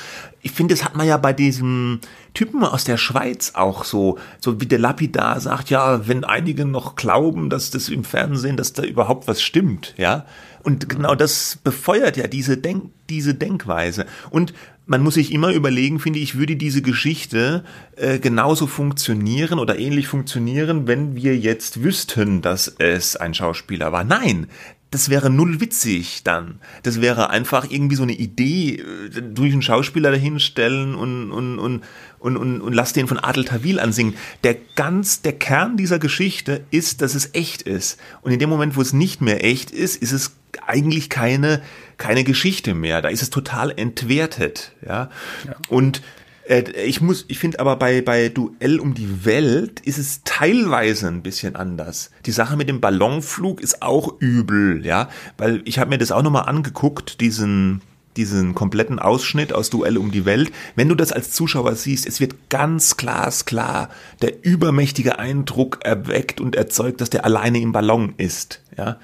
ich 0.41 0.51
finde, 0.51 0.73
das 0.73 0.83
hat 0.83 0.95
man 0.95 1.07
ja 1.07 1.17
bei 1.17 1.33
diesem 1.33 1.99
Typen 2.33 2.63
aus 2.63 2.83
der 2.83 2.97
Schweiz 2.97 3.51
auch 3.53 3.83
so, 3.83 4.17
so 4.39 4.59
wie 4.59 4.65
der 4.65 4.79
Lapidar 4.79 5.39
sagt, 5.39 5.69
ja, 5.69 6.07
wenn 6.07 6.23
einige 6.23 6.65
noch 6.65 6.95
glauben, 6.95 7.49
dass 7.49 7.69
das 7.69 7.89
im 7.89 8.03
Fernsehen, 8.03 8.57
dass 8.57 8.73
da 8.73 8.83
überhaupt 8.83 9.27
was 9.27 9.41
stimmt, 9.41 9.93
ja. 9.97 10.25
Und 10.63 10.89
genau 10.89 11.13
das 11.13 11.59
befeuert 11.63 12.17
ja 12.17 12.25
diese 12.25 12.57
Denk, 12.57 12.85
diese 13.07 13.35
Denkweise. 13.35 14.07
Und 14.31 14.51
man 14.87 15.01
muss 15.01 15.15
sich 15.15 15.31
immer 15.31 15.51
überlegen, 15.51 15.99
finde 15.99 16.19
ich, 16.19 16.37
würde 16.37 16.55
diese 16.55 16.81
Geschichte 16.81 17.63
äh, 17.95 18.19
genauso 18.19 18.67
funktionieren 18.67 19.59
oder 19.59 19.79
ähnlich 19.79 20.07
funktionieren, 20.07 20.87
wenn 20.87 21.15
wir 21.15 21.37
jetzt 21.37 21.83
wüssten, 21.83 22.41
dass 22.41 22.67
es 22.79 23.15
ein 23.15 23.33
Schauspieler 23.33 23.91
war. 23.91 24.03
Nein, 24.03 24.47
das 24.91 25.09
wäre 25.09 25.29
null 25.29 25.59
witzig 25.59 26.23
dann. 26.23 26.59
Das 26.83 27.01
wäre 27.01 27.29
einfach 27.29 27.69
irgendwie 27.69 27.95
so 27.95 28.03
eine 28.03 28.13
Idee, 28.13 28.75
äh, 28.75 29.21
durch 29.21 29.51
einen 29.51 29.61
Schauspieler 29.61 30.11
dahinstellen 30.11 30.95
und, 30.95 31.31
und, 31.31 31.59
und, 31.59 31.83
und, 32.19 32.37
und, 32.37 32.61
und 32.61 32.73
lass 32.73 32.93
den 32.93 33.07
von 33.07 33.19
Adel 33.19 33.45
Tawil 33.45 33.79
ansingen. 33.79 34.15
Der 34.43 34.55
ganz, 34.75 35.21
der 35.21 35.33
Kern 35.33 35.77
dieser 35.77 35.99
Geschichte 35.99 36.63
ist, 36.71 37.01
dass 37.01 37.15
es 37.15 37.31
echt 37.33 37.61
ist. 37.63 37.99
Und 38.21 38.31
in 38.31 38.39
dem 38.39 38.49
Moment, 38.49 38.75
wo 38.75 38.81
es 38.81 38.93
nicht 38.93 39.21
mehr 39.21 39.43
echt 39.43 39.71
ist, 39.71 40.01
ist 40.01 40.11
es 40.11 40.35
eigentlich 40.65 41.09
keine, 41.09 41.61
keine 41.97 42.23
Geschichte 42.23 42.73
mehr. 42.73 43.01
Da 43.01 43.09
ist 43.09 43.21
es 43.21 43.29
total 43.29 43.73
entwertet, 43.75 44.71
ja. 44.85 45.09
ja. 45.45 45.55
Und 45.67 46.01
ich 46.47 47.01
muss, 47.01 47.25
ich 47.27 47.39
finde 47.39 47.59
aber 47.59 47.75
bei, 47.75 48.01
bei 48.01 48.29
Duell 48.29 48.79
um 48.79 48.93
die 48.93 49.25
Welt 49.25 49.79
ist 49.79 49.97
es 49.97 50.21
teilweise 50.25 51.07
ein 51.07 51.23
bisschen 51.23 51.55
anders. 51.55 52.11
Die 52.25 52.31
Sache 52.31 52.55
mit 52.55 52.69
dem 52.69 52.81
Ballonflug 52.81 53.61
ist 53.61 53.81
auch 53.81 54.13
übel, 54.19 54.85
ja, 54.85 55.09
weil 55.37 55.61
ich 55.65 55.79
habe 55.79 55.89
mir 55.89 55.97
das 55.97 56.11
auch 56.11 56.21
nochmal 56.21 56.47
angeguckt, 56.47 57.19
diesen, 57.19 57.81
diesen 58.15 58.53
kompletten 58.53 58.99
Ausschnitt 58.99 59.53
aus 59.53 59.71
Duell 59.71 59.97
um 59.97 60.11
die 60.11 60.25
Welt. 60.25 60.51
Wenn 60.75 60.89
du 60.89 60.95
das 60.95 61.11
als 61.11 61.31
Zuschauer 61.31 61.75
siehst, 61.75 62.05
es 62.05 62.19
wird 62.19 62.49
ganz 62.49 62.95
glasklar 62.95 63.89
der 64.21 64.45
übermächtige 64.45 65.17
Eindruck 65.17 65.79
erweckt 65.83 66.39
und 66.39 66.55
erzeugt, 66.55 67.01
dass 67.01 67.09
der 67.09 67.25
alleine 67.25 67.59
im 67.59 67.71
Ballon 67.71 68.13
ist, 68.17 68.61
ja. 68.77 68.99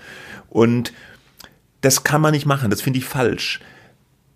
Und 0.49 0.93
das 1.79 2.03
kann 2.03 2.21
man 2.21 2.33
nicht 2.33 2.45
machen, 2.45 2.69
das 2.69 2.81
finde 2.81 2.99
ich 2.99 3.05
falsch 3.05 3.61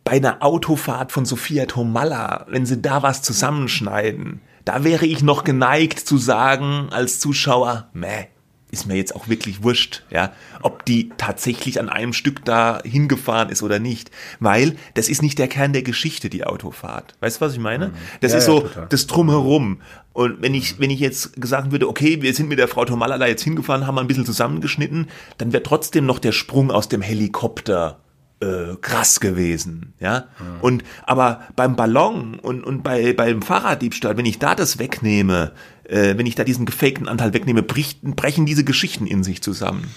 bei 0.05 0.13
einer 0.13 0.43
Autofahrt 0.43 1.11
von 1.11 1.25
Sophia 1.25 1.65
Tomalla, 1.65 2.45
wenn 2.47 2.65
sie 2.65 2.79
da 2.79 3.03
was 3.03 3.23
zusammenschneiden, 3.23 4.39
da 4.63 4.83
wäre 4.83 5.05
ich 5.05 5.23
noch 5.23 5.43
geneigt 5.43 5.99
zu 5.99 6.17
sagen 6.17 6.87
als 6.91 7.19
Zuschauer, 7.19 7.89
meh, 7.93 8.27
ist 8.69 8.85
mir 8.85 8.95
jetzt 8.95 9.15
auch 9.15 9.29
wirklich 9.29 9.63
wurscht, 9.63 10.03
ja, 10.11 10.31
ob 10.61 10.85
die 10.85 11.09
tatsächlich 11.17 11.79
an 11.79 11.89
einem 11.89 12.13
Stück 12.13 12.45
da 12.45 12.81
hingefahren 12.83 13.49
ist 13.49 13.63
oder 13.63 13.79
nicht, 13.79 14.11
weil 14.39 14.75
das 14.93 15.09
ist 15.09 15.23
nicht 15.23 15.39
der 15.39 15.47
Kern 15.47 15.73
der 15.73 15.81
Geschichte, 15.81 16.29
die 16.29 16.43
Autofahrt. 16.43 17.15
Weißt 17.21 17.37
du, 17.37 17.45
was 17.45 17.53
ich 17.53 17.59
meine? 17.59 17.87
Mhm. 17.87 17.93
Das 18.21 18.33
ja, 18.33 18.37
ist 18.37 18.45
so 18.45 18.69
ja, 18.75 18.85
das 18.85 19.07
drumherum. 19.07 19.81
Und 20.13 20.41
wenn 20.41 20.53
ich, 20.53 20.79
wenn 20.79 20.91
ich 20.91 20.99
jetzt 20.99 21.41
gesagt 21.41 21.71
würde, 21.71 21.89
okay, 21.89 22.21
wir 22.21 22.33
sind 22.35 22.47
mit 22.47 22.59
der 22.59 22.67
Frau 22.67 22.85
Tomalla 22.85 23.17
da 23.17 23.25
jetzt 23.25 23.43
hingefahren, 23.43 23.87
haben 23.87 23.97
ein 23.97 24.07
bisschen 24.07 24.25
zusammengeschnitten, 24.25 25.07
dann 25.39 25.51
wäre 25.51 25.63
trotzdem 25.63 26.05
noch 26.05 26.19
der 26.19 26.31
Sprung 26.31 26.69
aus 26.69 26.89
dem 26.89 27.01
Helikopter 27.01 27.99
äh, 28.41 28.75
krass 28.81 29.19
gewesen, 29.19 29.93
ja. 29.99 30.25
Mhm. 30.39 30.61
Und 30.61 30.83
aber 31.03 31.41
beim 31.55 31.75
Ballon 31.75 32.39
und 32.39 32.63
und 32.63 32.83
bei 32.83 33.13
beim 33.13 33.41
Fahrraddiebstahl, 33.41 34.17
wenn 34.17 34.25
ich 34.25 34.39
da 34.39 34.55
das 34.55 34.77
wegnehme, 34.77 35.53
äh, 35.85 36.17
wenn 36.17 36.25
ich 36.25 36.35
da 36.35 36.43
diesen 36.43 36.65
gefakten 36.65 37.07
Anteil 37.07 37.33
wegnehme, 37.33 37.63
brichten, 37.63 38.15
brechen 38.15 38.45
diese 38.45 38.63
Geschichten 38.63 39.07
in 39.07 39.23
sich 39.23 39.41
zusammen. 39.41 39.93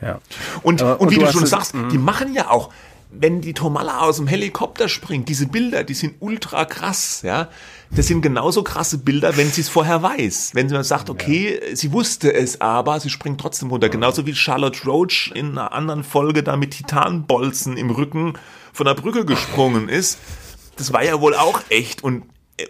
Ja. 0.00 0.20
Und 0.62 0.80
äh, 0.80 0.84
und, 0.84 1.00
und 1.00 1.10
wie 1.10 1.16
du, 1.16 1.26
du 1.26 1.32
schon 1.32 1.46
sagst, 1.46 1.74
die 1.74 1.98
mhm. 1.98 2.04
machen 2.04 2.34
ja 2.34 2.50
auch 2.50 2.72
wenn 3.14 3.40
die 3.40 3.52
Tomala 3.52 4.00
aus 4.00 4.16
dem 4.16 4.26
Helikopter 4.26 4.88
springt, 4.88 5.28
diese 5.28 5.46
Bilder, 5.46 5.84
die 5.84 5.94
sind 5.94 6.14
ultra 6.20 6.64
krass, 6.64 7.20
ja. 7.22 7.48
Das 7.90 8.06
sind 8.06 8.22
genauso 8.22 8.62
krasse 8.62 8.98
Bilder, 8.98 9.36
wenn 9.36 9.50
sie 9.50 9.60
es 9.60 9.68
vorher 9.68 10.02
weiß. 10.02 10.52
Wenn 10.54 10.70
sie 10.70 10.82
sagt, 10.82 11.10
okay, 11.10 11.60
ja. 11.68 11.76
sie 11.76 11.92
wusste 11.92 12.32
es 12.32 12.62
aber, 12.62 12.98
sie 13.00 13.10
springt 13.10 13.38
trotzdem 13.38 13.68
runter. 13.68 13.90
Genauso 13.90 14.24
wie 14.26 14.34
Charlotte 14.34 14.82
Roach 14.86 15.30
in 15.34 15.50
einer 15.50 15.72
anderen 15.72 16.02
Folge 16.02 16.42
da 16.42 16.56
mit 16.56 16.70
Titanbolzen 16.70 17.76
im 17.76 17.90
Rücken 17.90 18.32
von 18.72 18.86
der 18.86 18.94
Brücke 18.94 19.26
gesprungen 19.26 19.90
ist. 19.90 20.18
Das 20.76 20.94
war 20.94 21.04
ja 21.04 21.20
wohl 21.20 21.34
auch 21.34 21.60
echt 21.68 22.02
und 22.02 22.24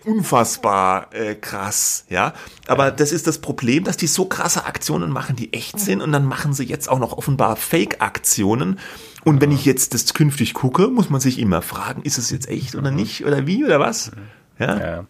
unfassbar 0.04 1.12
äh, 1.12 1.34
krass, 1.34 2.04
ja. 2.08 2.34
Aber 2.66 2.90
das 2.90 3.12
ist 3.12 3.26
das 3.26 3.38
Problem, 3.38 3.84
dass 3.84 3.96
die 3.96 4.06
so 4.06 4.26
krasse 4.26 4.64
Aktionen 4.64 5.10
machen, 5.10 5.36
die 5.36 5.52
echt 5.52 5.80
sind. 5.80 6.00
Und 6.00 6.12
dann 6.12 6.24
machen 6.24 6.52
sie 6.54 6.64
jetzt 6.64 6.88
auch 6.88 6.98
noch 6.98 7.16
offenbar 7.16 7.56
Fake-Aktionen. 7.56 8.78
Und 9.24 9.40
wenn 9.40 9.52
ich 9.52 9.64
jetzt 9.64 9.94
das 9.94 10.14
künftig 10.14 10.54
gucke, 10.54 10.88
muss 10.88 11.10
man 11.10 11.20
sich 11.20 11.38
immer 11.38 11.62
fragen, 11.62 12.02
ist 12.02 12.18
es 12.18 12.30
jetzt 12.30 12.48
echt 12.48 12.74
oder 12.74 12.90
nicht 12.90 13.24
oder 13.24 13.46
wie 13.46 13.64
oder 13.64 13.78
was? 13.78 14.10
Ja, 14.58 14.78
ja, 14.78 15.04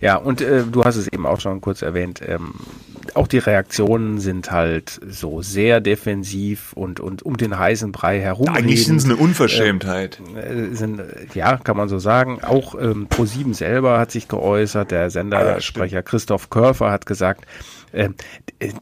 ja 0.00 0.16
und 0.16 0.40
äh, 0.40 0.64
du 0.64 0.84
hast 0.84 0.96
es 0.96 1.08
eben 1.08 1.26
auch 1.26 1.40
schon 1.40 1.60
kurz 1.60 1.82
erwähnt, 1.82 2.20
ähm, 2.26 2.54
auch 3.14 3.28
die 3.28 3.38
Reaktionen 3.38 4.18
sind 4.18 4.50
halt 4.50 5.00
so 5.08 5.42
sehr 5.42 5.80
defensiv 5.80 6.72
und, 6.72 7.00
und 7.00 7.22
um 7.22 7.36
den 7.36 7.58
heißen 7.58 7.92
Brei 7.92 8.20
herum. 8.20 8.48
Eigentlich 8.48 8.84
sind 8.84 8.96
es 8.96 9.04
eine 9.04 9.16
Unverschämtheit. 9.16 10.20
Äh, 10.34 10.74
sind, 10.74 11.02
ja, 11.34 11.56
kann 11.56 11.76
man 11.76 11.88
so 11.88 11.98
sagen. 11.98 12.40
Auch 12.42 12.74
ähm, 12.74 13.08
Pro7 13.08 13.54
selber 13.54 13.98
hat 13.98 14.10
sich 14.10 14.28
geäußert, 14.28 14.90
der 14.90 15.10
Sendersprecher 15.10 15.96
ah, 15.96 15.98
ja, 15.98 16.02
Christoph 16.02 16.50
Körfer 16.50 16.90
hat 16.90 17.06
gesagt, 17.06 17.46
äh, 17.92 18.10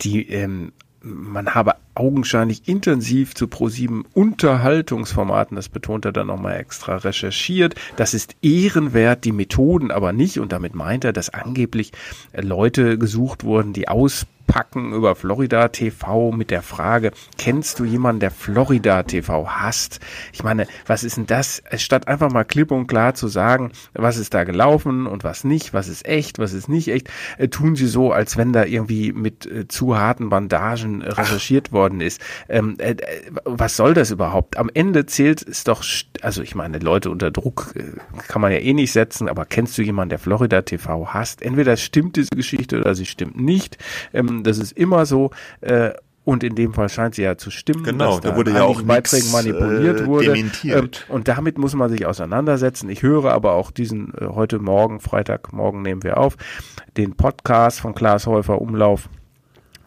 die 0.00 0.28
ähm, 0.30 0.72
man 1.04 1.54
habe 1.54 1.74
augenscheinlich 1.95 2.68
intensiv 2.68 3.34
zu 3.34 3.49
ProSieben 3.49 4.05
Unterhaltungsformaten, 4.12 5.57
das 5.57 5.68
betont 5.68 6.05
er 6.05 6.12
dann 6.12 6.26
nochmal 6.26 6.57
extra, 6.57 6.97
recherchiert. 6.97 7.74
Das 7.97 8.14
ist 8.14 8.36
ehrenwert, 8.42 9.24
die 9.24 9.32
Methoden 9.32 9.90
aber 9.90 10.12
nicht. 10.12 10.38
Und 10.38 10.53
damit 10.53 10.74
meint 10.74 11.05
er, 11.05 11.12
dass 11.12 11.30
angeblich 11.30 11.92
Leute 12.32 12.99
gesucht 12.99 13.45
wurden, 13.45 13.72
die 13.72 13.88
aus 13.88 14.26
packen 14.47 14.92
über 14.92 15.14
Florida 15.14 15.68
TV 15.68 16.32
mit 16.32 16.51
der 16.51 16.62
Frage, 16.62 17.12
kennst 17.38 17.78
du 17.78 17.84
jemanden, 17.84 18.20
der 18.20 18.30
Florida 18.30 19.03
TV 19.03 19.49
hasst? 19.49 20.01
Ich 20.32 20.42
meine, 20.42 20.66
was 20.86 21.05
ist 21.05 21.16
denn 21.16 21.26
das? 21.26 21.62
Statt 21.76 22.09
einfach 22.09 22.30
mal 22.30 22.45
klipp 22.45 22.70
und 22.70 22.86
klar 22.86 23.14
zu 23.14 23.28
sagen, 23.28 23.72
was 23.95 24.16
ist 24.16 24.34
da 24.34 24.45
gelaufen 24.45 25.07
und 25.07 25.24
was 25.24 25.45
nicht, 25.45 25.72
was 25.72 25.88
ist 25.88 26.07
echt, 26.07 26.38
was 26.38 26.53
ist 26.53 26.68
nicht 26.68 26.88
echt, 26.88 27.09
äh, 27.38 27.49
tun 27.49 27.76
sie 27.76 27.86
so, 27.86 28.12
als 28.12 28.36
wenn 28.36 28.53
da 28.53 28.64
irgendwie 28.64 29.12
mit 29.12 29.47
äh, 29.47 29.68
zu 29.68 29.97
harten 29.97 30.28
Bandagen 30.28 31.03
recherchiert 31.03 31.68
Ach. 31.70 31.74
Worden 31.85 32.01
ist. 32.01 32.20
Ähm, 32.49 32.76
äh, 32.78 32.97
was 33.45 33.76
soll 33.76 33.95
das 33.95 34.11
überhaupt? 34.11 34.57
Am 34.57 34.70
Ende 34.72 35.05
zählt 35.07 35.47
es 35.47 35.64
doch, 35.64 35.85
also 36.22 36.43
ich 36.43 36.55
meine, 36.55 36.78
Leute 36.78 37.11
unter 37.11 37.30
Druck 37.30 37.74
äh, 37.76 37.82
kann 38.28 38.41
man 38.41 38.53
ja 38.53 38.59
eh 38.59 38.72
nicht 38.72 38.93
setzen, 38.93 39.28
aber 39.28 39.45
kennst 39.45 39.76
du 39.76 39.82
jemanden, 39.82 40.11
der 40.11 40.18
Florida 40.18 40.62
TV 40.62 41.09
hasst? 41.12 41.43
Entweder 41.43 41.76
stimmt 41.76 42.16
diese 42.16 42.30
Geschichte 42.30 42.80
oder 42.80 42.95
sie 42.95 43.07
stimmt 43.07 43.39
nicht. 43.39 43.76
Ähm, 44.14 44.43
das 44.45 44.59
ist 44.59 44.72
immer 44.72 45.05
so. 45.05 45.30
Äh, 45.61 45.93
und 46.24 46.43
in 46.43 46.55
dem 46.55 46.72
Fall 46.72 46.89
scheint 46.89 47.16
sie 47.16 47.22
ja 47.22 47.37
zu 47.37 47.51
stimmen. 47.51 47.85
Genau, 47.85 48.18
da, 48.18 48.30
da 48.30 48.37
wurde 48.37 48.53
ja 48.53 48.62
auch 48.62 48.80
Beiträgen 48.80 49.30
manipuliert 49.30 50.01
äh, 50.01 50.07
wurde. 50.07 50.26
dementiert. 50.28 51.05
Ähm, 51.07 51.14
und 51.14 51.28
damit 51.28 51.59
muss 51.59 51.74
man 51.74 51.91
sich 51.91 52.07
auseinandersetzen. 52.07 52.89
Ich 52.89 53.03
höre 53.03 53.30
aber 53.30 53.53
auch 53.53 53.70
diesen 53.70 54.14
äh, 54.14 54.28
heute 54.28 54.59
Morgen, 54.59 55.01
Freitagmorgen 55.01 55.82
nehmen 55.82 56.03
wir 56.03 56.16
auf, 56.16 56.37
den 56.97 57.14
Podcast 57.14 57.80
von 57.80 57.95
Klaas 57.95 58.26
Häufer 58.26 58.59
Umlauf 58.59 59.11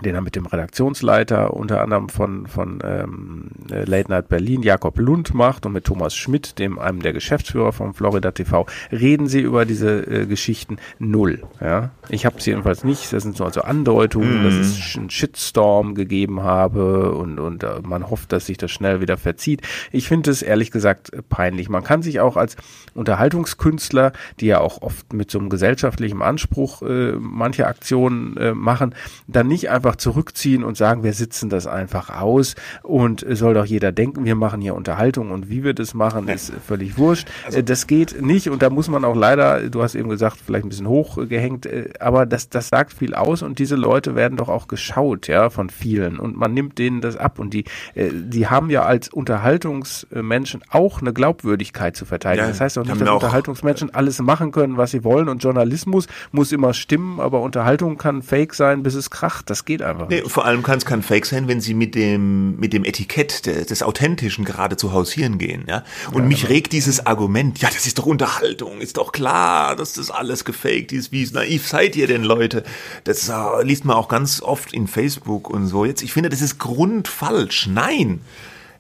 den 0.04 0.16
er 0.16 0.22
mit 0.22 0.36
dem 0.36 0.46
Redaktionsleiter 0.46 1.54
unter 1.54 1.82
anderem 1.82 2.10
von, 2.10 2.48
von 2.48 2.80
ähm, 2.84 3.52
Late 3.70 4.12
Night 4.12 4.30
Berlin, 4.30 4.62
Jakob 4.62 4.98
Lund 5.00 5.34
macht 5.34 5.66
und 5.66 5.74
mit 5.74 5.86
Thomas 5.86 6.16
Schmidt, 6.16 6.60
dem 6.60 6.80
einem 6.80 7.02
der 7.02 7.14
Geschäftsführer 7.14 7.72
von 7.72 7.94
Florida 7.94 8.32
TV, 8.32 8.66
reden 8.92 9.28
sie 9.28 9.42
über 9.42 9.66
diese 9.66 10.06
äh, 10.06 10.26
Geschichten 10.26 10.78
null. 11.00 11.44
Ja? 11.62 11.92
Ich 12.10 12.26
habe 12.26 12.38
es 12.38 12.46
jedenfalls 12.46 12.84
nicht, 12.84 13.12
das 13.12 13.24
sind 13.24 13.36
so 13.36 13.46
also 13.46 13.62
Andeutungen, 13.62 14.42
mm. 14.42 14.44
dass 14.44 14.54
es 14.56 14.98
einen 14.98 15.10
Shitstorm 15.10 15.96
gegeben 15.96 16.44
habe 16.44 17.14
und, 17.14 17.40
und 17.40 17.64
äh, 17.64 17.82
man 17.84 18.10
hofft, 18.10 18.32
dass 18.32 18.46
sich 18.46 18.58
das 18.58 18.72
schnell 18.72 19.02
wieder 19.02 19.18
verzieht. 19.18 19.62
Ich 19.92 20.08
finde 20.08 20.32
es 20.32 20.42
ehrlich 20.42 20.72
gesagt 20.72 21.12
peinlich. 21.30 21.70
Man 21.70 21.84
kann 21.84 22.02
sich 22.02 22.20
auch 22.20 22.38
als 22.38 22.56
Unterhaltungskünstler, 22.94 24.12
die 24.40 24.48
ja 24.48 24.60
auch 24.60 24.82
oft 24.82 25.14
mit 25.14 25.32
so 25.32 25.40
einem 25.40 25.50
gesellschaftlichen 25.50 26.22
Anspruch 26.22 26.82
äh, 26.82 27.14
manche 27.14 27.68
Aktionen 27.68 28.38
äh, 28.38 28.54
machen, 28.54 28.94
dann 29.28 29.48
nicht 29.48 29.70
einfach 29.70 29.87
einfach 29.88 29.96
zurückziehen 29.96 30.64
und 30.64 30.76
sagen, 30.76 31.04
wir 31.04 31.14
sitzen 31.14 31.50
das 31.50 31.66
einfach 31.66 32.10
aus 32.10 32.56
und 32.84 33.26
soll 33.30 33.54
doch 33.54 33.66
jeder 33.66 33.92
denken, 33.94 34.26
wir 34.26 34.36
machen 34.36 34.60
hier 34.60 34.76
Unterhaltung 34.76 35.32
und 35.32 35.50
wie 35.50 35.64
wir 35.64 35.74
das 35.74 35.94
machen, 35.94 36.28
ist 36.28 36.52
völlig 36.68 36.98
wurscht. 36.98 37.30
Also, 37.46 37.62
das 37.62 37.88
geht 37.88 38.22
nicht 38.22 38.50
und 38.50 38.62
da 38.62 38.70
muss 38.70 38.90
man 38.90 39.06
auch 39.06 39.16
leider, 39.16 39.70
du 39.70 39.82
hast 39.82 39.96
eben 39.96 40.10
gesagt, 40.10 40.38
vielleicht 40.46 40.66
ein 40.66 40.70
bisschen 40.70 40.90
hochgehängt, 40.90 41.66
äh, 41.66 41.94
aber 42.00 42.26
das, 42.26 42.50
das 42.50 42.68
sagt 42.68 42.94
viel 42.94 43.16
aus 43.16 43.42
und 43.42 43.60
diese 43.60 43.76
Leute 43.76 44.16
werden 44.16 44.38
doch 44.38 44.50
auch 44.50 44.68
geschaut, 44.68 45.28
ja, 45.28 45.50
von 45.50 45.70
vielen 45.70 46.20
und 46.20 46.36
man 46.36 46.54
nimmt 46.54 46.78
denen 46.78 47.00
das 47.00 47.16
ab 47.16 47.40
und 47.40 47.54
die, 47.54 47.64
äh, 47.96 48.10
die 48.12 48.48
haben 48.48 48.70
ja 48.70 48.84
als 48.84 49.08
Unterhaltungsmenschen 49.08 50.64
auch 50.70 51.02
eine 51.02 51.14
Glaubwürdigkeit 51.14 51.96
zu 51.96 52.04
verteidigen. 52.06 52.46
Ja, 52.46 52.50
das 52.50 52.60
heißt 52.60 52.78
auch 52.78 52.84
nicht, 52.84 53.00
dass 53.00 53.10
Unterhaltungsmenschen 53.10 53.94
alles 53.94 54.20
machen 54.20 54.52
können, 54.52 54.76
was 54.76 54.92
sie 54.92 55.06
wollen 55.06 55.30
und 55.30 55.42
Journalismus 55.44 56.08
muss 56.32 56.52
immer 56.52 56.74
stimmen, 56.74 57.22
aber 57.22 57.42
Unterhaltung 57.42 57.98
kann 57.98 58.22
fake 58.22 58.54
sein, 58.54 58.84
bis 58.84 58.96
es 58.96 59.10
kracht. 59.10 59.50
Das 59.50 59.64
geht 59.64 59.77
geht 59.78 59.88
einfach 59.88 60.10
nee, 60.10 60.22
Vor 60.26 60.46
allem 60.46 60.64
kann 60.64 60.78
es 60.78 60.86
kein 60.86 61.04
Fake 61.04 61.26
sein, 61.26 61.48
wenn 61.48 61.62
sie 61.62 61.74
mit 61.74 61.96
dem, 61.96 62.58
mit 62.60 62.74
dem 62.74 62.84
Etikett 62.84 63.46
des, 63.46 63.68
des 63.68 63.84
Authentischen 63.84 64.46
gerade 64.46 64.78
zu 64.78 64.92
hausieren 64.92 65.38
gehen. 65.38 65.66
Ja? 65.68 65.84
Und 66.12 66.24
ja, 66.24 66.28
mich 66.28 66.42
genau. 66.42 66.54
regt 66.54 66.74
dieses 66.74 67.06
Argument, 67.06 67.60
ja, 67.60 67.70
das 67.70 67.86
ist 67.86 68.00
doch 68.00 68.06
Unterhaltung, 68.06 68.82
ist 68.82 68.98
doch 68.98 69.12
klar, 69.12 69.76
dass 69.76 69.94
das 69.94 70.12
alles 70.12 70.46
gefaked 70.46 70.92
ist. 70.92 71.12
Wie 71.12 71.28
naiv 71.32 71.68
seid 71.68 71.96
ihr 71.96 72.08
denn, 72.08 72.24
Leute? 72.24 72.64
Das 73.04 73.30
uh, 73.30 73.62
liest 73.62 73.86
man 73.86 73.96
auch 73.96 74.08
ganz 74.08 74.42
oft 74.42 74.74
in 74.74 74.88
Facebook 74.88 75.50
und 75.50 75.68
so. 75.68 75.86
Jetzt, 75.86 76.02
ich 76.02 76.14
finde, 76.14 76.30
das 76.30 76.42
ist 76.42 76.58
grundfalsch. 76.58 77.68
Nein. 77.68 78.22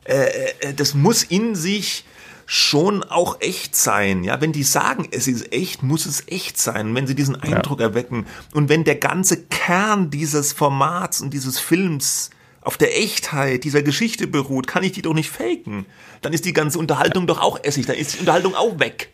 Äh, 0.03 0.27
äh, 0.61 0.73
das 0.73 0.93
muss 0.93 1.23
in 1.23 1.55
sich 1.55 2.05
schon 2.49 3.03
auch 3.03 3.41
echt 3.41 3.75
sein. 3.75 4.23
Ja, 4.23 4.39
wenn 4.39 4.53
die 4.53 4.63
sagen, 4.63 5.07
es 5.11 5.27
ist 5.27 5.51
echt, 5.51 5.83
muss 5.83 6.05
es 6.05 6.23
echt 6.27 6.57
sein. 6.57 6.95
wenn 6.95 7.05
sie 7.05 7.13
diesen 7.13 7.35
Eindruck 7.35 7.81
ja. 7.81 7.87
erwecken 7.87 8.25
und 8.53 8.69
wenn 8.69 8.85
der 8.85 8.95
ganze 8.95 9.43
Kern 9.43 10.09
dieses 10.09 10.53
Formats 10.53 11.21
und 11.21 11.33
dieses 11.33 11.59
Films 11.59 12.29
auf 12.61 12.77
der 12.77 12.97
Echtheit 12.97 13.65
dieser 13.65 13.83
Geschichte 13.83 14.27
beruht, 14.27 14.65
kann 14.65 14.83
ich 14.83 14.93
die 14.93 15.01
doch 15.01 15.13
nicht 15.13 15.29
faken. 15.29 15.85
Dann 16.21 16.31
ist 16.31 16.45
die 16.45 16.53
ganze 16.53 16.79
Unterhaltung 16.79 17.23
ja. 17.23 17.27
doch 17.27 17.41
auch 17.41 17.59
Essig, 17.63 17.85
dann 17.85 17.97
ist 17.97 18.15
die 18.15 18.19
Unterhaltung 18.19 18.55
auch 18.55 18.79
weg. 18.79 19.11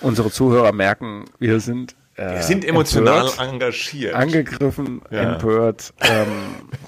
Unsere 0.00 0.30
Zuhörer 0.30 0.72
merken, 0.72 1.24
wir 1.40 1.58
sind 1.58 1.96
wir 2.16 2.42
sind 2.42 2.64
emotional 2.64 3.26
empört, 3.26 3.48
engagiert. 3.48 4.14
Angegriffen, 4.14 5.02
ja. 5.10 5.34
empört. 5.34 5.92
Ähm, 6.00 6.26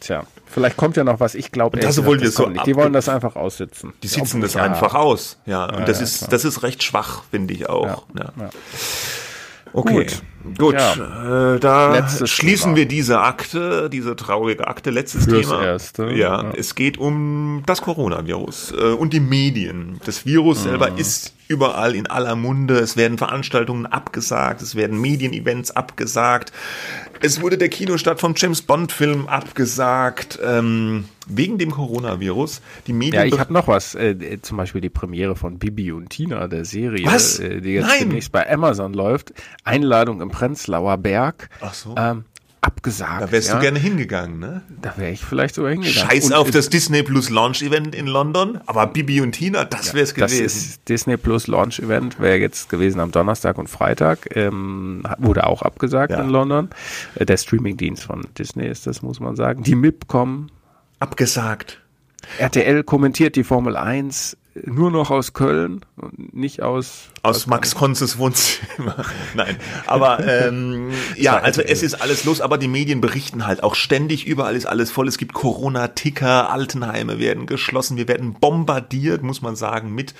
tja, 0.01 0.25
vielleicht 0.47 0.77
kommt 0.77 0.97
ja 0.97 1.05
noch 1.05 1.21
was. 1.21 1.35
Ich 1.35 1.53
glaube, 1.53 1.79
das 1.79 2.03
wollen 2.05 2.21
wir 2.21 2.31
so 2.31 2.47
Die 2.49 2.75
wollen 2.75 2.93
das 2.93 3.09
einfach 3.09 3.37
aussitzen. 3.37 3.93
Die 4.03 4.09
sitzen 4.09 4.41
das 4.41 4.55
ja. 4.55 4.63
einfach 4.63 4.95
aus. 4.95 5.39
Ja, 5.45 5.67
und 5.67 5.81
ja, 5.81 5.85
das 5.85 6.01
ist 6.01 6.33
das 6.33 6.45
ist 6.45 6.63
recht 6.63 6.83
schwach, 6.83 7.25
finde 7.31 7.53
ich 7.53 7.69
auch. 7.69 8.07
Ja. 8.19 8.33
Okay, 9.75 9.93
gut, 9.93 10.23
gut. 10.57 10.75
Äh, 10.75 11.59
da 11.59 11.93
Letztes 11.93 12.31
schließen 12.31 12.67
Thema. 12.67 12.77
wir 12.77 12.87
diese 12.87 13.21
Akte, 13.21 13.91
diese 13.91 14.17
traurige 14.17 14.67
Akte. 14.69 14.91
Letztes 14.91 15.25
Fürs 15.25 15.49
Thema. 15.49 15.65
Erste. 15.65 16.11
Ja, 16.13 16.53
es 16.57 16.75
geht 16.75 16.99
um 16.99 17.63
das 17.67 17.83
Coronavirus 17.83 18.73
äh, 18.73 18.85
und 18.93 19.13
die 19.13 19.21
Medien. 19.21 20.01
Das 20.05 20.27
Virus 20.27 20.61
mhm. 20.61 20.69
selber 20.71 20.99
ist 20.99 21.35
überall 21.49 21.95
in 21.95 22.07
aller 22.07 22.37
Munde. 22.37 22.79
Es 22.79 22.97
werden 22.97 23.19
Veranstaltungen 23.19 23.87
abgesagt, 23.87 24.63
es 24.63 24.75
werden 24.75 25.01
Medienevents 25.01 25.71
abgesagt. 25.71 26.53
Es 27.21 27.41
wurde 27.41 27.59
der 27.59 27.69
Kinostart 27.69 28.21
vom 28.21 28.35
James 28.37 28.63
Bond 28.63 28.93
Film 28.93 29.27
abgesagt 29.27 30.39
ähm, 30.45 31.07
wegen 31.27 31.59
dem 31.59 31.73
Coronavirus. 31.73 32.61
Die 32.87 32.93
Medien 32.93 33.15
ja, 33.15 33.25
ich 33.25 33.41
habe 33.41 33.53
noch 33.53 33.67
was. 33.67 33.97
Äh, 33.97 34.11
äh, 34.11 34.41
zum 34.41 34.57
Beispiel 34.57 34.81
die 34.81 34.89
Premiere 34.89 35.35
von 35.35 35.59
Bibi 35.59 35.91
und 35.91 36.11
Tina 36.11 36.47
der 36.47 36.65
Serie, 36.65 37.07
was? 37.07 37.41
Äh, 37.41 37.61
die 37.61 37.71
jetzt 37.71 37.89
Nein. 37.89 38.01
demnächst 38.01 38.31
bei 38.31 38.49
Amazon 38.49 38.93
läuft. 38.93 39.33
Einladung 39.65 40.21
im 40.21 40.28
Prenzlauer 40.29 40.99
Berg. 40.99 41.49
Ach 41.61 41.75
so. 41.75 41.95
Ähm, 41.97 42.25
abgesagt. 42.61 43.23
Da 43.23 43.33
wärst 43.33 43.49
ja. 43.49 43.55
du 43.55 43.61
gerne 43.61 43.79
hingegangen, 43.79 44.39
ne? 44.39 44.63
Da 44.83 44.95
wäre 44.97 45.11
ich 45.11 45.25
vielleicht 45.25 45.55
sogar 45.55 45.73
hingegangen. 45.73 46.11
Scheiß 46.11 46.27
und 46.27 46.33
auf 46.35 46.51
das 46.51 46.69
Disney 46.69 47.03
Plus 47.03 47.31
Launch 47.31 47.63
Event 47.63 47.95
in 47.95 48.07
London, 48.07 48.61
aber 48.67 48.87
Bibi 48.87 49.21
und 49.21 49.33
Tina, 49.33 49.65
das 49.65 49.95
wäre 49.95 50.05
es 50.05 50.15
gewesen. 50.15 50.43
Das 50.43 50.85
Disney 50.85 51.17
Plus 51.17 51.47
Launch 51.47 51.79
Event 51.79 52.19
wäre 52.21 52.37
jetzt 52.37 52.69
gewesen 52.69 53.01
am 53.01 53.11
Donnerstag 53.11 53.59
und 53.59 53.69
Freitag, 53.69 54.37
ähm, 54.37 55.03
wurde 55.19 55.47
auch 55.47 55.63
abgesagt 55.63 56.13
ja. 56.13 56.21
in 56.21 56.29
London. 56.29 56.69
Äh, 57.15 57.27
der 57.27 57.37
Streamingdienst 57.37 58.05
von 58.05 58.27
Disney 58.37 58.67
ist 58.67 58.87
das, 58.87 59.03
muss 59.03 59.21
man 59.21 59.37
sagen. 59.37 59.63
Die 59.63 59.75
MIPCOM. 59.75 60.49
Abgesagt. 61.01 61.81
RTL 62.39 62.83
kommentiert 62.83 63.37
die 63.37 63.45
Formel 63.45 63.77
1 63.77 64.37
nur 64.65 64.91
noch 64.91 65.11
aus 65.11 65.33
Köln 65.33 65.81
und 65.97 66.35
nicht 66.35 66.63
aus 66.63 67.09
aus, 67.23 67.37
aus 67.37 67.47
Max 67.47 67.75
Konzes 67.75 68.19
Wohnzimmer. 68.19 69.05
Nein, 69.35 69.57
aber 69.87 70.25
ähm, 70.27 70.91
ja, 71.17 71.39
also 71.39 71.63
es 71.63 71.83
ist 71.83 71.95
alles 71.95 72.25
los, 72.25 72.41
aber 72.41 72.59
die 72.59 72.69
Medien 72.69 73.01
berichten 73.01 73.47
halt 73.47 73.63
auch 73.63 73.75
ständig, 73.75 74.27
überall 74.27 74.57
ist 74.57 74.67
alles 74.67 74.91
voll. 74.91 75.09
Es 75.09 75.19
gibt 75.19 75.35
Corona-Ticker, 75.35 76.51
Altenheime 76.51 77.19
werden 77.19 77.47
geschlossen, 77.47 77.97
wir 77.97 78.09
werden 78.09 78.35
bombardiert, 78.35 79.23
muss 79.23 79.43
man 79.43 79.57
sagen, 79.57 79.95
mit 79.95 80.15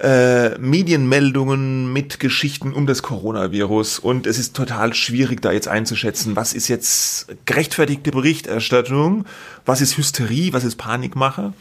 äh, 0.00 0.56
Medienmeldungen 0.58 1.92
mit 1.92 2.20
Geschichten 2.20 2.72
um 2.72 2.86
das 2.86 3.02
Coronavirus 3.02 3.98
und 3.98 4.26
es 4.28 4.38
ist 4.38 4.54
total 4.54 4.94
schwierig 4.94 5.42
da 5.42 5.50
jetzt 5.50 5.66
einzuschätzen, 5.66 6.36
was 6.36 6.52
ist 6.52 6.68
jetzt 6.68 7.26
gerechtfertigte 7.46 8.12
Berichterstattung, 8.12 9.24
was 9.66 9.80
ist 9.80 9.96
Hysterie, 9.96 10.52
was 10.52 10.62
ist 10.62 10.76
Panikmache. 10.76 11.52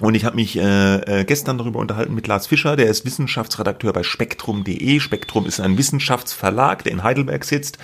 Und 0.00 0.14
ich 0.14 0.24
habe 0.24 0.36
mich 0.36 0.56
äh, 0.56 1.20
äh, 1.20 1.24
gestern 1.24 1.58
darüber 1.58 1.80
unterhalten 1.80 2.14
mit 2.14 2.28
Lars 2.28 2.46
Fischer, 2.46 2.76
der 2.76 2.86
ist 2.86 3.04
Wissenschaftsredakteur 3.04 3.92
bei 3.92 4.04
spektrum.de. 4.04 5.00
Spektrum 5.00 5.44
ist 5.44 5.58
ein 5.58 5.76
Wissenschaftsverlag, 5.76 6.84
der 6.84 6.92
in 6.92 7.02
Heidelberg 7.02 7.44
sitzt. 7.44 7.78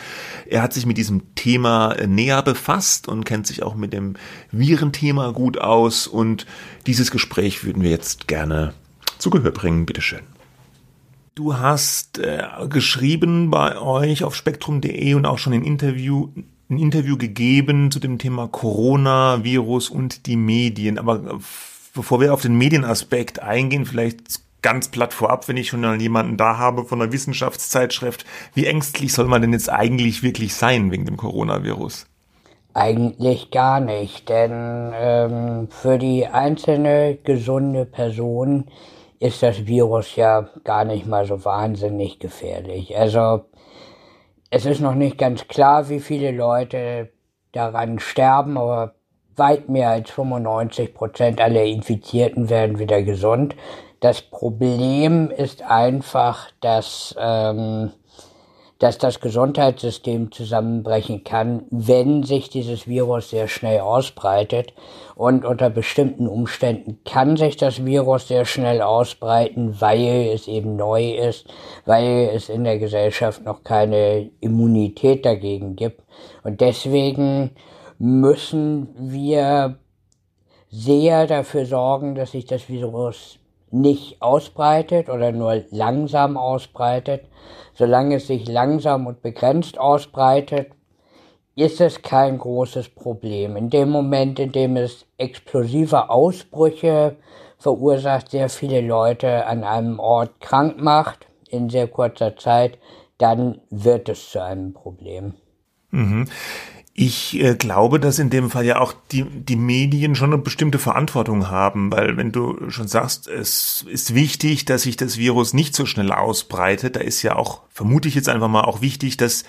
Er 0.47 0.63
hat 0.63 0.73
sich 0.73 0.87
mit 0.87 0.97
diesem 0.97 1.35
Thema 1.35 1.93
äh, 1.93 2.07
näher 2.07 2.43
befasst 2.43 3.09
und 3.09 3.25
kennt 3.25 3.49
sich 3.49 3.65
auch 3.65 3.75
mit 3.75 3.93
dem 3.93 4.15
Virenthema 4.53 5.33
gut 5.33 5.59
aus. 5.59 6.07
Und 6.07 6.47
dieses 6.87 7.11
Gespräch 7.11 7.65
würden 7.65 7.83
wir 7.83 7.91
jetzt 7.91 8.29
gerne 8.29 8.75
zu 9.19 9.31
Gehör 9.31 9.51
bringen. 9.51 9.85
Bitteschön. 9.85 10.23
Du 11.35 11.57
hast 11.57 12.19
äh, 12.19 12.45
geschrieben 12.69 13.51
bei 13.51 13.77
euch 13.77 14.23
auf 14.23 14.37
spektrum.de 14.37 15.15
und 15.15 15.27
auch 15.27 15.39
schon 15.39 15.53
ein 15.53 15.65
Interview, 15.65 16.29
ein 16.71 16.79
Interview 16.79 17.17
gegeben 17.17 17.91
zu 17.91 17.99
dem 17.99 18.19
Thema 18.19 18.47
Coronavirus 18.47 19.91
und 19.91 20.27
die 20.27 20.37
Medien. 20.37 20.97
Aber 20.97 21.41
bevor 21.95 22.21
wir 22.21 22.35
auf 22.35 22.43
den 22.43 22.57
Medienaspekt 22.57 23.41
eingehen, 23.41 23.87
vielleicht 23.87 24.43
ganz 24.63 24.89
platt 24.89 25.13
vorab, 25.13 25.47
wenn 25.49 25.57
ich 25.57 25.69
schon 25.69 26.01
jemanden 26.01 26.37
da 26.37 26.59
habe 26.59 26.85
von 26.85 27.01
einer 27.01 27.13
Wissenschaftszeitschrift, 27.13 28.25
wie 28.55 28.67
ängstlich 28.67 29.13
soll 29.13 29.27
man 29.27 29.43
denn 29.43 29.53
jetzt 29.53 29.71
eigentlich 29.71 30.23
wirklich 30.23 30.55
sein 30.55 30.91
wegen 30.91 31.05
dem 31.05 31.17
Coronavirus? 31.17 32.07
Eigentlich 32.73 33.51
gar 33.51 33.79
nicht, 33.79 34.29
denn 34.29 34.93
ähm, 34.95 35.69
für 35.71 35.99
die 35.99 36.27
einzelne 36.27 37.19
gesunde 37.23 37.85
Person 37.85 38.65
ist 39.21 39.43
das 39.43 39.67
Virus 39.67 40.17
ja 40.17 40.49
gar 40.65 40.85
nicht 40.85 41.07
mal 41.07 41.25
so 41.25 41.45
wahnsinnig 41.45 42.19
gefährlich. 42.19 42.99
Also 42.99 43.45
es 44.51 44.67
ist 44.67 44.81
noch 44.81 44.95
nicht 44.95 45.19
ganz 45.19 45.47
klar, 45.47 45.89
wie 45.89 46.01
viele 46.01 46.31
Leute 46.33 47.13
daran 47.53 48.01
sterben, 48.01 48.59
aber 48.59 48.94
weit 49.37 49.69
mehr 49.69 49.91
als 49.91 50.11
95 50.11 50.95
Prozent 50.95 51.41
aller 51.41 51.65
Infizierten 51.65 52.51
werden 52.51 52.79
wieder 52.79 53.03
gesund. 53.03 53.55
Das 54.01 54.23
Problem 54.23 55.31
ist 55.31 55.63
einfach, 55.63 56.51
dass 56.61 57.15
ähm, 57.19 57.93
dass 58.85 58.99
das 58.99 59.21
Gesundheitssystem 59.21 60.33
zusammenbrechen 60.33 61.25
kann, 61.25 61.65
wenn 61.71 62.23
sich 62.23 62.51
dieses 62.51 62.87
Virus 62.87 63.31
sehr 63.31 63.49
schnell 63.49 63.81
ausbreitet. 63.81 64.75
Und 65.15 65.45
unter 65.45 65.71
bestimmten 65.71 66.27
Umständen 66.27 66.99
kann 67.05 67.37
sich 67.37 67.57
das 67.57 67.85
Virus 67.85 68.29
sehr 68.29 68.45
schnell 68.45 68.83
ausbreiten, 68.83 69.81
weil 69.81 70.29
es 70.35 70.49
eben 70.49 70.77
neu 70.77 71.13
ist, 71.13 71.47
weil 71.87 72.31
es 72.35 72.51
in 72.51 72.65
der 72.65 72.79
Gesellschaft 72.79 73.45
noch 73.45 73.63
keine 73.63 74.31
Immunität 74.41 75.25
dagegen 75.25 75.77
gibt. 75.77 76.03
Und 76.43 76.61
deswegen 76.61 77.53
müssen 77.99 78.89
wir 78.97 79.79
sehr 80.71 81.27
dafür 81.27 81.67
sorgen, 81.67 82.15
dass 82.15 82.33
sich 82.33 82.47
das 82.47 82.69
Virus 82.69 83.39
nicht 83.71 84.23
ausbreitet 84.23 85.09
oder 85.09 85.33
nur 85.33 85.65
langsam 85.71 86.37
ausbreitet. 86.37 87.25
Solange 87.75 88.17
es 88.17 88.29
sich 88.29 88.49
langsam 88.49 89.07
und 89.07 89.23
begrenzt 89.23 89.79
ausbreitet, 89.79 90.71
ist 91.57 91.81
es 91.81 92.03
kein 92.03 92.39
großes 92.39 92.89
Problem. 92.89 93.57
In 93.57 93.71
dem 93.71 93.91
Moment, 93.91 94.39
in 94.39 94.53
dem 94.53 94.77
es 94.77 95.07
explosive 95.19 96.11
Ausbrüche 96.11 97.17
verursacht, 97.59 98.31
sehr 98.31 98.49
viele 98.49 98.81
Leute 98.81 99.47
an 99.47 99.65
einem 99.65 100.01
Ort 100.01 100.41
krank 100.41 100.81
macht 100.81 101.27
in 101.49 101.71
sehr 101.71 101.87
kurzer 101.87 102.37
Zeit, 102.37 102.79
dann 103.19 103.61
wird 103.71 104.09
es 104.09 104.31
zu 104.31 104.43
einem 104.43 104.73
Problem. 104.73 105.35
Mhm. 105.91 106.29
Ich 106.97 107.41
äh, 107.43 107.57
glaube, 107.57 107.99
dass 107.99 108.21
in 108.21 108.31
dem 108.31 108.51
Fall 108.51 108.65
ja 108.65 108.79
auch 108.79 108.95
die, 109.11 109.25
die 109.25 109.57
Medien 109.57 110.15
schon 110.15 110.33
eine 110.33 110.41
bestimmte 110.41 110.79
Verantwortung 110.79 111.51
haben, 111.51 111.91
weil 111.91 112.17
wenn 112.17 112.31
du 112.31 112.71
schon 112.71 112.87
sagst, 112.87 113.27
es 113.27 113.85
ist 113.89 114.15
wichtig, 114.15 114.65
dass 114.65 114.83
sich 114.83 114.97
das 114.97 115.19
Virus 115.19 115.55
nicht 115.55 115.75
so 115.75 115.87
schnell 115.87 116.13
ausbreitet, 116.13 116.95
da 116.95 117.01
ist 117.01 117.23
ja 117.23 117.35
auch, 117.35 117.63
vermute 117.69 118.07
ich 118.07 118.15
jetzt 118.15 118.29
einfach 118.29 118.47
mal, 118.47 118.63
auch 118.63 118.81
wichtig, 118.81 119.17
dass, 119.17 119.43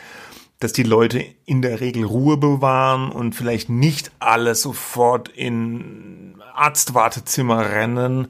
dass 0.59 0.73
die 0.73 0.81
Leute 0.81 1.23
in 1.45 1.61
der 1.61 1.81
Regel 1.81 2.03
Ruhe 2.05 2.37
bewahren 2.37 3.11
und 3.11 3.35
vielleicht 3.35 3.69
nicht 3.69 4.11
alle 4.17 4.55
sofort 4.55 5.29
in 5.29 6.41
Arztwartezimmer 6.55 7.69
rennen, 7.69 8.29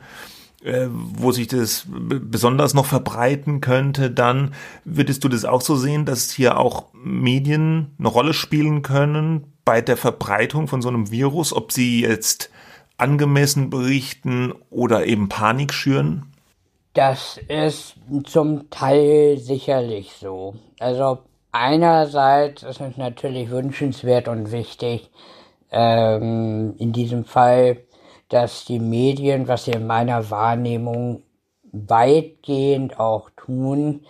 äh, 0.66 0.88
wo 0.89 1.32
sich 1.32 1.47
das 1.47 1.86
besonders 1.88 2.74
noch 2.74 2.86
verbreiten 2.86 3.61
könnte, 3.61 4.09
dann 4.09 4.53
würdest 4.84 5.24
du 5.24 5.30
das 5.30 5.45
auch 5.45 5.61
so 5.61 5.76
sehen, 5.76 6.05
dass 6.05 6.32
hier 6.32 6.57
auch 6.57 6.86
Medien 6.93 7.93
eine 7.99 8.07
Rolle 8.07 8.34
spielen 8.34 8.82
können 8.82 9.53
bei 9.63 9.82
der 9.82 9.95
Verbreitung 9.95 10.68
von 10.68 10.82
so 10.82 10.89
einem 10.89 11.11
Virus, 11.11 11.53
ob 11.53 11.72
sie 11.72 12.01
jetzt 12.01 12.49
angemessen 12.97 13.70
berichten 13.70 14.53
oder 14.70 15.05
eben 15.05 15.30
Panik 15.30 15.74
schüren? 15.74 16.32
Das 16.93 17.39
ist 17.49 17.95
zum 18.24 18.70
Teil 18.70 19.38
sicherlich 19.38 20.13
so. 20.20 20.55
Also 20.80 21.20
einerseits 21.51 22.63
ist 22.63 22.82
es 22.82 22.97
natürlich 22.97 23.49
wünschenswert 23.49 24.28
und 24.28 24.51
wichtig, 24.51 25.11
ähm, 25.72 26.74
in 26.78 26.93
diesem 26.93 27.26
Fall 27.26 27.78
dass 28.36 28.66
die 28.66 28.80
Medien, 28.80 29.48
was 29.48 29.64
sie 29.64 29.72
in 29.72 29.88
meiner 29.88 30.30
Wahrnehmung 30.30 31.24
weitgehend 31.72 33.00
auch 33.00 33.30
tun, 33.38 34.02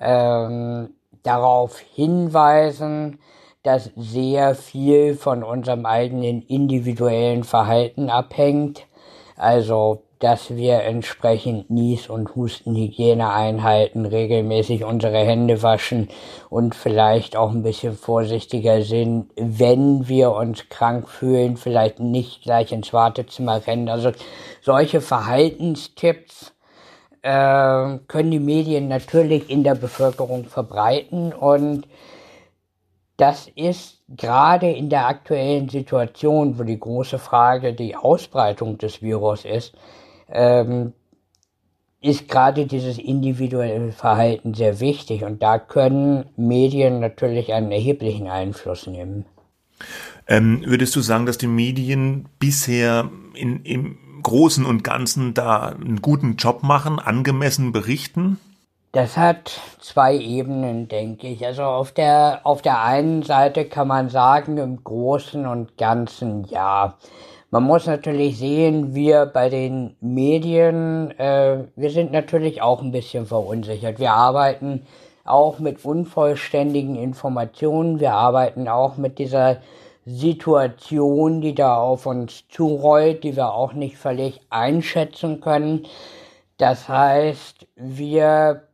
ähm, 0.00 0.94
darauf 1.22 1.78
hinweisen, 1.78 3.18
dass 3.62 3.90
sehr 3.94 4.54
viel 4.54 5.14
von 5.14 5.42
unserem 5.42 5.84
eigenen 5.84 6.40
individuellen 6.40 7.44
Verhalten 7.44 8.08
abhängt. 8.08 8.86
Also 9.36 10.03
dass 10.24 10.56
wir 10.56 10.84
entsprechend 10.84 11.68
Nies- 11.68 12.08
und 12.08 12.34
Hustenhygiene 12.34 13.30
einhalten, 13.30 14.06
regelmäßig 14.06 14.82
unsere 14.82 15.18
Hände 15.18 15.62
waschen 15.62 16.08
und 16.48 16.74
vielleicht 16.74 17.36
auch 17.36 17.50
ein 17.50 17.62
bisschen 17.62 17.94
vorsichtiger 17.94 18.80
sind, 18.80 19.30
wenn 19.36 20.08
wir 20.08 20.32
uns 20.32 20.70
krank 20.70 21.10
fühlen, 21.10 21.58
vielleicht 21.58 22.00
nicht 22.00 22.40
gleich 22.40 22.72
ins 22.72 22.94
Wartezimmer 22.94 23.66
rennen. 23.66 23.90
Also 23.90 24.12
solche 24.62 25.02
Verhaltenstipps 25.02 26.54
äh, 27.20 27.98
können 28.08 28.30
die 28.30 28.40
Medien 28.40 28.88
natürlich 28.88 29.50
in 29.50 29.62
der 29.62 29.74
Bevölkerung 29.74 30.46
verbreiten 30.46 31.34
und 31.34 31.86
das 33.18 33.46
ist 33.54 33.98
gerade 34.08 34.70
in 34.70 34.88
der 34.88 35.06
aktuellen 35.06 35.68
Situation, 35.68 36.58
wo 36.58 36.62
die 36.62 36.80
große 36.80 37.18
Frage 37.18 37.74
die 37.74 37.94
Ausbreitung 37.94 38.78
des 38.78 39.02
Virus 39.02 39.44
ist, 39.44 39.74
ähm, 40.30 40.92
ist 42.00 42.28
gerade 42.28 42.66
dieses 42.66 42.98
individuelle 42.98 43.92
Verhalten 43.92 44.52
sehr 44.54 44.80
wichtig 44.80 45.24
und 45.24 45.42
da 45.42 45.58
können 45.58 46.26
Medien 46.36 47.00
natürlich 47.00 47.52
einen 47.52 47.72
erheblichen 47.72 48.28
Einfluss 48.28 48.86
nehmen. 48.86 49.24
Ähm, 50.26 50.62
würdest 50.66 50.94
du 50.96 51.00
sagen, 51.00 51.26
dass 51.26 51.38
die 51.38 51.46
Medien 51.46 52.28
bisher 52.38 53.10
in, 53.34 53.62
im 53.64 53.98
Großen 54.22 54.64
und 54.64 54.84
Ganzen 54.84 55.34
da 55.34 55.68
einen 55.68 56.02
guten 56.02 56.36
Job 56.36 56.62
machen, 56.62 56.98
angemessen 56.98 57.72
berichten? 57.72 58.38
Das 58.92 59.16
hat 59.16 59.60
zwei 59.80 60.16
Ebenen, 60.16 60.88
denke 60.88 61.26
ich. 61.26 61.44
Also 61.44 61.64
auf 61.64 61.90
der, 61.92 62.40
auf 62.44 62.62
der 62.62 62.82
einen 62.82 63.22
Seite 63.22 63.64
kann 63.64 63.88
man 63.88 64.08
sagen, 64.08 64.56
im 64.56 64.84
Großen 64.84 65.46
und 65.46 65.76
Ganzen 65.76 66.44
ja. 66.44 66.96
Man 67.54 67.62
muss 67.62 67.86
natürlich 67.86 68.38
sehen, 68.38 68.96
wir 68.96 69.26
bei 69.26 69.48
den 69.48 69.94
Medien, 70.00 71.12
äh, 71.20 71.58
wir 71.76 71.90
sind 71.90 72.10
natürlich 72.10 72.62
auch 72.62 72.82
ein 72.82 72.90
bisschen 72.90 73.26
verunsichert. 73.26 74.00
Wir 74.00 74.12
arbeiten 74.12 74.84
auch 75.24 75.60
mit 75.60 75.84
unvollständigen 75.84 76.96
Informationen. 76.96 78.00
Wir 78.00 78.14
arbeiten 78.14 78.66
auch 78.66 78.96
mit 78.96 79.20
dieser 79.20 79.58
Situation, 80.04 81.42
die 81.42 81.54
da 81.54 81.76
auf 81.76 82.06
uns 82.06 82.42
zurollt, 82.48 83.22
die 83.22 83.36
wir 83.36 83.54
auch 83.54 83.72
nicht 83.72 83.98
völlig 83.98 84.40
einschätzen 84.50 85.40
können. 85.40 85.86
Das 86.56 86.88
heißt, 86.88 87.68
wir 87.76 88.64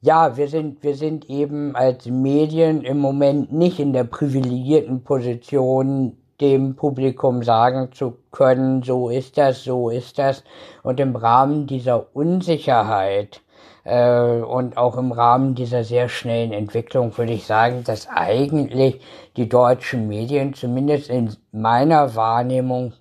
ja, 0.00 0.36
wir 0.36 0.46
sind, 0.46 0.84
wir 0.84 0.94
sind 0.94 1.28
eben 1.28 1.74
als 1.74 2.06
Medien 2.06 2.82
im 2.82 2.98
Moment 2.98 3.52
nicht 3.52 3.80
in 3.80 3.92
der 3.92 4.04
privilegierten 4.04 5.02
Position, 5.02 6.21
dem 6.42 6.76
Publikum 6.76 7.42
sagen 7.42 7.92
zu 7.92 8.18
können, 8.32 8.82
so 8.82 9.08
ist 9.08 9.38
das, 9.38 9.64
so 9.64 9.88
ist 9.88 10.18
das. 10.18 10.44
Und 10.82 11.00
im 11.00 11.16
Rahmen 11.16 11.66
dieser 11.66 12.14
Unsicherheit 12.14 13.40
äh, 13.84 14.40
und 14.40 14.76
auch 14.76 14.98
im 14.98 15.12
Rahmen 15.12 15.54
dieser 15.54 15.84
sehr 15.84 16.08
schnellen 16.08 16.52
Entwicklung 16.52 17.16
würde 17.16 17.32
ich 17.32 17.46
sagen, 17.46 17.84
dass 17.84 18.08
eigentlich 18.08 19.00
die 19.36 19.48
deutschen 19.48 20.08
Medien 20.08 20.52
zumindest 20.52 21.08
in 21.08 21.34
meiner 21.52 22.14
Wahrnehmung 22.14 22.92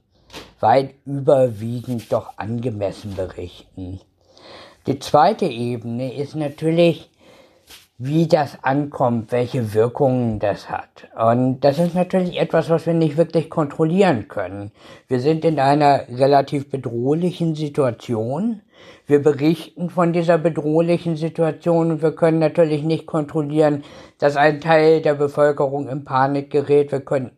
weit 0.59 0.93
überwiegend 1.05 2.11
doch 2.11 2.37
angemessen 2.37 3.15
berichten. 3.15 3.99
Die 4.87 4.99
zweite 4.99 5.45
Ebene 5.45 6.13
ist 6.13 6.35
natürlich 6.35 7.10
wie 8.03 8.27
das 8.27 8.57
ankommt, 8.63 9.31
welche 9.31 9.75
Wirkungen 9.75 10.39
das 10.39 10.71
hat. 10.71 11.07
Und 11.15 11.59
das 11.59 11.77
ist 11.77 11.93
natürlich 11.93 12.39
etwas, 12.39 12.67
was 12.71 12.87
wir 12.87 12.95
nicht 12.95 13.15
wirklich 13.15 13.47
kontrollieren 13.47 14.27
können. 14.27 14.71
Wir 15.07 15.19
sind 15.19 15.45
in 15.45 15.59
einer 15.59 16.07
relativ 16.09 16.71
bedrohlichen 16.71 17.53
Situation. 17.53 18.61
Wir 19.05 19.21
berichten 19.21 19.91
von 19.91 20.13
dieser 20.13 20.39
bedrohlichen 20.39 21.15
Situation 21.15 21.91
und 21.91 22.01
wir 22.01 22.15
können 22.15 22.39
natürlich 22.39 22.81
nicht 22.81 23.05
kontrollieren, 23.05 23.83
dass 24.17 24.35
ein 24.35 24.61
Teil 24.61 25.01
der 25.03 25.13
Bevölkerung 25.13 25.87
in 25.87 26.03
Panik 26.03 26.49
gerät. 26.49 26.91
Wir 26.91 27.01
können 27.01 27.29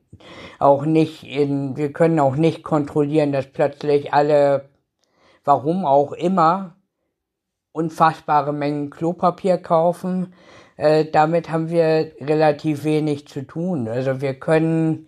auch 0.59 0.85
nicht 0.85 1.23
in, 1.23 1.75
wir 1.75 1.91
können 1.91 2.21
auch 2.21 2.37
nicht 2.37 2.63
kontrollieren, 2.63 3.33
dass 3.33 3.47
plötzlich 3.47 4.13
alle, 4.13 4.69
warum 5.43 5.83
auch 5.83 6.13
immer, 6.13 6.77
unfassbare 7.73 8.53
Mengen 8.53 8.89
Klopapier 8.89 9.57
kaufen. 9.57 10.33
Äh, 10.77 11.05
damit 11.05 11.51
haben 11.51 11.69
wir 11.69 12.11
relativ 12.21 12.83
wenig 12.83 13.27
zu 13.27 13.45
tun. 13.45 13.87
Also 13.87 14.21
wir 14.21 14.35
können, 14.35 15.07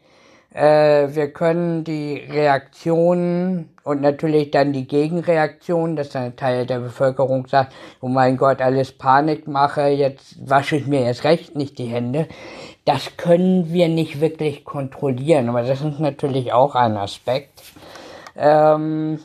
äh, 0.54 1.08
wir 1.10 1.32
können 1.32 1.84
die 1.84 2.18
Reaktionen 2.18 3.70
und 3.84 4.02
natürlich 4.02 4.52
dann 4.52 4.74
die 4.74 4.88
Gegenreaktion, 4.88 5.96
dass 5.96 6.16
ein 6.16 6.36
Teil 6.36 6.66
der 6.66 6.80
Bevölkerung 6.80 7.48
sagt, 7.48 7.74
oh 8.02 8.08
mein 8.08 8.38
Gott, 8.38 8.62
alles 8.62 8.92
Panikmache, 8.92 9.88
jetzt 9.88 10.50
wasche 10.50 10.76
ich 10.76 10.88
mir 10.88 11.02
erst 11.02 11.24
recht 11.24 11.56
nicht 11.56 11.78
die 11.78 11.86
Hände. 11.86 12.28
Das 12.84 13.18
können 13.18 13.72
wir 13.72 13.88
nicht 13.90 14.22
wirklich 14.22 14.66
kontrollieren, 14.66 15.50
aber 15.50 15.64
das 15.64 15.82
ist 15.82 16.00
natürlich 16.00 16.54
auch 16.54 16.76
ein 16.76 16.98
Aspekt. 16.98 17.64
Ähm, 18.36 19.20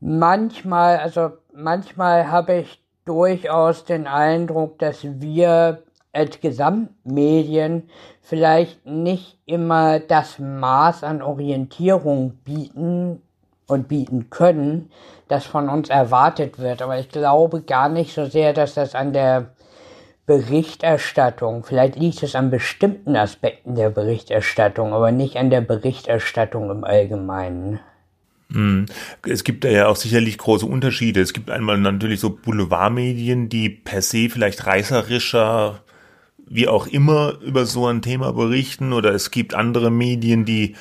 manchmal, 0.00 0.98
also 0.98 1.30
manchmal 1.52 2.30
habe 2.30 2.54
ich 2.54 2.82
durchaus 3.04 3.84
den 3.84 4.06
Eindruck, 4.06 4.78
dass 4.78 4.98
wir 5.02 5.82
als 6.12 6.40
Gesamtmedien 6.40 7.88
vielleicht 8.20 8.84
nicht 8.84 9.38
immer 9.46 10.00
das 10.00 10.38
Maß 10.38 11.04
an 11.04 11.22
Orientierung 11.22 12.34
bieten, 12.44 13.22
und 13.70 13.88
bieten 13.88 14.28
können, 14.30 14.90
das 15.28 15.46
von 15.46 15.68
uns 15.68 15.88
erwartet 15.88 16.58
wird. 16.58 16.82
Aber 16.82 16.98
ich 16.98 17.08
glaube 17.08 17.62
gar 17.62 17.88
nicht 17.88 18.12
so 18.12 18.26
sehr, 18.26 18.52
dass 18.52 18.74
das 18.74 18.94
an 18.94 19.12
der 19.12 19.46
Berichterstattung, 20.26 21.64
vielleicht 21.64 21.96
liegt 21.96 22.22
es 22.22 22.36
an 22.36 22.50
bestimmten 22.50 23.16
Aspekten 23.16 23.74
der 23.74 23.90
Berichterstattung, 23.90 24.92
aber 24.92 25.10
nicht 25.10 25.36
an 25.36 25.50
der 25.50 25.60
Berichterstattung 25.60 26.70
im 26.70 26.84
Allgemeinen. 26.84 27.80
Hm. 28.52 28.86
Es 29.26 29.44
gibt 29.44 29.64
da 29.64 29.68
ja 29.68 29.86
auch 29.86 29.96
sicherlich 29.96 30.38
große 30.38 30.66
Unterschiede. 30.66 31.20
Es 31.20 31.32
gibt 31.32 31.50
einmal 31.50 31.78
natürlich 31.78 32.20
so 32.20 32.30
Boulevardmedien, 32.30 33.48
die 33.48 33.68
per 33.68 34.02
se 34.02 34.28
vielleicht 34.28 34.66
reißerischer, 34.66 35.82
wie 36.48 36.68
auch 36.68 36.86
immer, 36.86 37.38
über 37.42 37.64
so 37.64 37.86
ein 37.86 38.02
Thema 38.02 38.32
berichten. 38.32 38.92
Oder 38.92 39.14
es 39.14 39.30
gibt 39.30 39.54
andere 39.54 39.90
Medien, 39.90 40.44
die, 40.44 40.74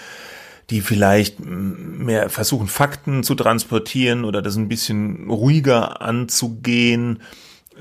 die 0.69 0.81
vielleicht 0.81 1.39
mehr 1.39 2.29
versuchen, 2.29 2.67
Fakten 2.67 3.23
zu 3.23 3.35
transportieren 3.35 4.25
oder 4.25 4.41
das 4.41 4.55
ein 4.55 4.67
bisschen 4.67 5.29
ruhiger 5.29 6.01
anzugehen. 6.01 7.19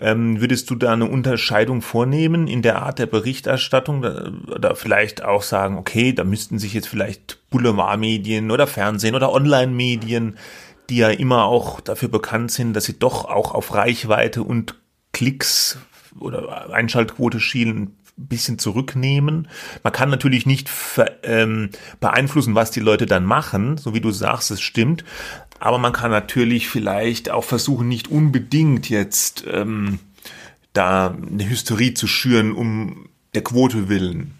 Ähm, 0.00 0.40
würdest 0.40 0.70
du 0.70 0.74
da 0.74 0.92
eine 0.92 1.06
Unterscheidung 1.06 1.82
vornehmen 1.82 2.46
in 2.46 2.62
der 2.62 2.82
Art 2.82 2.98
der 2.98 3.06
Berichterstattung 3.06 4.04
oder 4.48 4.76
vielleicht 4.76 5.24
auch 5.24 5.42
sagen, 5.42 5.76
okay, 5.76 6.12
da 6.12 6.24
müssten 6.24 6.58
sich 6.58 6.74
jetzt 6.74 6.88
vielleicht 6.88 7.38
Boulevardmedien 7.50 8.50
oder 8.50 8.66
Fernsehen 8.66 9.14
oder 9.14 9.32
Online-Medien, 9.32 10.36
die 10.88 10.98
ja 10.98 11.08
immer 11.08 11.44
auch 11.44 11.80
dafür 11.80 12.08
bekannt 12.08 12.50
sind, 12.50 12.74
dass 12.74 12.84
sie 12.84 12.98
doch 12.98 13.24
auch 13.24 13.52
auf 13.54 13.74
Reichweite 13.74 14.42
und 14.42 14.76
Klicks 15.12 15.78
oder 16.18 16.72
Einschaltquote 16.72 17.40
schielen, 17.40 17.94
ein 18.18 18.26
bisschen 18.26 18.58
zurücknehmen. 18.58 19.48
Man 19.82 19.92
kann 19.92 20.10
natürlich 20.10 20.44
nicht 20.44 20.68
ähm, 21.22 21.70
beeinflussen, 22.00 22.54
was 22.54 22.70
die 22.70 22.80
Leute 22.80 23.06
dann 23.06 23.24
machen, 23.24 23.78
so 23.78 23.94
wie 23.94 24.00
du 24.00 24.10
sagst, 24.10 24.50
es 24.50 24.60
stimmt. 24.60 25.04
Aber 25.60 25.78
man 25.78 25.92
kann 25.92 26.10
natürlich 26.10 26.68
vielleicht 26.68 27.30
auch 27.30 27.44
versuchen, 27.44 27.88
nicht 27.88 28.08
unbedingt 28.08 28.88
jetzt 28.88 29.44
ähm, 29.50 29.98
da 30.72 31.08
eine 31.10 31.48
Hysterie 31.48 31.94
zu 31.94 32.06
schüren, 32.06 32.52
um 32.52 33.08
der 33.34 33.42
Quote 33.42 33.88
willen. 33.88 34.38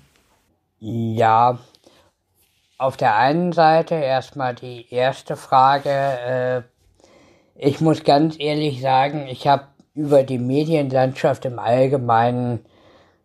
Ja, 0.81 1.59
auf 2.79 2.97
der 2.97 3.17
einen 3.17 3.53
Seite 3.53 3.97
erstmal 3.97 4.55
die 4.55 4.87
erste 4.91 5.37
Frage. 5.37 5.91
Äh, 5.91 6.63
ich 7.57 7.81
muss 7.81 8.05
ganz 8.05 8.37
ehrlich 8.39 8.81
sagen, 8.81 9.27
ich 9.27 9.49
habe 9.49 9.65
über 9.95 10.23
die 10.23 10.39
Medienlandschaft 10.39 11.45
im 11.45 11.59
Allgemeinen 11.59 12.65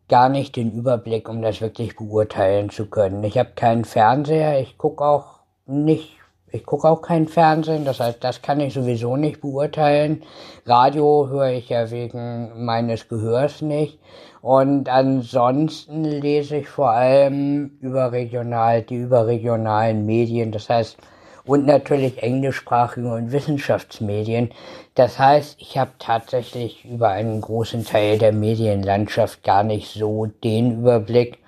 gar 0.09 0.29
nicht 0.29 0.55
den 0.55 0.71
Überblick, 0.71 1.29
um 1.29 1.43
das 1.43 1.61
wirklich 1.61 1.95
beurteilen 1.95 2.71
zu 2.71 2.87
können. 2.87 3.23
Ich 3.23 3.37
habe 3.37 3.51
keinen 3.55 3.85
Fernseher, 3.85 4.59
ich 4.59 4.77
gucke 4.79 5.05
auch 5.05 5.41
nicht 5.67 6.17
ich 6.54 6.66
gucke 6.66 6.88
auch 6.88 7.01
kein 7.01 7.28
Fernsehen, 7.28 7.84
das 7.84 7.99
heißt, 7.99 8.24
das 8.24 8.43
kann 8.43 8.60
ich 8.60 8.76
sowieso 8.76 9.18
nicht 9.18 9.41
beurteilen. 9.41 10.22
Radio 10.68 11.28
höre 11.28 11.49
ich 11.49 11.70
ja 11.70 11.89
wegen 11.89 12.64
meines 12.64 13.10
Gehörs 13.10 13.64
nicht. 13.64 13.97
Und 14.41 14.88
ansonsten 14.88 16.04
lese 16.04 16.58
ich 16.58 16.70
vor 16.70 16.91
allem 16.91 17.72
überregional, 17.82 18.84
die 18.84 18.97
überregionalen 18.97 20.06
Medien, 20.06 20.51
das 20.51 20.70
heißt, 20.70 20.97
und 21.43 21.66
natürlich 21.66 22.22
englischsprachige 22.22 23.12
und 23.12 23.32
Wissenschaftsmedien. 23.32 24.51
Das 24.93 25.18
heißt, 25.18 25.58
ich 25.60 25.80
habe 25.80 25.91
tatsächlich 25.97 26.86
über 26.86 27.10
einen 27.10 27.41
großen 27.41 27.84
Teil 27.84 28.20
der 28.20 28.32
Medienlandschaft 28.32 29.43
gar 29.43 29.64
nicht 29.64 29.91
so 29.91 30.28
den 30.28 30.82
Überblick, 30.82 31.39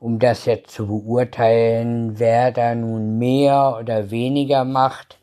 um 0.00 0.18
das 0.18 0.46
jetzt 0.46 0.70
zu 0.70 0.86
beurteilen, 0.86 2.18
wer 2.18 2.50
da 2.50 2.74
nun 2.74 3.18
mehr 3.18 3.76
oder 3.78 4.10
weniger 4.10 4.64
macht. 4.64 5.18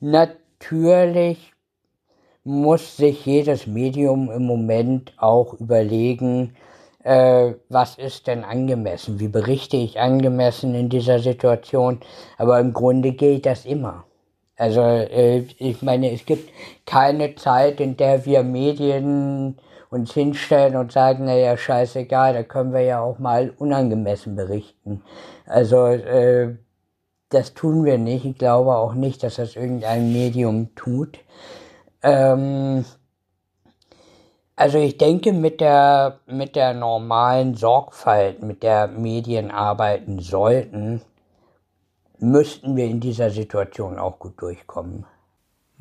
Natürlich 0.00 1.52
muss 2.44 2.96
sich 2.96 3.24
jedes 3.24 3.66
Medium 3.66 4.30
im 4.30 4.44
Moment 4.44 5.14
auch 5.16 5.54
überlegen, 5.54 6.54
äh, 7.04 7.54
was 7.68 7.96
ist 7.96 8.26
denn 8.26 8.44
angemessen, 8.44 9.18
wie 9.18 9.28
berichte 9.28 9.76
ich 9.76 9.98
angemessen 9.98 10.74
in 10.74 10.88
dieser 10.88 11.18
Situation, 11.18 12.00
aber 12.36 12.60
im 12.60 12.72
Grunde 12.72 13.12
gilt 13.12 13.46
das 13.46 13.64
immer. 13.64 14.04
Also 14.56 14.82
äh, 14.82 15.46
ich 15.58 15.80
meine, 15.82 16.12
es 16.12 16.26
gibt 16.26 16.50
keine 16.84 17.34
Zeit, 17.36 17.80
in 17.80 17.96
der 17.96 18.26
wir 18.26 18.42
Medien 18.42 19.56
uns 19.92 20.14
hinstellen 20.14 20.76
und 20.76 20.90
sagen, 20.90 21.26
naja, 21.26 21.56
scheißegal, 21.56 22.32
da 22.32 22.42
können 22.42 22.72
wir 22.72 22.80
ja 22.80 23.00
auch 23.00 23.18
mal 23.18 23.52
unangemessen 23.58 24.36
berichten. 24.36 25.02
Also 25.44 25.86
äh, 25.86 26.56
das 27.28 27.52
tun 27.52 27.84
wir 27.84 27.98
nicht. 27.98 28.24
Ich 28.24 28.38
glaube 28.38 28.74
auch 28.74 28.94
nicht, 28.94 29.22
dass 29.22 29.36
das 29.36 29.54
irgendein 29.54 30.10
Medium 30.12 30.74
tut. 30.74 31.18
Ähm, 32.02 32.86
also 34.56 34.78
ich 34.78 34.96
denke, 34.96 35.34
mit 35.34 35.60
der, 35.60 36.20
mit 36.26 36.56
der 36.56 36.72
normalen 36.72 37.54
Sorgfalt, 37.54 38.42
mit 38.42 38.62
der 38.62 38.88
Medien 38.88 39.50
arbeiten 39.50 40.20
sollten, 40.20 41.02
müssten 42.18 42.76
wir 42.76 42.86
in 42.86 43.00
dieser 43.00 43.28
Situation 43.28 43.98
auch 43.98 44.18
gut 44.18 44.40
durchkommen. 44.40 45.04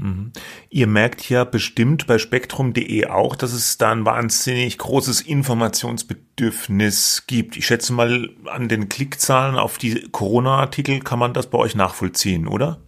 Mhm. 0.02 0.34
Ihr 0.72 0.88
merkt 0.88 1.30
ja 1.30 1.43
bestimmt 1.43 2.08
bei 2.08 2.18
spektrum.de 2.18 3.06
auch, 3.06 3.36
dass 3.36 3.54
es 3.54 3.78
da 3.78 3.91
ein 3.91 4.04
wahnsinnig 4.04 4.80
großes 4.80 5.22
Informationsbedürfnis 5.22 7.26
gibt. 7.28 7.56
Ich 7.56 7.68
schätze 7.68 7.93
mal, 7.93 8.30
an 8.52 8.68
den 8.68 8.89
Klickzahlen 8.89 9.58
auf 9.58 9.78
die 9.78 10.10
Corona-Artikel 10.12 11.02
kann 11.02 11.20
man 11.20 11.36
das 11.36 11.47
bei 11.47 11.60
euch 11.60 11.76
nachvollziehen, 11.76 12.47
oder? 12.47 12.80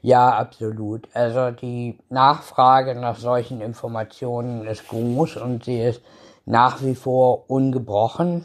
Ja, 0.00 0.30
absolut. 0.30 1.08
Also 1.12 1.50
die 1.50 1.98
Nachfrage 2.08 2.94
nach 2.94 3.16
solchen 3.16 3.60
Informationen 3.60 4.64
ist 4.64 4.86
groß 4.86 5.38
und 5.38 5.64
sie 5.64 5.80
ist 5.80 6.02
nach 6.46 6.84
wie 6.84 6.94
vor 6.94 7.50
ungebrochen. 7.50 8.44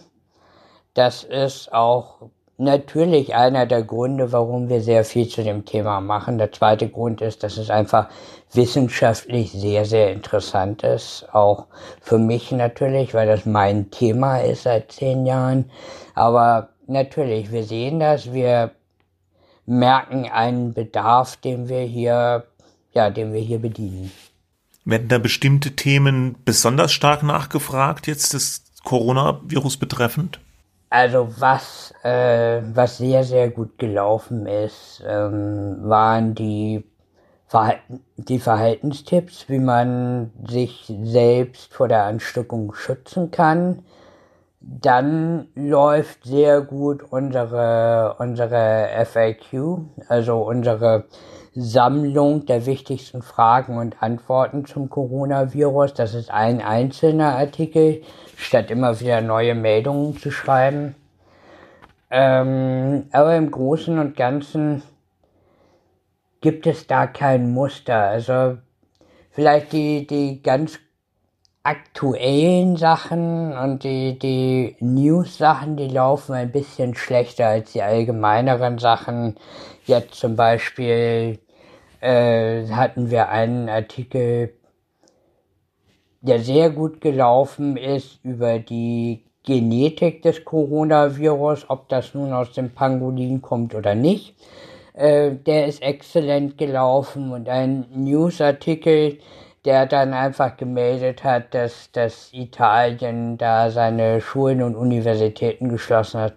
Das 0.95 1.23
ist 1.23 1.71
auch 1.71 2.31
natürlich 2.57 3.35
einer 3.35 3.65
der 3.65 3.83
Gründe, 3.83 4.31
warum 4.31 4.69
wir 4.69 4.81
sehr 4.81 5.03
viel 5.03 5.27
zu 5.27 5.43
dem 5.43 5.65
Thema 5.65 6.01
machen. 6.01 6.37
Der 6.37 6.51
zweite 6.51 6.87
Grund 6.89 7.21
ist, 7.21 7.43
dass 7.43 7.57
es 7.57 7.69
einfach 7.69 8.09
wissenschaftlich 8.51 9.51
sehr, 9.51 9.85
sehr 9.85 10.11
interessant 10.11 10.83
ist. 10.83 11.25
Auch 11.31 11.65
für 12.01 12.17
mich 12.17 12.51
natürlich, 12.51 13.13
weil 13.13 13.27
das 13.27 13.45
mein 13.45 13.89
Thema 13.91 14.37
ist 14.37 14.63
seit 14.63 14.91
zehn 14.91 15.25
Jahren. 15.25 15.69
Aber 16.13 16.69
natürlich, 16.87 17.51
wir 17.51 17.63
sehen 17.63 17.99
das, 17.99 18.31
wir 18.31 18.71
merken 19.65 20.25
einen 20.25 20.73
Bedarf, 20.73 21.37
den 21.37 21.69
wir 21.69 21.81
hier, 21.81 22.45
ja, 22.93 23.09
den 23.09 23.33
wir 23.33 23.41
hier 23.41 23.59
bedienen. 23.59 24.11
Werden 24.85 25.07
da 25.07 25.17
bestimmte 25.17 25.75
Themen 25.75 26.35
besonders 26.43 26.91
stark 26.91 27.23
nachgefragt, 27.23 28.05
jetzt 28.05 28.33
das 28.33 28.65
Coronavirus 28.83 29.77
betreffend? 29.77 30.39
Also 30.93 31.27
was, 31.39 31.91
äh, 32.03 32.61
was 32.75 32.97
sehr, 32.97 33.23
sehr 33.23 33.49
gut 33.49 33.79
gelaufen 33.79 34.45
ist, 34.45 35.03
ähm, 35.03 35.77
waren 35.89 36.35
die, 36.35 36.85
Verhalten, 37.47 38.05
die 38.17 38.37
Verhaltenstipps, 38.37 39.49
wie 39.49 39.57
man 39.57 40.29
sich 40.47 40.93
selbst 41.01 41.73
vor 41.73 41.87
der 41.87 42.03
Ansteckung 42.03 42.75
schützen 42.75 43.31
kann. 43.31 43.79
Dann 44.61 45.47
läuft 45.55 46.25
sehr 46.25 46.61
gut 46.61 47.01
unsere, 47.09 48.15
unsere 48.19 48.89
FAQ, 49.03 49.79
also 50.09 50.43
unsere 50.43 51.05
Sammlung 51.55 52.45
der 52.45 52.67
wichtigsten 52.67 53.23
Fragen 53.23 53.79
und 53.79 54.03
Antworten 54.03 54.65
zum 54.65 54.91
Coronavirus. 54.91 55.95
Das 55.95 56.13
ist 56.13 56.29
ein 56.29 56.61
einzelner 56.61 57.35
Artikel 57.35 58.03
statt 58.37 58.71
immer 58.71 58.99
wieder 58.99 59.21
neue 59.21 59.55
Meldungen 59.55 60.17
zu 60.17 60.31
schreiben. 60.31 60.95
Ähm, 62.09 63.07
aber 63.11 63.35
im 63.35 63.49
Großen 63.49 63.97
und 63.97 64.15
Ganzen 64.15 64.83
gibt 66.41 66.67
es 66.67 66.85
da 66.85 67.07
kein 67.07 67.51
Muster. 67.51 68.07
Also 68.09 68.57
vielleicht 69.31 69.73
die, 69.73 70.05
die 70.05 70.43
ganz 70.43 70.79
aktuellen 71.63 72.75
Sachen 72.75 73.57
und 73.57 73.83
die, 73.83 74.19
die 74.19 74.75
News-Sachen, 74.81 75.77
die 75.77 75.87
laufen 75.87 76.33
ein 76.33 76.51
bisschen 76.51 76.93
schlechter 76.93 77.47
als 77.47 77.71
die 77.71 77.81
allgemeineren 77.81 78.77
Sachen. 78.77 79.37
Jetzt 79.85 80.15
zum 80.15 80.35
Beispiel 80.35 81.39
äh, 82.01 82.67
hatten 82.67 83.09
wir 83.09 83.29
einen 83.29 83.69
Artikel 83.69 84.53
der 86.23 86.39
sehr 86.39 86.69
gut 86.69 87.01
gelaufen 87.01 87.77
ist 87.77 88.19
über 88.23 88.57
die 88.57 89.23
Genetik 89.43 90.21
des 90.21 90.45
Coronavirus, 90.45 91.69
ob 91.69 91.89
das 91.89 92.13
nun 92.13 92.31
aus 92.31 92.53
dem 92.53 92.71
Pangolin 92.71 93.41
kommt 93.41 93.75
oder 93.75 93.93
nicht. 93.93 94.35
Äh, 94.93 95.31
der 95.35 95.67
ist 95.67 95.81
exzellent 95.81 96.57
gelaufen 96.57 97.33
und 97.33 97.49
ein 97.49 97.85
Newsartikel, 97.93 99.19
der 99.65 99.85
dann 99.85 100.13
einfach 100.13 100.55
gemeldet 100.55 101.25
hat, 101.25 101.53
dass, 101.53 101.91
dass 101.91 102.31
Italien 102.31 103.37
da 103.37 103.69
seine 103.69 104.21
Schulen 104.21 104.61
und 104.61 104.75
Universitäten 104.75 105.67
geschlossen 105.67 106.21
hat. 106.21 106.35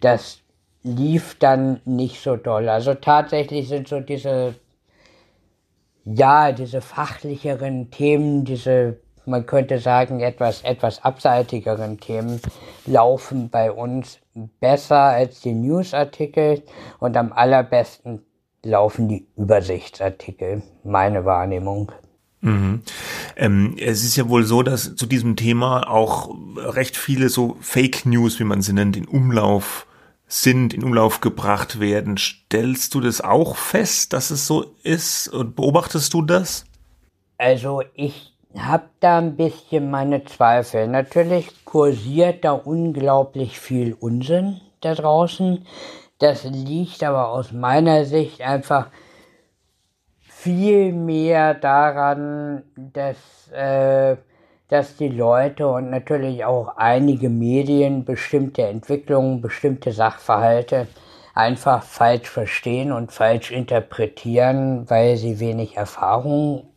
Das 0.00 0.38
lief 0.82 1.38
dann 1.38 1.80
nicht 1.84 2.22
so 2.22 2.36
doll. 2.36 2.70
Also 2.70 2.94
tatsächlich 2.94 3.68
sind 3.68 3.86
so 3.86 4.00
diese, 4.00 4.54
ja, 6.04 6.52
diese 6.52 6.80
fachlicheren 6.80 7.90
Themen, 7.90 8.44
diese, 8.44 8.96
man 9.30 9.46
könnte 9.46 9.78
sagen, 9.78 10.20
etwas, 10.20 10.62
etwas 10.62 11.02
abseitigeren 11.02 11.98
Themen 11.98 12.40
laufen 12.86 13.48
bei 13.48 13.72
uns 13.72 14.18
besser 14.60 15.00
als 15.00 15.40
die 15.40 15.54
Newsartikel 15.54 16.62
und 16.98 17.16
am 17.16 17.32
allerbesten 17.32 18.22
laufen 18.62 19.08
die 19.08 19.26
Übersichtsartikel, 19.36 20.62
meine 20.84 21.24
Wahrnehmung. 21.24 21.92
Mhm. 22.42 22.82
Ähm, 23.36 23.76
es 23.78 24.04
ist 24.04 24.16
ja 24.16 24.28
wohl 24.28 24.44
so, 24.44 24.62
dass 24.62 24.96
zu 24.96 25.06
diesem 25.06 25.36
Thema 25.36 25.88
auch 25.88 26.34
recht 26.56 26.96
viele 26.96 27.28
so 27.28 27.56
Fake 27.60 28.06
News, 28.06 28.40
wie 28.40 28.44
man 28.44 28.62
sie 28.62 28.72
nennt, 28.72 28.96
in 28.96 29.06
Umlauf 29.06 29.86
sind, 30.26 30.72
in 30.72 30.84
Umlauf 30.84 31.20
gebracht 31.20 31.80
werden. 31.80 32.16
Stellst 32.16 32.94
du 32.94 33.00
das 33.00 33.20
auch 33.20 33.56
fest, 33.56 34.12
dass 34.12 34.30
es 34.30 34.46
so 34.46 34.74
ist 34.82 35.28
und 35.28 35.56
beobachtest 35.56 36.14
du 36.14 36.22
das? 36.22 36.64
Also 37.36 37.82
ich 37.94 38.29
habe 38.58 38.84
da 39.00 39.18
ein 39.18 39.36
bisschen 39.36 39.90
meine 39.90 40.24
Zweifel. 40.24 40.88
Natürlich 40.88 41.64
kursiert 41.64 42.44
da 42.44 42.52
unglaublich 42.52 43.58
viel 43.58 43.94
Unsinn 43.94 44.60
da 44.80 44.94
draußen. 44.94 45.66
Das 46.18 46.44
liegt 46.44 47.02
aber 47.02 47.28
aus 47.28 47.52
meiner 47.52 48.04
Sicht 48.04 48.42
einfach 48.42 48.88
viel 50.18 50.92
mehr 50.92 51.54
daran, 51.54 52.64
dass, 52.76 53.50
äh, 53.52 54.16
dass 54.68 54.96
die 54.96 55.08
Leute 55.08 55.68
und 55.68 55.90
natürlich 55.90 56.44
auch 56.44 56.76
einige 56.76 57.28
Medien 57.28 58.04
bestimmte 58.04 58.62
Entwicklungen, 58.62 59.40
bestimmte 59.42 59.92
Sachverhalte 59.92 60.88
einfach 61.34 61.82
falsch 61.82 62.28
verstehen 62.28 62.90
und 62.90 63.12
falsch 63.12 63.50
interpretieren, 63.50 64.88
weil 64.90 65.16
sie 65.16 65.40
wenig 65.40 65.76
Erfahrung 65.76 66.69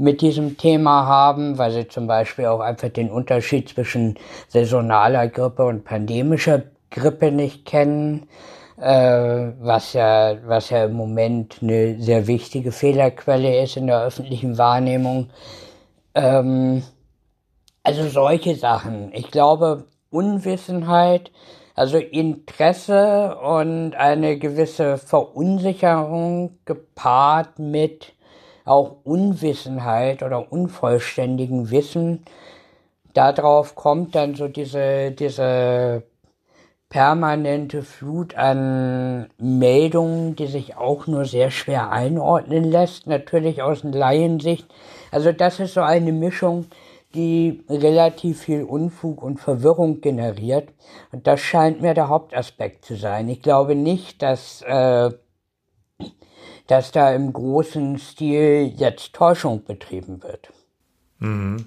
mit 0.00 0.20
diesem 0.20 0.56
Thema 0.56 1.06
haben, 1.06 1.58
weil 1.58 1.70
sie 1.72 1.88
zum 1.88 2.06
Beispiel 2.06 2.46
auch 2.46 2.60
einfach 2.60 2.88
den 2.88 3.10
Unterschied 3.10 3.68
zwischen 3.68 4.18
saisonaler 4.48 5.28
Grippe 5.28 5.64
und 5.64 5.84
pandemischer 5.84 6.62
Grippe 6.90 7.30
nicht 7.30 7.64
kennen 7.64 8.26
äh, 8.80 9.52
was 9.60 9.92
ja, 9.92 10.36
was 10.46 10.70
ja 10.70 10.84
im 10.84 10.94
Moment 10.94 11.58
eine 11.62 12.00
sehr 12.00 12.26
wichtige 12.26 12.72
Fehlerquelle 12.72 13.62
ist 13.62 13.76
in 13.76 13.86
der 13.86 14.02
öffentlichen 14.02 14.56
Wahrnehmung. 14.58 15.28
Ähm, 16.14 16.82
also 17.82 18.08
solche 18.08 18.56
Sachen. 18.56 19.12
Ich 19.12 19.30
glaube, 19.30 19.84
Unwissenheit, 20.10 21.30
also 21.74 21.98
Interesse 21.98 23.36
und 23.38 23.94
eine 23.94 24.38
gewisse 24.38 24.98
Verunsicherung 24.98 26.58
gepaart 26.64 27.58
mit 27.58 28.12
auch 28.64 28.96
Unwissenheit 29.04 30.22
oder 30.22 30.52
unvollständigen 30.52 31.70
Wissen. 31.70 32.24
Darauf 33.14 33.74
kommt 33.74 34.14
dann 34.14 34.34
so 34.34 34.48
diese, 34.48 35.10
diese 35.10 36.04
permanente 36.90 37.82
Flut 37.82 38.34
an 38.34 39.28
Meldungen, 39.38 40.34
die 40.34 40.48
sich 40.48 40.76
auch 40.76 41.06
nur 41.06 41.24
sehr 41.24 41.50
schwer 41.50 41.90
einordnen 41.90 42.64
lässt, 42.64 43.06
natürlich 43.06 43.62
aus 43.62 43.84
Laiensicht. 43.84 44.66
Also 45.12 45.32
das 45.32 45.60
ist 45.60 45.74
so 45.74 45.82
eine 45.82 46.12
Mischung, 46.12 46.66
die 47.14 47.64
relativ 47.68 48.42
viel 48.42 48.64
Unfug 48.64 49.22
und 49.22 49.38
Verwirrung 49.38 50.00
generiert. 50.00 50.68
Und 51.12 51.26
das 51.26 51.40
scheint 51.40 51.80
mir 51.80 51.94
der 51.94 52.08
Hauptaspekt 52.08 52.84
zu 52.84 52.96
sein. 52.96 53.28
Ich 53.28 53.42
glaube 53.42 53.74
nicht, 53.74 54.22
dass, 54.22 54.62
äh, 54.62 55.10
dass 56.70 56.92
da 56.92 57.12
im 57.12 57.32
großen 57.32 57.98
Stil 57.98 58.72
jetzt 58.76 59.12
Täuschung 59.12 59.64
betrieben 59.64 60.22
wird. 60.22 60.52
Mhm. 61.18 61.66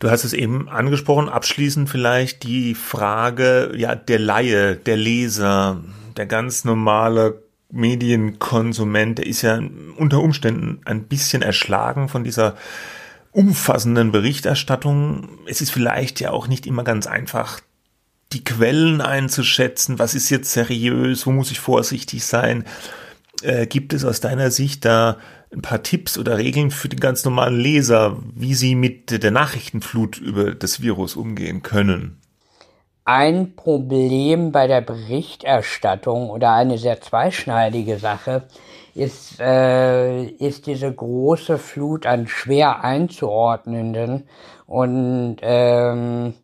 Du 0.00 0.10
hast 0.10 0.24
es 0.24 0.32
eben 0.32 0.68
angesprochen, 0.68 1.28
abschließend 1.28 1.88
vielleicht 1.88 2.42
die 2.42 2.74
Frage, 2.74 3.72
ja, 3.76 3.94
der 3.94 4.18
Laie, 4.18 4.74
der 4.74 4.96
Leser, 4.96 5.82
der 6.16 6.26
ganz 6.26 6.64
normale 6.64 7.42
Medienkonsument, 7.70 9.18
der 9.18 9.26
ist 9.26 9.42
ja 9.42 9.60
unter 9.96 10.20
Umständen 10.20 10.80
ein 10.84 11.04
bisschen 11.04 11.42
erschlagen 11.42 12.08
von 12.08 12.24
dieser 12.24 12.56
umfassenden 13.30 14.10
Berichterstattung. 14.10 15.38
Es 15.46 15.60
ist 15.60 15.70
vielleicht 15.70 16.20
ja 16.20 16.32
auch 16.32 16.48
nicht 16.48 16.66
immer 16.66 16.82
ganz 16.82 17.06
einfach, 17.06 17.60
die 18.32 18.42
Quellen 18.42 19.00
einzuschätzen. 19.00 20.00
Was 20.00 20.14
ist 20.14 20.30
jetzt 20.30 20.52
seriös? 20.52 21.26
Wo 21.26 21.30
muss 21.30 21.50
ich 21.52 21.60
vorsichtig 21.60 22.24
sein? 22.24 22.64
Äh, 23.42 23.66
gibt 23.66 23.92
es 23.92 24.04
aus 24.04 24.20
deiner 24.20 24.50
Sicht 24.50 24.84
da 24.84 25.18
ein 25.52 25.62
paar 25.62 25.82
Tipps 25.82 26.16
oder 26.18 26.38
Regeln 26.38 26.70
für 26.70 26.88
den 26.88 27.00
ganz 27.00 27.24
normalen 27.24 27.58
Leser, 27.58 28.16
wie 28.34 28.54
sie 28.54 28.74
mit 28.74 29.22
der 29.22 29.30
Nachrichtenflut 29.30 30.18
über 30.18 30.54
das 30.54 30.80
Virus 30.80 31.16
umgehen 31.16 31.62
können? 31.62 32.18
Ein 33.04 33.56
Problem 33.56 34.52
bei 34.52 34.68
der 34.68 34.80
Berichterstattung 34.80 36.30
oder 36.30 36.52
eine 36.52 36.78
sehr 36.78 37.00
zweischneidige 37.00 37.98
Sache 37.98 38.44
ist, 38.94 39.40
äh, 39.40 40.24
ist 40.24 40.66
diese 40.66 40.92
große 40.92 41.58
Flut 41.58 42.06
an 42.06 42.28
schwer 42.28 42.84
einzuordnenden 42.84 44.28
und 44.66 45.38
ähm, 45.42 46.34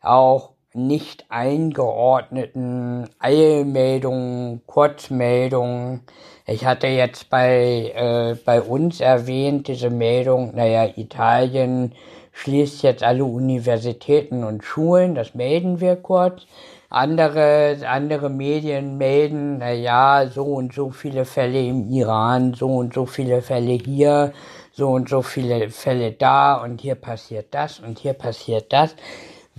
auch 0.00 0.52
nicht 0.86 1.26
eingeordneten 1.28 3.08
Eilmeldungen, 3.18 4.62
Kurzmeldungen. 4.66 6.02
Ich 6.46 6.64
hatte 6.64 6.86
jetzt 6.86 7.28
bei, 7.28 7.92
äh, 7.94 8.36
bei 8.44 8.62
uns 8.62 9.00
erwähnt, 9.00 9.68
diese 9.68 9.90
Meldung, 9.90 10.54
naja, 10.54 10.88
Italien 10.96 11.92
schließt 12.32 12.82
jetzt 12.82 13.02
alle 13.02 13.24
Universitäten 13.24 14.44
und 14.44 14.64
Schulen, 14.64 15.14
das 15.14 15.34
melden 15.34 15.80
wir 15.80 15.96
kurz. 15.96 16.46
Andere, 16.90 17.76
andere 17.86 18.30
Medien 18.30 18.96
melden, 18.96 19.58
naja, 19.58 20.26
so 20.32 20.44
und 20.44 20.72
so 20.72 20.90
viele 20.90 21.26
Fälle 21.26 21.60
im 21.60 21.90
Iran, 21.90 22.54
so 22.54 22.68
und 22.68 22.94
so 22.94 23.04
viele 23.04 23.42
Fälle 23.42 23.72
hier, 23.72 24.32
so 24.72 24.88
und 24.88 25.08
so 25.08 25.20
viele 25.20 25.68
Fälle 25.68 26.12
da 26.12 26.54
und 26.54 26.80
hier 26.80 26.94
passiert 26.94 27.48
das 27.50 27.80
und 27.80 27.98
hier 27.98 28.14
passiert 28.14 28.72
das 28.72 28.94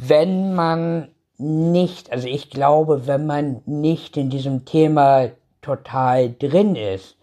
wenn 0.01 0.55
man 0.55 1.09
nicht, 1.37 2.11
also 2.11 2.27
ich 2.27 2.49
glaube, 2.49 3.05
wenn 3.05 3.25
man 3.25 3.61
nicht 3.65 4.15
in 4.15 4.29
diesem 4.29 4.65
Thema 4.65 5.29
total 5.61 6.33
drin 6.33 6.75
ist 6.75 7.17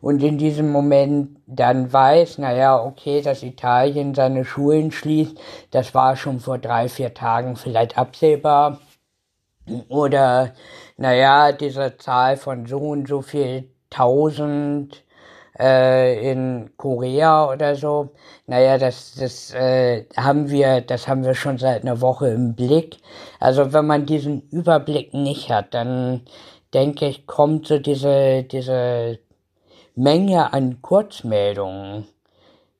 und 0.00 0.22
in 0.22 0.38
diesem 0.38 0.70
Moment 0.70 1.38
dann 1.46 1.92
weiß, 1.92 2.38
naja, 2.38 2.82
okay, 2.82 3.20
dass 3.20 3.42
Italien 3.42 4.14
seine 4.14 4.44
Schulen 4.44 4.92
schließt, 4.92 5.38
das 5.72 5.92
war 5.92 6.16
schon 6.16 6.38
vor 6.38 6.58
drei, 6.58 6.88
vier 6.88 7.14
Tagen 7.14 7.56
vielleicht 7.56 7.98
absehbar. 7.98 8.80
Oder, 9.88 10.54
naja, 10.96 11.52
diese 11.52 11.96
Zahl 11.96 12.36
von 12.36 12.66
so 12.66 12.78
und 12.78 13.08
so 13.08 13.22
viel 13.22 13.70
tausend 13.88 15.04
äh, 15.60 16.30
in 16.30 16.70
Korea 16.76 17.52
oder 17.52 17.76
so. 17.76 18.10
Naja, 18.46 18.78
das, 18.78 19.14
das 19.14 19.52
äh, 19.52 20.06
haben 20.16 20.50
wir, 20.50 20.80
das 20.80 21.06
haben 21.06 21.24
wir 21.24 21.34
schon 21.34 21.58
seit 21.58 21.82
einer 21.82 22.00
Woche 22.00 22.28
im 22.28 22.54
Blick. 22.54 22.98
Also 23.38 23.72
wenn 23.72 23.86
man 23.86 24.06
diesen 24.06 24.48
Überblick 24.50 25.12
nicht 25.14 25.50
hat, 25.50 25.74
dann 25.74 26.22
denke 26.72 27.06
ich, 27.06 27.26
kommt 27.26 27.66
so 27.66 27.78
diese, 27.78 28.44
diese 28.44 29.18
Menge 29.94 30.52
an 30.52 30.80
Kurzmeldungen, 30.82 32.06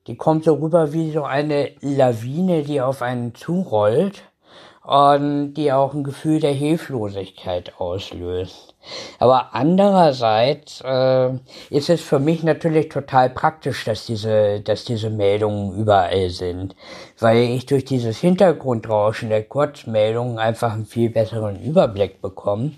die 0.07 0.15
kommt 0.17 0.45
so 0.45 0.55
rüber 0.55 0.93
wie 0.93 1.11
so 1.11 1.23
eine 1.23 1.71
Lawine, 1.81 2.63
die 2.63 2.81
auf 2.81 3.01
einen 3.01 3.35
zurollt 3.35 4.23
und 4.83 5.53
die 5.53 5.71
auch 5.71 5.93
ein 5.93 6.03
Gefühl 6.03 6.39
der 6.39 6.53
Hilflosigkeit 6.53 7.79
auslöst. 7.79 8.70
Aber 9.19 9.53
andererseits 9.53 10.81
äh, 10.81 11.29
ist 11.69 11.89
es 11.89 12.01
für 12.01 12.19
mich 12.19 12.43
natürlich 12.43 12.89
total 12.89 13.29
praktisch, 13.29 13.85
dass 13.85 14.05
diese, 14.05 14.61
dass 14.61 14.85
diese 14.85 15.09
Meldungen 15.09 15.75
überall 15.79 16.29
sind, 16.29 16.75
weil 17.19 17.37
ich 17.37 17.65
durch 17.65 17.85
dieses 17.85 18.19
Hintergrundrauschen 18.19 19.29
der 19.29 19.43
Kurzmeldungen 19.43 20.39
einfach 20.39 20.73
einen 20.73 20.85
viel 20.85 21.09
besseren 21.09 21.61
Überblick 21.61 22.21
bekomme. 22.21 22.71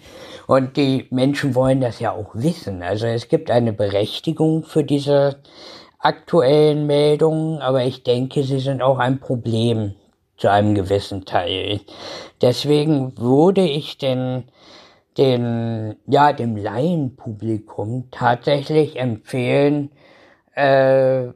Und 0.47 0.78
die 0.78 1.08
Menschen 1.10 1.56
wollen 1.56 1.82
das 1.82 1.99
ja 1.99 2.12
auch 2.12 2.32
wissen. 2.34 2.84
Also 2.84 3.08
es 3.08 3.30
gibt 3.30 3.49
eine 3.49 3.74
Berechtigung 3.74 4.64
für 4.64 4.84
diese 4.84 5.38
aktuellen 5.99 6.86
Meldungen, 6.86 7.62
aber 7.62 7.86
ich 7.86 8.04
denke, 8.04 8.43
sie 8.43 8.60
sind 8.60 8.82
auch 8.82 8.99
ein 8.99 9.20
Problem 9.20 9.95
zu 10.38 10.51
einem 10.51 10.76
gewissen 10.76 11.24
Teil. 11.24 11.80
Deswegen 12.41 13.18
würde 13.18 13.62
ich 13.62 13.97
den, 13.97 14.43
den, 15.18 15.95
ja, 16.07 16.34
dem 16.34 16.55
Laienpublikum 16.55 18.09
tatsächlich 18.11 18.97
empfehlen, 18.97 19.91
äh, 20.53 21.28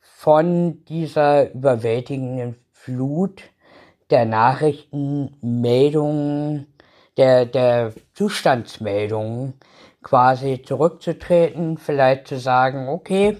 von 0.00 0.84
dieser 0.86 1.52
überwältigenden 1.52 2.56
Flut 2.72 3.42
der 4.10 4.24
Nachrichtenmeldungen 4.24 6.66
der, 7.16 7.46
der 7.46 7.92
Zustandsmeldungen 8.14 9.54
quasi 10.02 10.62
zurückzutreten, 10.62 11.78
vielleicht 11.78 12.26
zu 12.28 12.38
sagen, 12.38 12.88
okay, 12.88 13.38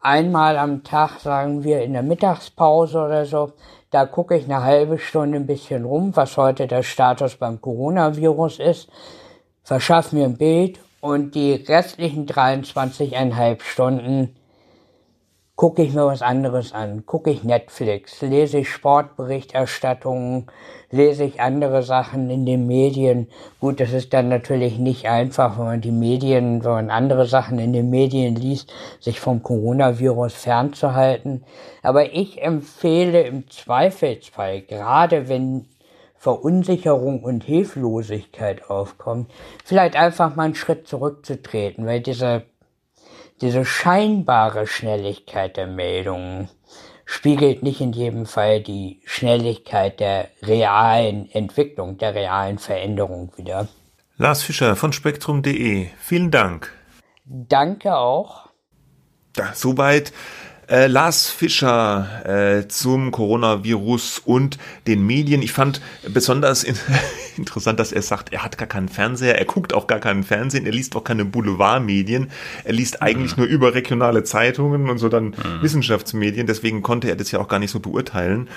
einmal 0.00 0.58
am 0.58 0.84
Tag, 0.84 1.20
sagen 1.20 1.64
wir 1.64 1.82
in 1.82 1.92
der 1.92 2.02
Mittagspause 2.02 2.98
oder 2.98 3.26
so, 3.26 3.52
da 3.92 4.06
gucke 4.06 4.36
ich 4.36 4.44
eine 4.44 4.64
halbe 4.64 4.98
Stunde 4.98 5.36
ein 5.36 5.46
bisschen 5.46 5.84
rum, 5.84 6.16
was 6.16 6.36
heute 6.38 6.66
der 6.66 6.82
Status 6.82 7.36
beim 7.36 7.60
Coronavirus 7.60 8.58
ist, 8.58 8.88
verschaffe 9.62 10.16
mir 10.16 10.24
ein 10.24 10.38
Bild 10.38 10.80
und 11.00 11.34
die 11.34 11.52
restlichen 11.52 12.26
23,5 12.26 13.62
Stunden 13.62 14.34
gucke 15.62 15.84
ich 15.84 15.94
mir 15.94 16.04
was 16.06 16.22
anderes 16.22 16.72
an, 16.72 17.06
gucke 17.06 17.30
ich 17.30 17.44
Netflix, 17.44 18.20
lese 18.20 18.58
ich 18.58 18.68
Sportberichterstattungen, 18.68 20.48
lese 20.90 21.22
ich 21.22 21.40
andere 21.40 21.84
Sachen 21.84 22.30
in 22.30 22.44
den 22.44 22.66
Medien. 22.66 23.28
Gut, 23.60 23.78
das 23.78 23.92
ist 23.92 24.12
dann 24.12 24.28
natürlich 24.28 24.80
nicht 24.80 25.06
einfach, 25.06 25.56
wenn 25.56 25.66
man 25.66 25.80
die 25.80 25.92
Medien, 25.92 26.64
wenn 26.64 26.72
man 26.72 26.90
andere 26.90 27.26
Sachen 27.26 27.60
in 27.60 27.72
den 27.72 27.90
Medien 27.90 28.34
liest, 28.34 28.72
sich 28.98 29.20
vom 29.20 29.44
Coronavirus 29.44 30.34
fernzuhalten. 30.34 31.44
Aber 31.84 32.12
ich 32.12 32.42
empfehle 32.42 33.22
im 33.22 33.48
Zweifelsfall, 33.48 34.62
gerade 34.62 35.28
wenn 35.28 35.66
Verunsicherung 36.16 37.22
und 37.22 37.44
Hilflosigkeit 37.44 38.68
aufkommt, 38.68 39.30
vielleicht 39.64 39.94
einfach 39.94 40.34
mal 40.34 40.42
einen 40.42 40.56
Schritt 40.56 40.88
zurückzutreten, 40.88 41.86
weil 41.86 42.00
diese 42.00 42.42
diese 43.42 43.64
scheinbare 43.64 44.66
Schnelligkeit 44.66 45.56
der 45.56 45.66
Meldungen 45.66 46.48
spiegelt 47.04 47.62
nicht 47.62 47.80
in 47.80 47.92
jedem 47.92 48.24
Fall 48.24 48.62
die 48.62 49.02
Schnelligkeit 49.04 50.00
der 50.00 50.28
realen 50.42 51.30
Entwicklung, 51.32 51.98
der 51.98 52.14
realen 52.14 52.58
Veränderung 52.58 53.32
wider. 53.36 53.68
Lars 54.16 54.42
Fischer 54.42 54.76
von 54.76 54.92
spektrum.de, 54.92 55.88
vielen 55.98 56.30
Dank. 56.30 56.72
Danke 57.24 57.96
auch. 57.96 58.48
Ja, 59.36 59.52
soweit 59.54 60.12
äh, 60.68 60.86
Lars 60.86 61.28
Fischer 61.28 62.58
äh, 62.58 62.68
zum 62.68 63.10
Coronavirus 63.10 64.20
und 64.24 64.58
den 64.86 65.04
Medien. 65.06 65.42
Ich 65.42 65.52
fand 65.52 65.80
besonders 66.08 66.64
in, 66.64 66.76
interessant, 67.36 67.80
dass 67.80 67.92
er 67.92 68.02
sagt, 68.02 68.32
er 68.32 68.42
hat 68.42 68.58
gar 68.58 68.68
keinen 68.68 68.88
Fernseher, 68.88 69.38
er 69.38 69.44
guckt 69.44 69.74
auch 69.74 69.86
gar 69.86 69.98
keinen 70.00 70.24
Fernsehen, 70.24 70.66
er 70.66 70.72
liest 70.72 70.96
auch 70.96 71.04
keine 71.04 71.24
Boulevardmedien, 71.24 72.30
er 72.64 72.72
liest 72.72 73.02
eigentlich 73.02 73.36
mhm. 73.36 73.44
nur 73.44 73.52
überregionale 73.52 74.24
Zeitungen 74.24 74.88
und 74.88 74.98
so 74.98 75.08
dann 75.08 75.26
mhm. 75.26 75.62
Wissenschaftsmedien, 75.62 76.46
deswegen 76.46 76.82
konnte 76.82 77.08
er 77.08 77.16
das 77.16 77.30
ja 77.30 77.40
auch 77.40 77.48
gar 77.48 77.58
nicht 77.58 77.70
so 77.70 77.80
beurteilen. 77.80 78.48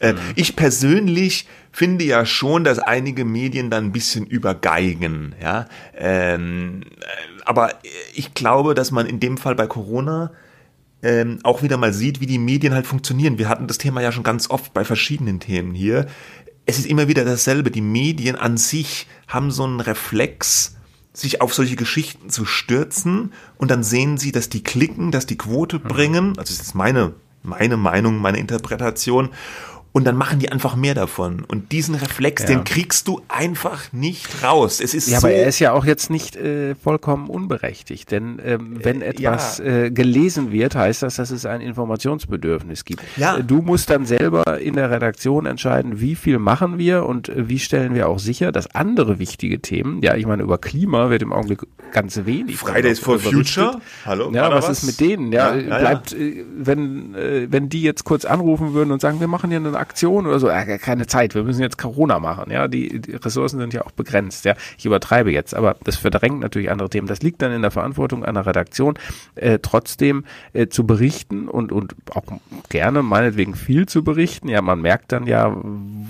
Äh, 0.00 0.14
mhm. 0.14 0.18
Ich 0.34 0.56
persönlich 0.56 1.46
finde 1.70 2.04
ja 2.04 2.26
schon, 2.26 2.64
dass 2.64 2.78
einige 2.78 3.24
Medien 3.24 3.70
dann 3.70 3.86
ein 3.86 3.92
bisschen 3.92 4.26
übergeigen, 4.26 5.34
ja. 5.40 5.66
Ähm, 5.96 6.82
äh, 7.00 7.04
aber 7.44 7.70
ich 8.14 8.34
glaube, 8.34 8.74
dass 8.74 8.90
man 8.90 9.06
in 9.06 9.20
dem 9.20 9.36
Fall 9.36 9.54
bei 9.54 9.66
Corona 9.66 10.32
ähm, 11.02 11.40
auch 11.42 11.62
wieder 11.62 11.76
mal 11.76 11.92
sieht, 11.92 12.20
wie 12.20 12.26
die 12.26 12.38
Medien 12.38 12.74
halt 12.74 12.86
funktionieren. 12.86 13.38
Wir 13.38 13.48
hatten 13.48 13.66
das 13.66 13.78
Thema 13.78 14.00
ja 14.00 14.12
schon 14.12 14.22
ganz 14.22 14.48
oft 14.50 14.72
bei 14.72 14.84
verschiedenen 14.84 15.40
Themen 15.40 15.74
hier. 15.74 16.06
Es 16.64 16.78
ist 16.78 16.86
immer 16.86 17.08
wieder 17.08 17.24
dasselbe. 17.24 17.70
Die 17.70 17.80
Medien 17.80 18.36
an 18.36 18.56
sich 18.56 19.08
haben 19.26 19.50
so 19.50 19.64
einen 19.64 19.80
Reflex, 19.80 20.76
sich 21.12 21.40
auf 21.40 21.52
solche 21.54 21.76
Geschichten 21.76 22.30
zu 22.30 22.44
stürzen 22.44 23.32
und 23.58 23.70
dann 23.70 23.82
sehen 23.82 24.16
sie, 24.16 24.32
dass 24.32 24.48
die 24.48 24.62
klicken, 24.62 25.10
dass 25.10 25.26
die 25.26 25.36
Quote 25.36 25.78
mhm. 25.78 25.82
bringen. 25.82 26.28
Also 26.38 26.54
das 26.54 26.60
ist 26.60 26.74
meine, 26.74 27.14
meine 27.42 27.76
Meinung, 27.76 28.18
meine 28.18 28.38
Interpretation 28.38 29.30
und 29.92 30.04
dann 30.04 30.16
machen 30.16 30.38
die 30.38 30.50
einfach 30.50 30.74
mehr 30.74 30.94
davon. 30.94 31.44
Und 31.46 31.70
diesen 31.70 31.94
Reflex, 31.94 32.42
ja. 32.42 32.48
den 32.48 32.64
kriegst 32.64 33.08
du 33.08 33.20
einfach 33.28 33.92
nicht 33.92 34.42
raus. 34.42 34.80
Es 34.80 34.94
ist 34.94 35.08
ja, 35.08 35.20
so 35.20 35.26
aber 35.26 35.36
er 35.36 35.46
ist 35.46 35.58
ja 35.58 35.72
auch 35.72 35.84
jetzt 35.84 36.08
nicht 36.08 36.34
äh, 36.34 36.74
vollkommen 36.74 37.28
unberechtigt, 37.28 38.10
denn 38.10 38.40
ähm, 38.42 38.78
wenn 38.82 39.02
äh, 39.02 39.08
etwas 39.08 39.58
ja. 39.58 39.64
äh, 39.64 39.90
gelesen 39.90 40.50
wird, 40.50 40.74
heißt 40.74 41.02
das, 41.02 41.16
dass 41.16 41.30
es 41.30 41.44
ein 41.44 41.60
Informationsbedürfnis 41.60 42.86
gibt. 42.86 43.02
Ja. 43.18 43.36
Äh, 43.36 43.44
du 43.44 43.60
musst 43.60 43.90
dann 43.90 44.06
selber 44.06 44.58
in 44.60 44.74
der 44.74 44.90
Redaktion 44.90 45.44
entscheiden, 45.44 46.00
wie 46.00 46.14
viel 46.14 46.38
machen 46.38 46.78
wir 46.78 47.04
und 47.04 47.28
äh, 47.28 47.48
wie 47.48 47.58
stellen 47.58 47.94
wir 47.94 48.08
auch 48.08 48.18
sicher, 48.18 48.50
dass 48.50 48.74
andere 48.74 49.18
wichtige 49.18 49.60
Themen, 49.60 50.00
ja, 50.02 50.14
ich 50.16 50.24
meine 50.24 50.42
über 50.42 50.56
Klima 50.56 51.10
wird 51.10 51.20
im 51.20 51.34
Augenblick 51.34 51.66
ganz 51.92 52.18
wenig. 52.24 52.56
Fridays 52.56 52.98
for 52.98 53.18
Future. 53.18 53.80
Hallo. 54.06 54.30
Ja, 54.32 54.50
was, 54.50 54.68
was, 54.68 54.78
ist 54.78 54.84
mit 54.84 55.00
denen? 55.00 55.32
Ja, 55.32 55.54
ja 55.54 55.78
bleibt, 55.78 56.16
wenn 56.56 57.14
wenn 57.14 57.68
die 57.68 57.82
jetzt 57.82 58.04
kurz 58.04 58.24
anrufen 58.24 58.72
würden 58.72 58.92
und 58.92 59.00
sagen, 59.00 59.20
wir 59.20 59.28
machen 59.28 59.50
hier 59.50 59.58
eine 59.58 59.81
Aktion 59.82 60.26
oder 60.26 60.38
so, 60.38 60.48
äh, 60.48 60.78
keine 60.78 61.06
Zeit, 61.06 61.34
wir 61.34 61.42
müssen 61.42 61.60
jetzt 61.60 61.76
Corona 61.76 62.18
machen. 62.18 62.50
Ja, 62.50 62.68
die, 62.68 63.00
die 63.00 63.16
Ressourcen 63.16 63.58
sind 63.58 63.74
ja 63.74 63.84
auch 63.84 63.90
begrenzt. 63.90 64.44
Ja, 64.44 64.54
ich 64.78 64.86
übertreibe 64.86 65.30
jetzt, 65.30 65.54
aber 65.54 65.76
das 65.84 65.96
verdrängt 65.96 66.40
natürlich 66.40 66.70
andere 66.70 66.88
Themen. 66.88 67.06
Das 67.06 67.22
liegt 67.22 67.42
dann 67.42 67.52
in 67.52 67.62
der 67.62 67.70
Verantwortung 67.70 68.24
einer 68.24 68.46
Redaktion, 68.46 68.94
äh, 69.34 69.58
trotzdem 69.60 70.24
äh, 70.52 70.68
zu 70.68 70.86
berichten 70.86 71.48
und 71.48 71.72
und 71.72 71.94
auch 72.14 72.22
gerne 72.68 73.02
meinetwegen 73.02 73.54
viel 73.54 73.86
zu 73.86 74.04
berichten. 74.04 74.48
Ja, 74.48 74.62
man 74.62 74.80
merkt 74.80 75.12
dann 75.12 75.26
ja, 75.26 75.54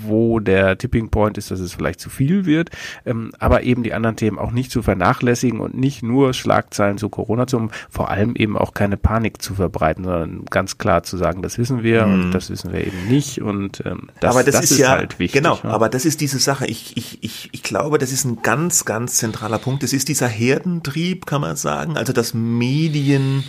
wo 0.05 0.39
der 0.39 0.77
Tipping 0.77 1.09
Point 1.09 1.37
ist, 1.37 1.51
dass 1.51 1.59
es 1.59 1.73
vielleicht 1.73 1.99
zu 1.99 2.09
viel 2.09 2.45
wird, 2.45 2.69
ähm, 3.05 3.31
aber 3.39 3.63
eben 3.63 3.83
die 3.83 3.93
anderen 3.93 4.15
Themen 4.15 4.37
auch 4.37 4.51
nicht 4.51 4.71
zu 4.71 4.81
vernachlässigen 4.81 5.59
und 5.59 5.75
nicht 5.75 6.03
nur 6.03 6.33
Schlagzeilen 6.33 6.97
zu 6.97 7.09
Corona 7.09 7.47
zu, 7.47 7.69
vor 7.89 8.09
allem 8.09 8.35
eben 8.35 8.57
auch 8.57 8.73
keine 8.73 8.97
Panik 8.97 9.41
zu 9.41 9.55
verbreiten, 9.55 10.03
sondern 10.03 10.45
ganz 10.45 10.77
klar 10.77 11.03
zu 11.03 11.17
sagen, 11.17 11.41
das 11.41 11.57
wissen 11.57 11.83
wir 11.83 12.05
mhm. 12.05 12.13
und 12.13 12.31
das 12.31 12.49
wissen 12.49 12.71
wir 12.71 12.85
eben 12.85 13.07
nicht 13.07 13.41
und 13.41 13.62
und 13.63 13.81
ähm, 13.85 14.09
das, 14.19 14.31
aber 14.31 14.43
das, 14.43 14.55
das 14.55 14.65
ist, 14.65 14.71
ist, 14.71 14.77
ja, 14.79 14.89
halt 14.89 15.19
wichtig. 15.19 15.41
Genau, 15.41 15.59
ja. 15.63 15.69
aber 15.69 15.89
das 15.89 16.05
ist 16.05 16.21
diese 16.21 16.39
Sache. 16.39 16.67
Ich, 16.67 16.97
ich, 16.97 17.23
ich, 17.23 17.49
ich 17.51 17.63
glaube, 17.63 17.97
das 17.97 18.11
ist 18.11 18.25
ein 18.25 18.41
ganz, 18.41 18.85
ganz 18.85 19.15
zentraler 19.15 19.57
Punkt. 19.57 19.83
Das 19.83 19.93
ist 19.93 20.09
dieser 20.09 20.27
Herdentrieb, 20.27 21.25
kann 21.25 21.41
man 21.41 21.55
sagen. 21.55 21.97
Also 21.97 22.13
dass 22.13 22.33
Medien 22.33 23.43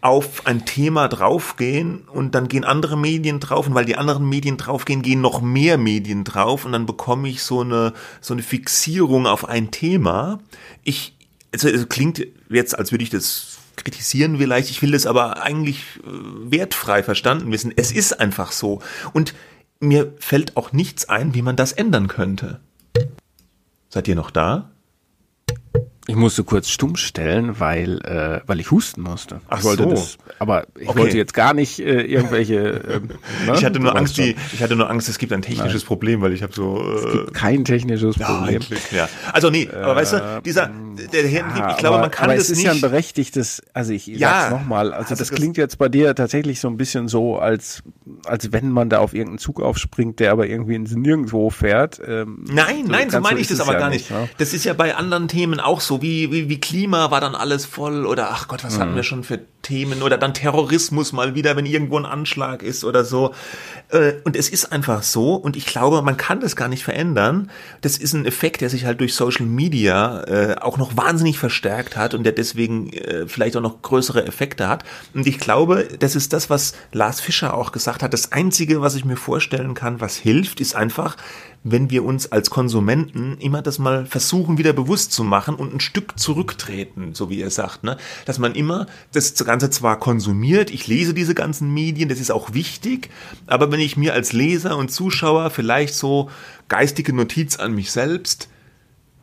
auf 0.00 0.46
ein 0.46 0.64
Thema 0.66 1.08
draufgehen 1.08 2.02
und 2.08 2.34
dann 2.34 2.48
gehen 2.48 2.64
andere 2.64 2.96
Medien 2.98 3.40
drauf 3.40 3.66
und 3.66 3.74
weil 3.74 3.86
die 3.86 3.96
anderen 3.96 4.28
Medien 4.28 4.58
draufgehen, 4.58 5.00
gehen 5.00 5.22
noch 5.22 5.40
mehr 5.40 5.78
Medien 5.78 6.24
drauf 6.24 6.66
und 6.66 6.72
dann 6.72 6.84
bekomme 6.84 7.28
ich 7.28 7.42
so 7.42 7.62
eine 7.62 7.94
so 8.20 8.34
eine 8.34 8.42
Fixierung 8.42 9.26
auf 9.26 9.48
ein 9.48 9.70
Thema. 9.70 10.40
Ich 10.82 11.16
also 11.54 11.68
es 11.68 11.88
klingt 11.88 12.26
jetzt, 12.50 12.78
als 12.78 12.92
würde 12.92 13.04
ich 13.04 13.10
das 13.10 13.53
kritisieren 13.76 14.38
vielleicht, 14.38 14.70
ich 14.70 14.82
will 14.82 14.92
das 14.92 15.06
aber 15.06 15.42
eigentlich 15.42 15.80
äh, 16.04 16.10
wertfrei 16.50 17.02
verstanden 17.02 17.50
wissen. 17.52 17.72
Es 17.74 17.92
ist 17.92 18.20
einfach 18.20 18.52
so. 18.52 18.80
Und 19.12 19.34
mir 19.80 20.14
fällt 20.18 20.56
auch 20.56 20.72
nichts 20.72 21.08
ein, 21.08 21.34
wie 21.34 21.42
man 21.42 21.56
das 21.56 21.72
ändern 21.72 22.08
könnte. 22.08 22.60
Seid 23.88 24.08
ihr 24.08 24.16
noch 24.16 24.30
da? 24.30 24.70
Ich 26.06 26.16
musste 26.16 26.44
kurz 26.44 26.68
stumm 26.68 26.96
stellen, 26.96 27.60
weil, 27.60 27.98
äh, 28.04 28.40
weil 28.46 28.60
ich 28.60 28.70
husten 28.70 29.00
musste. 29.00 29.40
Ach 29.48 29.58
ich 29.58 29.64
wollte 29.64 29.84
so. 29.84 29.90
Das, 29.90 30.18
aber 30.38 30.66
ich 30.78 30.86
okay. 30.88 30.98
wollte 30.98 31.16
jetzt 31.16 31.32
gar 31.32 31.54
nicht 31.54 31.78
äh, 31.78 32.02
irgendwelche. 32.02 32.54
Äh, 32.56 33.00
ne? 33.46 33.54
Ich 33.54 33.64
hatte 33.64 33.80
nur 33.80 33.96
Angst, 33.96 34.18
die, 34.18 34.36
ich 34.52 34.62
hatte 34.62 34.76
nur 34.76 34.90
Angst, 34.90 35.08
es 35.08 35.18
gibt 35.18 35.32
ein 35.32 35.40
technisches 35.40 35.82
Nein. 35.82 35.86
Problem, 35.86 36.20
weil 36.20 36.34
ich 36.34 36.42
habe 36.42 36.52
so. 36.52 36.78
Äh, 36.78 36.94
es 36.94 37.12
gibt 37.12 37.34
kein 37.34 37.64
technisches 37.64 38.18
Problem. 38.18 38.60
Ja, 38.90 38.96
ja. 38.98 39.08
Also 39.32 39.48
nee, 39.48 39.66
aber 39.70 39.96
weißt 39.96 40.12
du, 40.12 40.42
dieser 40.44 40.70
der 41.12 41.26
Herrenlieb, 41.26 41.58
ja, 41.58 41.70
ich 41.70 41.76
glaube, 41.78 41.98
man 41.98 42.10
kann 42.10 42.24
aber 42.24 42.34
das 42.34 42.44
es 42.44 42.50
ist 42.50 42.56
nicht. 42.58 42.66
ja 42.66 42.72
ein 42.72 42.80
berechtigtes. 42.82 43.62
Also 43.72 43.92
ich 43.92 44.06
ja, 44.06 44.28
sag's 44.28 44.50
nochmal. 44.50 44.92
Also, 44.92 45.14
das, 45.14 45.30
klingt 45.30 45.56
jetzt 45.56 45.78
bei 45.78 45.88
dir 45.88 46.14
tatsächlich 46.14 46.60
so 46.60 46.68
ein 46.68 46.76
bisschen 46.76 47.08
so, 47.08 47.38
als 47.38 47.82
als 48.26 48.52
wenn 48.52 48.70
man 48.70 48.90
da 48.90 48.98
auf 48.98 49.14
irgendeinen 49.14 49.38
Zug 49.38 49.60
aufspringt, 49.60 50.20
der 50.20 50.32
aber 50.32 50.46
irgendwie 50.46 50.74
ins 50.74 50.94
Nirgendwo 50.94 51.50
fährt. 51.50 52.00
Ähm, 52.06 52.44
nein, 52.46 52.84
nein, 52.86 53.10
so 53.10 53.20
meine 53.20 53.40
ich 53.40 53.48
das 53.48 53.60
aber 53.60 53.72
ja 53.72 53.78
gar 53.78 53.90
nicht. 53.90 54.10
nicht. 54.10 54.10
Ne? 54.10 54.28
Das 54.38 54.52
ist 54.52 54.64
ja 54.64 54.74
bei 54.74 54.94
anderen 54.94 55.28
Themen 55.28 55.60
auch 55.60 55.80
so, 55.80 55.93
wie 56.02 56.30
wie 56.32 56.48
wie 56.48 56.60
Klima 56.60 57.10
war 57.10 57.20
dann 57.20 57.34
alles 57.34 57.66
voll 57.66 58.06
oder 58.06 58.30
ach 58.30 58.48
Gott, 58.48 58.64
was 58.64 58.76
mhm. 58.76 58.80
hatten 58.80 58.96
wir 58.96 59.02
schon 59.02 59.24
für 59.24 59.40
Themen 59.64 60.02
oder 60.02 60.16
dann 60.16 60.32
Terrorismus 60.32 61.12
mal 61.12 61.34
wieder, 61.34 61.56
wenn 61.56 61.66
irgendwo 61.66 61.98
ein 61.98 62.06
Anschlag 62.06 62.62
ist 62.62 62.84
oder 62.84 63.04
so. 63.04 63.34
Äh, 63.88 64.12
und 64.22 64.36
es 64.36 64.48
ist 64.48 64.70
einfach 64.70 65.02
so 65.02 65.34
und 65.34 65.56
ich 65.56 65.66
glaube, 65.66 66.00
man 66.02 66.16
kann 66.16 66.38
das 66.38 66.54
gar 66.54 66.68
nicht 66.68 66.84
verändern. 66.84 67.50
Das 67.80 67.98
ist 67.98 68.12
ein 68.12 68.26
Effekt, 68.26 68.60
der 68.60 68.70
sich 68.70 68.84
halt 68.84 69.00
durch 69.00 69.14
Social 69.14 69.46
Media 69.46 70.22
äh, 70.24 70.56
auch 70.60 70.78
noch 70.78 70.96
wahnsinnig 70.96 71.38
verstärkt 71.38 71.96
hat 71.96 72.14
und 72.14 72.22
der 72.22 72.32
deswegen 72.32 72.92
äh, 72.92 73.26
vielleicht 73.26 73.56
auch 73.56 73.62
noch 73.62 73.82
größere 73.82 74.24
Effekte 74.24 74.68
hat. 74.68 74.84
Und 75.12 75.26
ich 75.26 75.38
glaube, 75.38 75.88
das 75.98 76.14
ist 76.14 76.32
das, 76.32 76.48
was 76.48 76.74
Lars 76.92 77.20
Fischer 77.20 77.54
auch 77.54 77.72
gesagt 77.72 78.02
hat. 78.02 78.12
Das 78.12 78.30
Einzige, 78.30 78.80
was 78.80 78.94
ich 78.94 79.04
mir 79.04 79.16
vorstellen 79.16 79.74
kann, 79.74 80.00
was 80.00 80.16
hilft, 80.16 80.60
ist 80.60 80.76
einfach, 80.76 81.16
wenn 81.64 81.90
wir 81.90 82.04
uns 82.04 82.30
als 82.30 82.50
Konsumenten 82.50 83.38
immer 83.38 83.62
das 83.62 83.78
mal 83.78 84.04
versuchen, 84.04 84.58
wieder 84.58 84.74
bewusst 84.74 85.12
zu 85.12 85.24
machen 85.24 85.54
und 85.54 85.74
ein 85.74 85.80
Stück 85.80 86.18
zurücktreten, 86.18 87.14
so 87.14 87.30
wie 87.30 87.40
er 87.40 87.50
sagt, 87.50 87.84
ne? 87.84 87.96
Dass 88.26 88.38
man 88.38 88.54
immer 88.54 88.86
das 89.12 89.34
Ganze 89.34 89.53
zwar 89.70 89.98
konsumiert, 89.98 90.70
ich 90.70 90.86
lese 90.86 91.14
diese 91.14 91.34
ganzen 91.34 91.72
Medien, 91.72 92.08
das 92.08 92.20
ist 92.20 92.30
auch 92.30 92.54
wichtig, 92.54 93.10
aber 93.46 93.70
wenn 93.72 93.80
ich 93.80 93.96
mir 93.96 94.14
als 94.14 94.32
Leser 94.32 94.76
und 94.76 94.90
Zuschauer 94.90 95.50
vielleicht 95.50 95.94
so 95.94 96.30
geistige 96.68 97.12
Notiz 97.12 97.56
an 97.56 97.74
mich 97.74 97.90
selbst, 97.90 98.48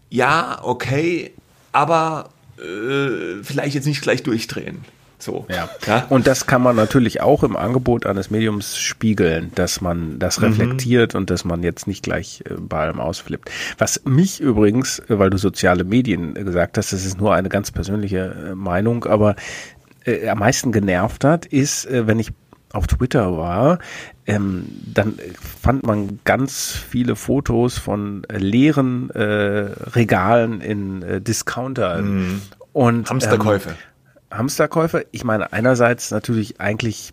ja, 0.09 0.59
okay, 0.63 1.31
aber 1.71 2.29
äh, 2.57 3.43
vielleicht 3.43 3.75
jetzt 3.75 3.87
nicht 3.87 4.01
gleich 4.01 4.23
durchdrehen. 4.23 4.85
So. 5.23 5.45
Ja. 5.49 5.69
ja. 5.85 6.05
Und 6.09 6.27
das 6.27 6.47
kann 6.47 6.61
man 6.61 6.75
natürlich 6.75 7.21
auch 7.21 7.43
im 7.43 7.55
Angebot 7.55 8.05
eines 8.05 8.31
Mediums 8.31 8.77
spiegeln, 8.77 9.51
dass 9.55 9.81
man 9.81 10.19
das 10.19 10.39
mhm. 10.39 10.45
reflektiert 10.45 11.13
mhm. 11.13 11.19
und 11.19 11.29
dass 11.29 11.45
man 11.45 11.63
jetzt 11.63 11.87
nicht 11.87 12.03
gleich 12.03 12.43
äh, 12.49 12.55
bei 12.55 12.79
allem 12.79 12.99
ausflippt. 12.99 13.49
Was 13.77 14.01
mich 14.05 14.39
übrigens, 14.39 14.99
äh, 14.99 15.19
weil 15.19 15.29
du 15.29 15.37
soziale 15.37 15.83
Medien 15.83 16.33
gesagt 16.33 16.77
hast, 16.77 16.91
das 16.93 17.05
ist 17.05 17.19
nur 17.19 17.33
eine 17.33 17.49
ganz 17.49 17.71
persönliche 17.71 18.51
äh, 18.51 18.55
Meinung, 18.55 19.05
aber 19.05 19.35
äh, 20.05 20.27
am 20.29 20.39
meisten 20.39 20.71
genervt 20.71 21.23
hat, 21.23 21.45
ist, 21.45 21.85
äh, 21.85 22.07
wenn 22.07 22.19
ich 22.19 22.31
auf 22.73 22.87
Twitter 22.87 23.37
war, 23.37 23.79
ähm, 24.25 24.65
dann 24.93 25.19
fand 25.61 25.85
man 25.85 26.19
ganz 26.23 26.71
viele 26.71 27.15
Fotos 27.15 27.77
von 27.77 28.23
äh, 28.25 28.37
leeren 28.37 29.09
äh, 29.09 29.19
Regalen 29.19 30.61
in 30.61 31.01
äh, 31.01 31.21
Discountern. 31.21 32.13
Mhm. 32.13 32.41
Und, 32.73 33.09
Hamsterkäufe. 33.09 33.69
Ähm, 33.69 34.37
Hamsterkäufe. 34.37 35.05
Ich 35.11 35.25
meine, 35.25 35.51
einerseits 35.51 36.11
natürlich 36.11 36.61
eigentlich 36.61 37.11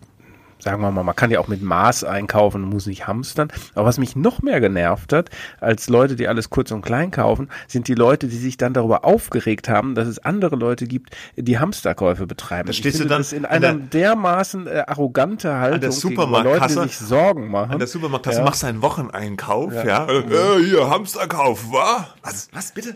sagen 0.59 0.81
wir 0.81 0.91
mal, 0.91 1.03
man 1.03 1.15
kann 1.15 1.31
ja 1.31 1.39
auch 1.39 1.47
mit 1.47 1.61
Maß 1.61 2.03
einkaufen, 2.03 2.61
muss 2.61 2.85
nicht 2.85 3.07
hamstern. 3.07 3.49
Aber 3.75 3.85
was 3.85 3.97
mich 3.97 4.15
noch 4.15 4.41
mehr 4.41 4.59
genervt 4.59 5.13
hat, 5.13 5.29
als 5.59 5.89
Leute, 5.89 6.15
die 6.15 6.27
alles 6.27 6.49
kurz 6.49 6.71
und 6.71 6.81
klein 6.81 7.11
kaufen, 7.11 7.49
sind 7.67 7.87
die 7.87 7.95
Leute, 7.95 8.27
die 8.27 8.37
sich 8.37 8.57
dann 8.57 8.73
darüber 8.73 9.05
aufgeregt 9.05 9.69
haben, 9.69 9.95
dass 9.95 10.07
es 10.07 10.19
andere 10.19 10.55
Leute 10.55 10.85
gibt, 10.85 11.15
die 11.35 11.59
Hamsterkäufe 11.59 12.27
betreiben. 12.27 12.67
Da 12.67 12.73
stehst 12.73 12.99
du 12.99 13.05
dann 13.05 13.19
das 13.19 13.33
in 13.33 13.45
einer 13.45 13.73
dermaßen 13.73 14.67
äh, 14.67 14.83
arrogante 14.87 15.55
Haltung 15.55 15.75
an 15.75 15.81
der 15.81 15.91
Supermarktkasse, 15.91 16.75
Leute, 16.75 16.87
die 16.87 16.93
sich 16.93 17.07
Sorgen 17.07 17.49
machen. 17.49 17.71
An 17.71 17.79
der 17.79 17.87
Supermarktkasse 17.87 18.39
ja. 18.39 18.45
machst 18.45 18.63
du 18.63 18.67
einen 18.67 18.81
Wocheneinkauf, 18.81 19.73
ja. 19.73 19.85
ja. 19.85 20.07
Äh, 20.09 20.63
hier, 20.63 20.89
Hamsterkauf, 20.89 21.71
wa? 21.71 22.07
Was, 22.23 22.49
was 22.51 22.71
bitte? 22.73 22.95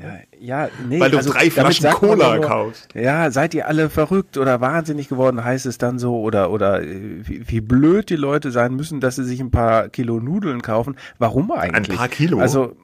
Ja, 0.00 0.64
ja, 0.64 0.68
nee. 0.88 1.00
Weil 1.00 1.10
du 1.10 1.18
also, 1.18 1.32
drei 1.32 1.50
Flaschen 1.50 1.90
Cola 1.90 2.36
nur, 2.36 2.44
kaufst. 2.44 2.88
Ja, 2.94 3.30
seid 3.30 3.54
ihr 3.54 3.68
alle 3.68 3.90
verrückt 3.90 4.38
oder 4.38 4.60
wahnsinnig 4.60 5.08
geworden, 5.08 5.44
heißt 5.44 5.66
es 5.66 5.78
dann 5.78 5.98
so, 5.98 6.20
oder, 6.20 6.50
oder 6.54 6.82
äh, 6.82 7.26
wie, 7.26 7.48
wie 7.48 7.60
blöd 7.60 8.08
die 8.08 8.16
Leute 8.16 8.50
sein 8.50 8.74
müssen, 8.74 9.00
dass 9.00 9.16
sie 9.16 9.24
sich 9.24 9.40
ein 9.40 9.50
paar 9.50 9.88
Kilo 9.88 10.20
Nudeln 10.20 10.62
kaufen. 10.62 10.96
Warum 11.18 11.50
eigentlich? 11.52 11.90
Ein 11.90 11.96
paar 11.96 12.08
Kilo? 12.08 12.38
Also, 12.38 12.76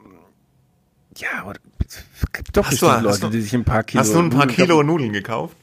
ja, 1.16 1.53
es 1.87 2.05
gibt 2.33 2.57
doch 2.57 2.64
hast 2.64 2.71
bestimmt 2.73 3.01
du, 3.01 3.05
Leute, 3.05 3.21
du, 3.21 3.29
die 3.31 3.41
sich 3.41 3.55
ein 3.55 3.64
paar 3.64 3.85
Kilo 3.85 4.01
Hast 4.01 4.14
du 4.14 4.18
ein 4.18 4.31
paar 4.31 4.47
Nudeln 4.47 4.57
Kilo 4.57 4.83
Nudeln 4.83 5.12
gekauft? 5.12 5.57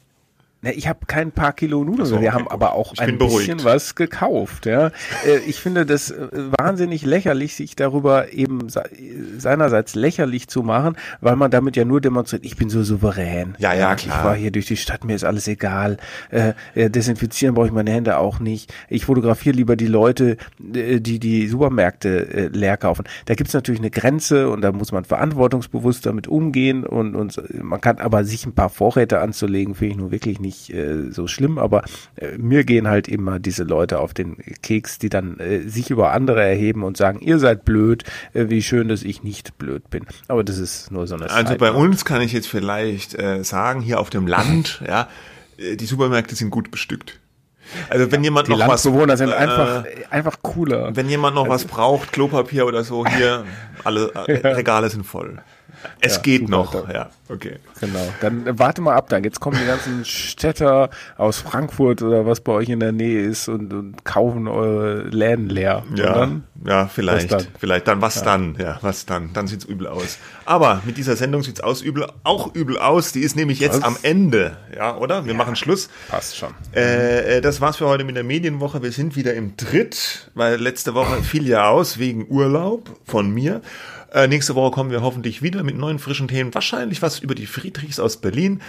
Ne, 0.60 0.72
ich 0.72 0.88
habe 0.88 1.06
kein 1.06 1.30
paar 1.30 1.52
Kilo 1.52 1.84
Nudeln, 1.84 2.04
so, 2.04 2.20
wir 2.20 2.34
haben 2.34 2.48
aber 2.48 2.72
auch 2.72 2.92
ein 2.98 3.16
bisschen 3.16 3.62
was 3.62 3.94
gekauft. 3.94 4.66
Ja. 4.66 4.88
Äh, 5.24 5.38
ich 5.46 5.60
finde 5.60 5.86
das 5.86 6.10
äh, 6.10 6.26
wahnsinnig 6.58 7.04
lächerlich, 7.04 7.54
sich 7.54 7.76
darüber 7.76 8.32
eben 8.32 8.66
seinerseits 9.38 9.94
lächerlich 9.94 10.48
zu 10.48 10.64
machen, 10.64 10.96
weil 11.20 11.36
man 11.36 11.52
damit 11.52 11.76
ja 11.76 11.84
nur 11.84 12.00
demonstriert, 12.00 12.44
ich 12.44 12.56
bin 12.56 12.70
so 12.70 12.82
souverän. 12.82 13.54
Ja, 13.58 13.72
ja, 13.72 13.94
klar. 13.94 14.18
Ich 14.18 14.24
war 14.24 14.34
hier 14.34 14.50
durch 14.50 14.66
die 14.66 14.76
Stadt, 14.76 15.04
mir 15.04 15.14
ist 15.14 15.22
alles 15.22 15.46
egal. 15.46 15.98
Äh, 16.30 16.54
desinfizieren 16.90 17.54
brauche 17.54 17.66
ich 17.66 17.72
meine 17.72 17.92
Hände 17.92 18.18
auch 18.18 18.40
nicht. 18.40 18.74
Ich 18.88 19.04
fotografiere 19.04 19.54
lieber 19.54 19.76
die 19.76 19.86
Leute, 19.86 20.38
die 20.58 21.20
die 21.20 21.46
Supermärkte 21.46 22.50
leer 22.52 22.76
kaufen. 22.76 23.04
Da 23.26 23.34
gibt's 23.34 23.54
natürlich 23.54 23.80
eine 23.80 23.90
Grenze 23.90 24.50
und 24.50 24.62
da 24.62 24.72
muss 24.72 24.90
man 24.90 25.04
verantwortungsbewusst 25.04 26.04
damit 26.04 26.26
umgehen 26.26 26.84
und, 26.84 27.14
und 27.14 27.40
man 27.62 27.80
kann 27.80 27.98
aber 27.98 28.24
sich 28.24 28.44
ein 28.44 28.54
paar 28.54 28.70
Vorräte 28.70 29.20
anzulegen, 29.20 29.76
finde 29.76 29.92
ich 29.92 29.98
nur 29.98 30.10
wirklich 30.10 30.40
nicht 30.40 30.47
nicht 30.48 30.70
äh, 30.70 31.10
so 31.10 31.26
schlimm, 31.26 31.58
aber 31.58 31.84
äh, 32.16 32.38
mir 32.38 32.64
gehen 32.64 32.88
halt 32.88 33.06
immer 33.06 33.38
diese 33.38 33.64
Leute 33.64 34.00
auf 34.00 34.14
den 34.14 34.38
Keks, 34.62 34.98
die 34.98 35.10
dann 35.10 35.38
äh, 35.38 35.68
sich 35.68 35.90
über 35.90 36.12
andere 36.12 36.42
erheben 36.42 36.82
und 36.82 36.96
sagen, 36.96 37.20
ihr 37.20 37.38
seid 37.38 37.64
blöd, 37.64 38.04
äh, 38.32 38.46
wie 38.48 38.62
schön, 38.62 38.88
dass 38.88 39.02
ich 39.02 39.22
nicht 39.22 39.58
blöd 39.58 39.90
bin. 39.90 40.06
Aber 40.28 40.42
das 40.42 40.58
ist 40.58 40.90
nur 40.90 41.06
so 41.06 41.16
eine 41.16 41.30
Also 41.30 41.50
Zeit 41.50 41.58
bei 41.58 41.72
uns 41.72 42.04
kann 42.04 42.22
ich 42.22 42.32
jetzt 42.32 42.48
vielleicht 42.48 43.14
äh, 43.14 43.44
sagen, 43.44 43.82
hier 43.82 44.00
auf 44.00 44.10
dem 44.10 44.26
Land, 44.26 44.82
ja, 44.88 45.08
äh, 45.58 45.76
die 45.76 45.86
Supermärkte 45.86 46.34
sind 46.34 46.50
gut 46.50 46.70
bestückt. 46.70 47.20
Also 47.90 48.10
wenn 48.10 48.24
jemand 48.24 48.48
die 48.48 48.52
noch 48.52 48.66
was 48.66 48.82
sind 48.82 49.30
einfach 49.30 49.84
äh, 49.84 50.06
einfach 50.08 50.38
cooler. 50.40 50.96
Wenn 50.96 51.10
jemand 51.10 51.34
noch 51.34 51.50
also, 51.50 51.54
was 51.54 51.64
braucht, 51.66 52.12
Klopapier 52.12 52.66
oder 52.66 52.82
so, 52.82 53.04
hier 53.06 53.44
alle 53.84 54.10
äh, 54.14 54.48
Regale 54.48 54.88
sind 54.88 55.04
voll. 55.04 55.42
Es 56.00 56.16
ja, 56.16 56.22
geht 56.22 56.48
noch, 56.48 56.74
weiter. 56.74 56.94
ja, 56.94 57.10
okay. 57.28 57.56
Genau. 57.80 58.12
Dann 58.20 58.46
äh, 58.46 58.58
warte 58.58 58.80
mal 58.80 58.94
ab, 58.94 59.08
dann 59.08 59.24
jetzt 59.24 59.40
kommen 59.40 59.58
die 59.60 59.66
ganzen 59.66 60.04
Städter 60.04 60.90
aus 61.16 61.38
Frankfurt 61.38 62.02
oder 62.02 62.26
was 62.26 62.40
bei 62.40 62.52
euch 62.52 62.68
in 62.68 62.80
der 62.80 62.92
Nähe 62.92 63.22
ist 63.22 63.48
und, 63.48 63.72
und 63.72 64.04
kaufen 64.04 64.48
eure 64.48 65.02
Läden 65.08 65.48
leer. 65.48 65.84
Ja, 65.94 66.14
dann, 66.14 66.44
ja, 66.64 66.86
vielleicht, 66.86 67.32
dann? 67.32 67.46
vielleicht 67.58 67.88
dann 67.88 68.00
was 68.00 68.16
ja. 68.16 68.22
dann, 68.22 68.56
ja, 68.58 68.78
was 68.82 69.06
dann? 69.06 69.32
Dann 69.32 69.46
sieht's 69.46 69.64
übel 69.64 69.86
aus. 69.86 70.18
Aber 70.44 70.82
mit 70.84 70.96
dieser 70.96 71.16
Sendung 71.16 71.42
sieht's 71.42 71.60
aus 71.60 71.82
übel, 71.82 72.06
auch 72.24 72.54
übel 72.54 72.78
aus. 72.78 73.12
Die 73.12 73.20
ist 73.20 73.36
nämlich 73.36 73.60
jetzt 73.60 73.78
was? 73.78 73.84
am 73.84 73.96
Ende, 74.02 74.56
ja, 74.74 74.96
oder? 74.96 75.24
Wir 75.24 75.32
ja, 75.32 75.38
machen 75.38 75.56
Schluss. 75.56 75.88
Passt 76.08 76.36
schon. 76.36 76.54
Äh, 76.74 77.36
äh, 77.36 77.40
das 77.40 77.60
war's 77.60 77.76
für 77.76 77.86
heute 77.86 78.04
mit 78.04 78.16
der 78.16 78.24
Medienwoche. 78.24 78.82
Wir 78.82 78.92
sind 78.92 79.16
wieder 79.16 79.34
im 79.34 79.56
Dritt, 79.56 80.30
weil 80.34 80.60
letzte 80.60 80.94
Woche 80.94 81.22
fiel 81.22 81.46
ja 81.46 81.68
aus 81.68 81.98
wegen 81.98 82.26
Urlaub 82.28 82.88
von 83.04 83.30
mir. 83.30 83.60
Äh, 84.12 84.26
nächste 84.26 84.54
Woche 84.54 84.70
kommen 84.70 84.90
wir 84.90 85.02
hoffentlich 85.02 85.42
wieder 85.42 85.62
mit 85.62 85.76
neuen 85.76 85.98
frischen 85.98 86.28
Themen. 86.28 86.54
Wahrscheinlich 86.54 87.02
was 87.02 87.18
über 87.18 87.34
die 87.34 87.46
Friedrichs 87.46 88.00
aus 88.00 88.16
Berlin. 88.16 88.62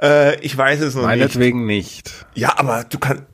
Äh, 0.00 0.38
ich 0.40 0.56
weiß 0.56 0.80
es 0.80 0.94
noch 0.94 1.02
Meinetwegen 1.02 1.66
nicht. 1.66 2.04
nicht. 2.04 2.26
Ja, 2.34 2.58
aber 2.58 2.84
du 2.84 2.98
kannst. 2.98 3.24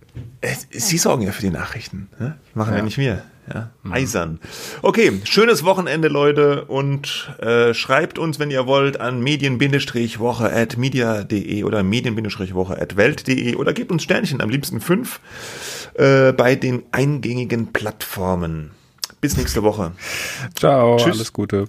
Äh, 0.41 0.55
Sie 0.71 0.99
sorgen 0.99 1.23
ja 1.23 1.33
für 1.33 1.43
die 1.43 1.51
Nachrichten. 1.51 2.09
Ne? 2.19 2.39
Machen 2.55 2.73
ja. 2.73 2.79
ja 2.79 2.85
nicht 2.85 2.99
wir. 2.99 3.23
Ja, 3.53 3.71
mhm. 3.83 3.93
eisern. 3.93 4.41
Okay, 4.83 5.21
schönes 5.25 5.65
Wochenende, 5.65 6.09
Leute, 6.09 6.67
und 6.67 7.35
äh, 7.41 7.73
schreibt 7.73 8.19
uns, 8.19 8.39
wenn 8.39 8.51
ihr 8.51 8.67
wollt, 8.67 9.01
an 9.01 9.23
medien-woche 9.23 10.53
at 10.53 10.77
media.de 10.77 11.65
oder 11.65 11.83
medien-woche 11.83 12.79
at 12.79 12.97
welt.de 12.97 13.55
oder 13.55 13.73
gebt 13.73 13.91
uns 13.91 14.03
Sternchen, 14.03 14.43
am 14.43 14.51
liebsten 14.51 14.81
fünf, 14.81 15.21
äh, 15.95 16.33
bei 16.33 16.57
den 16.57 16.83
eingängigen 16.93 17.73
Plattformen. 17.73 18.73
Bis 19.21 19.37
nächste 19.37 19.63
Woche. 19.63 19.93
Ciao, 20.55 20.97
Tschüss. 20.97 21.17
alles 21.17 21.33
Gute. 21.33 21.67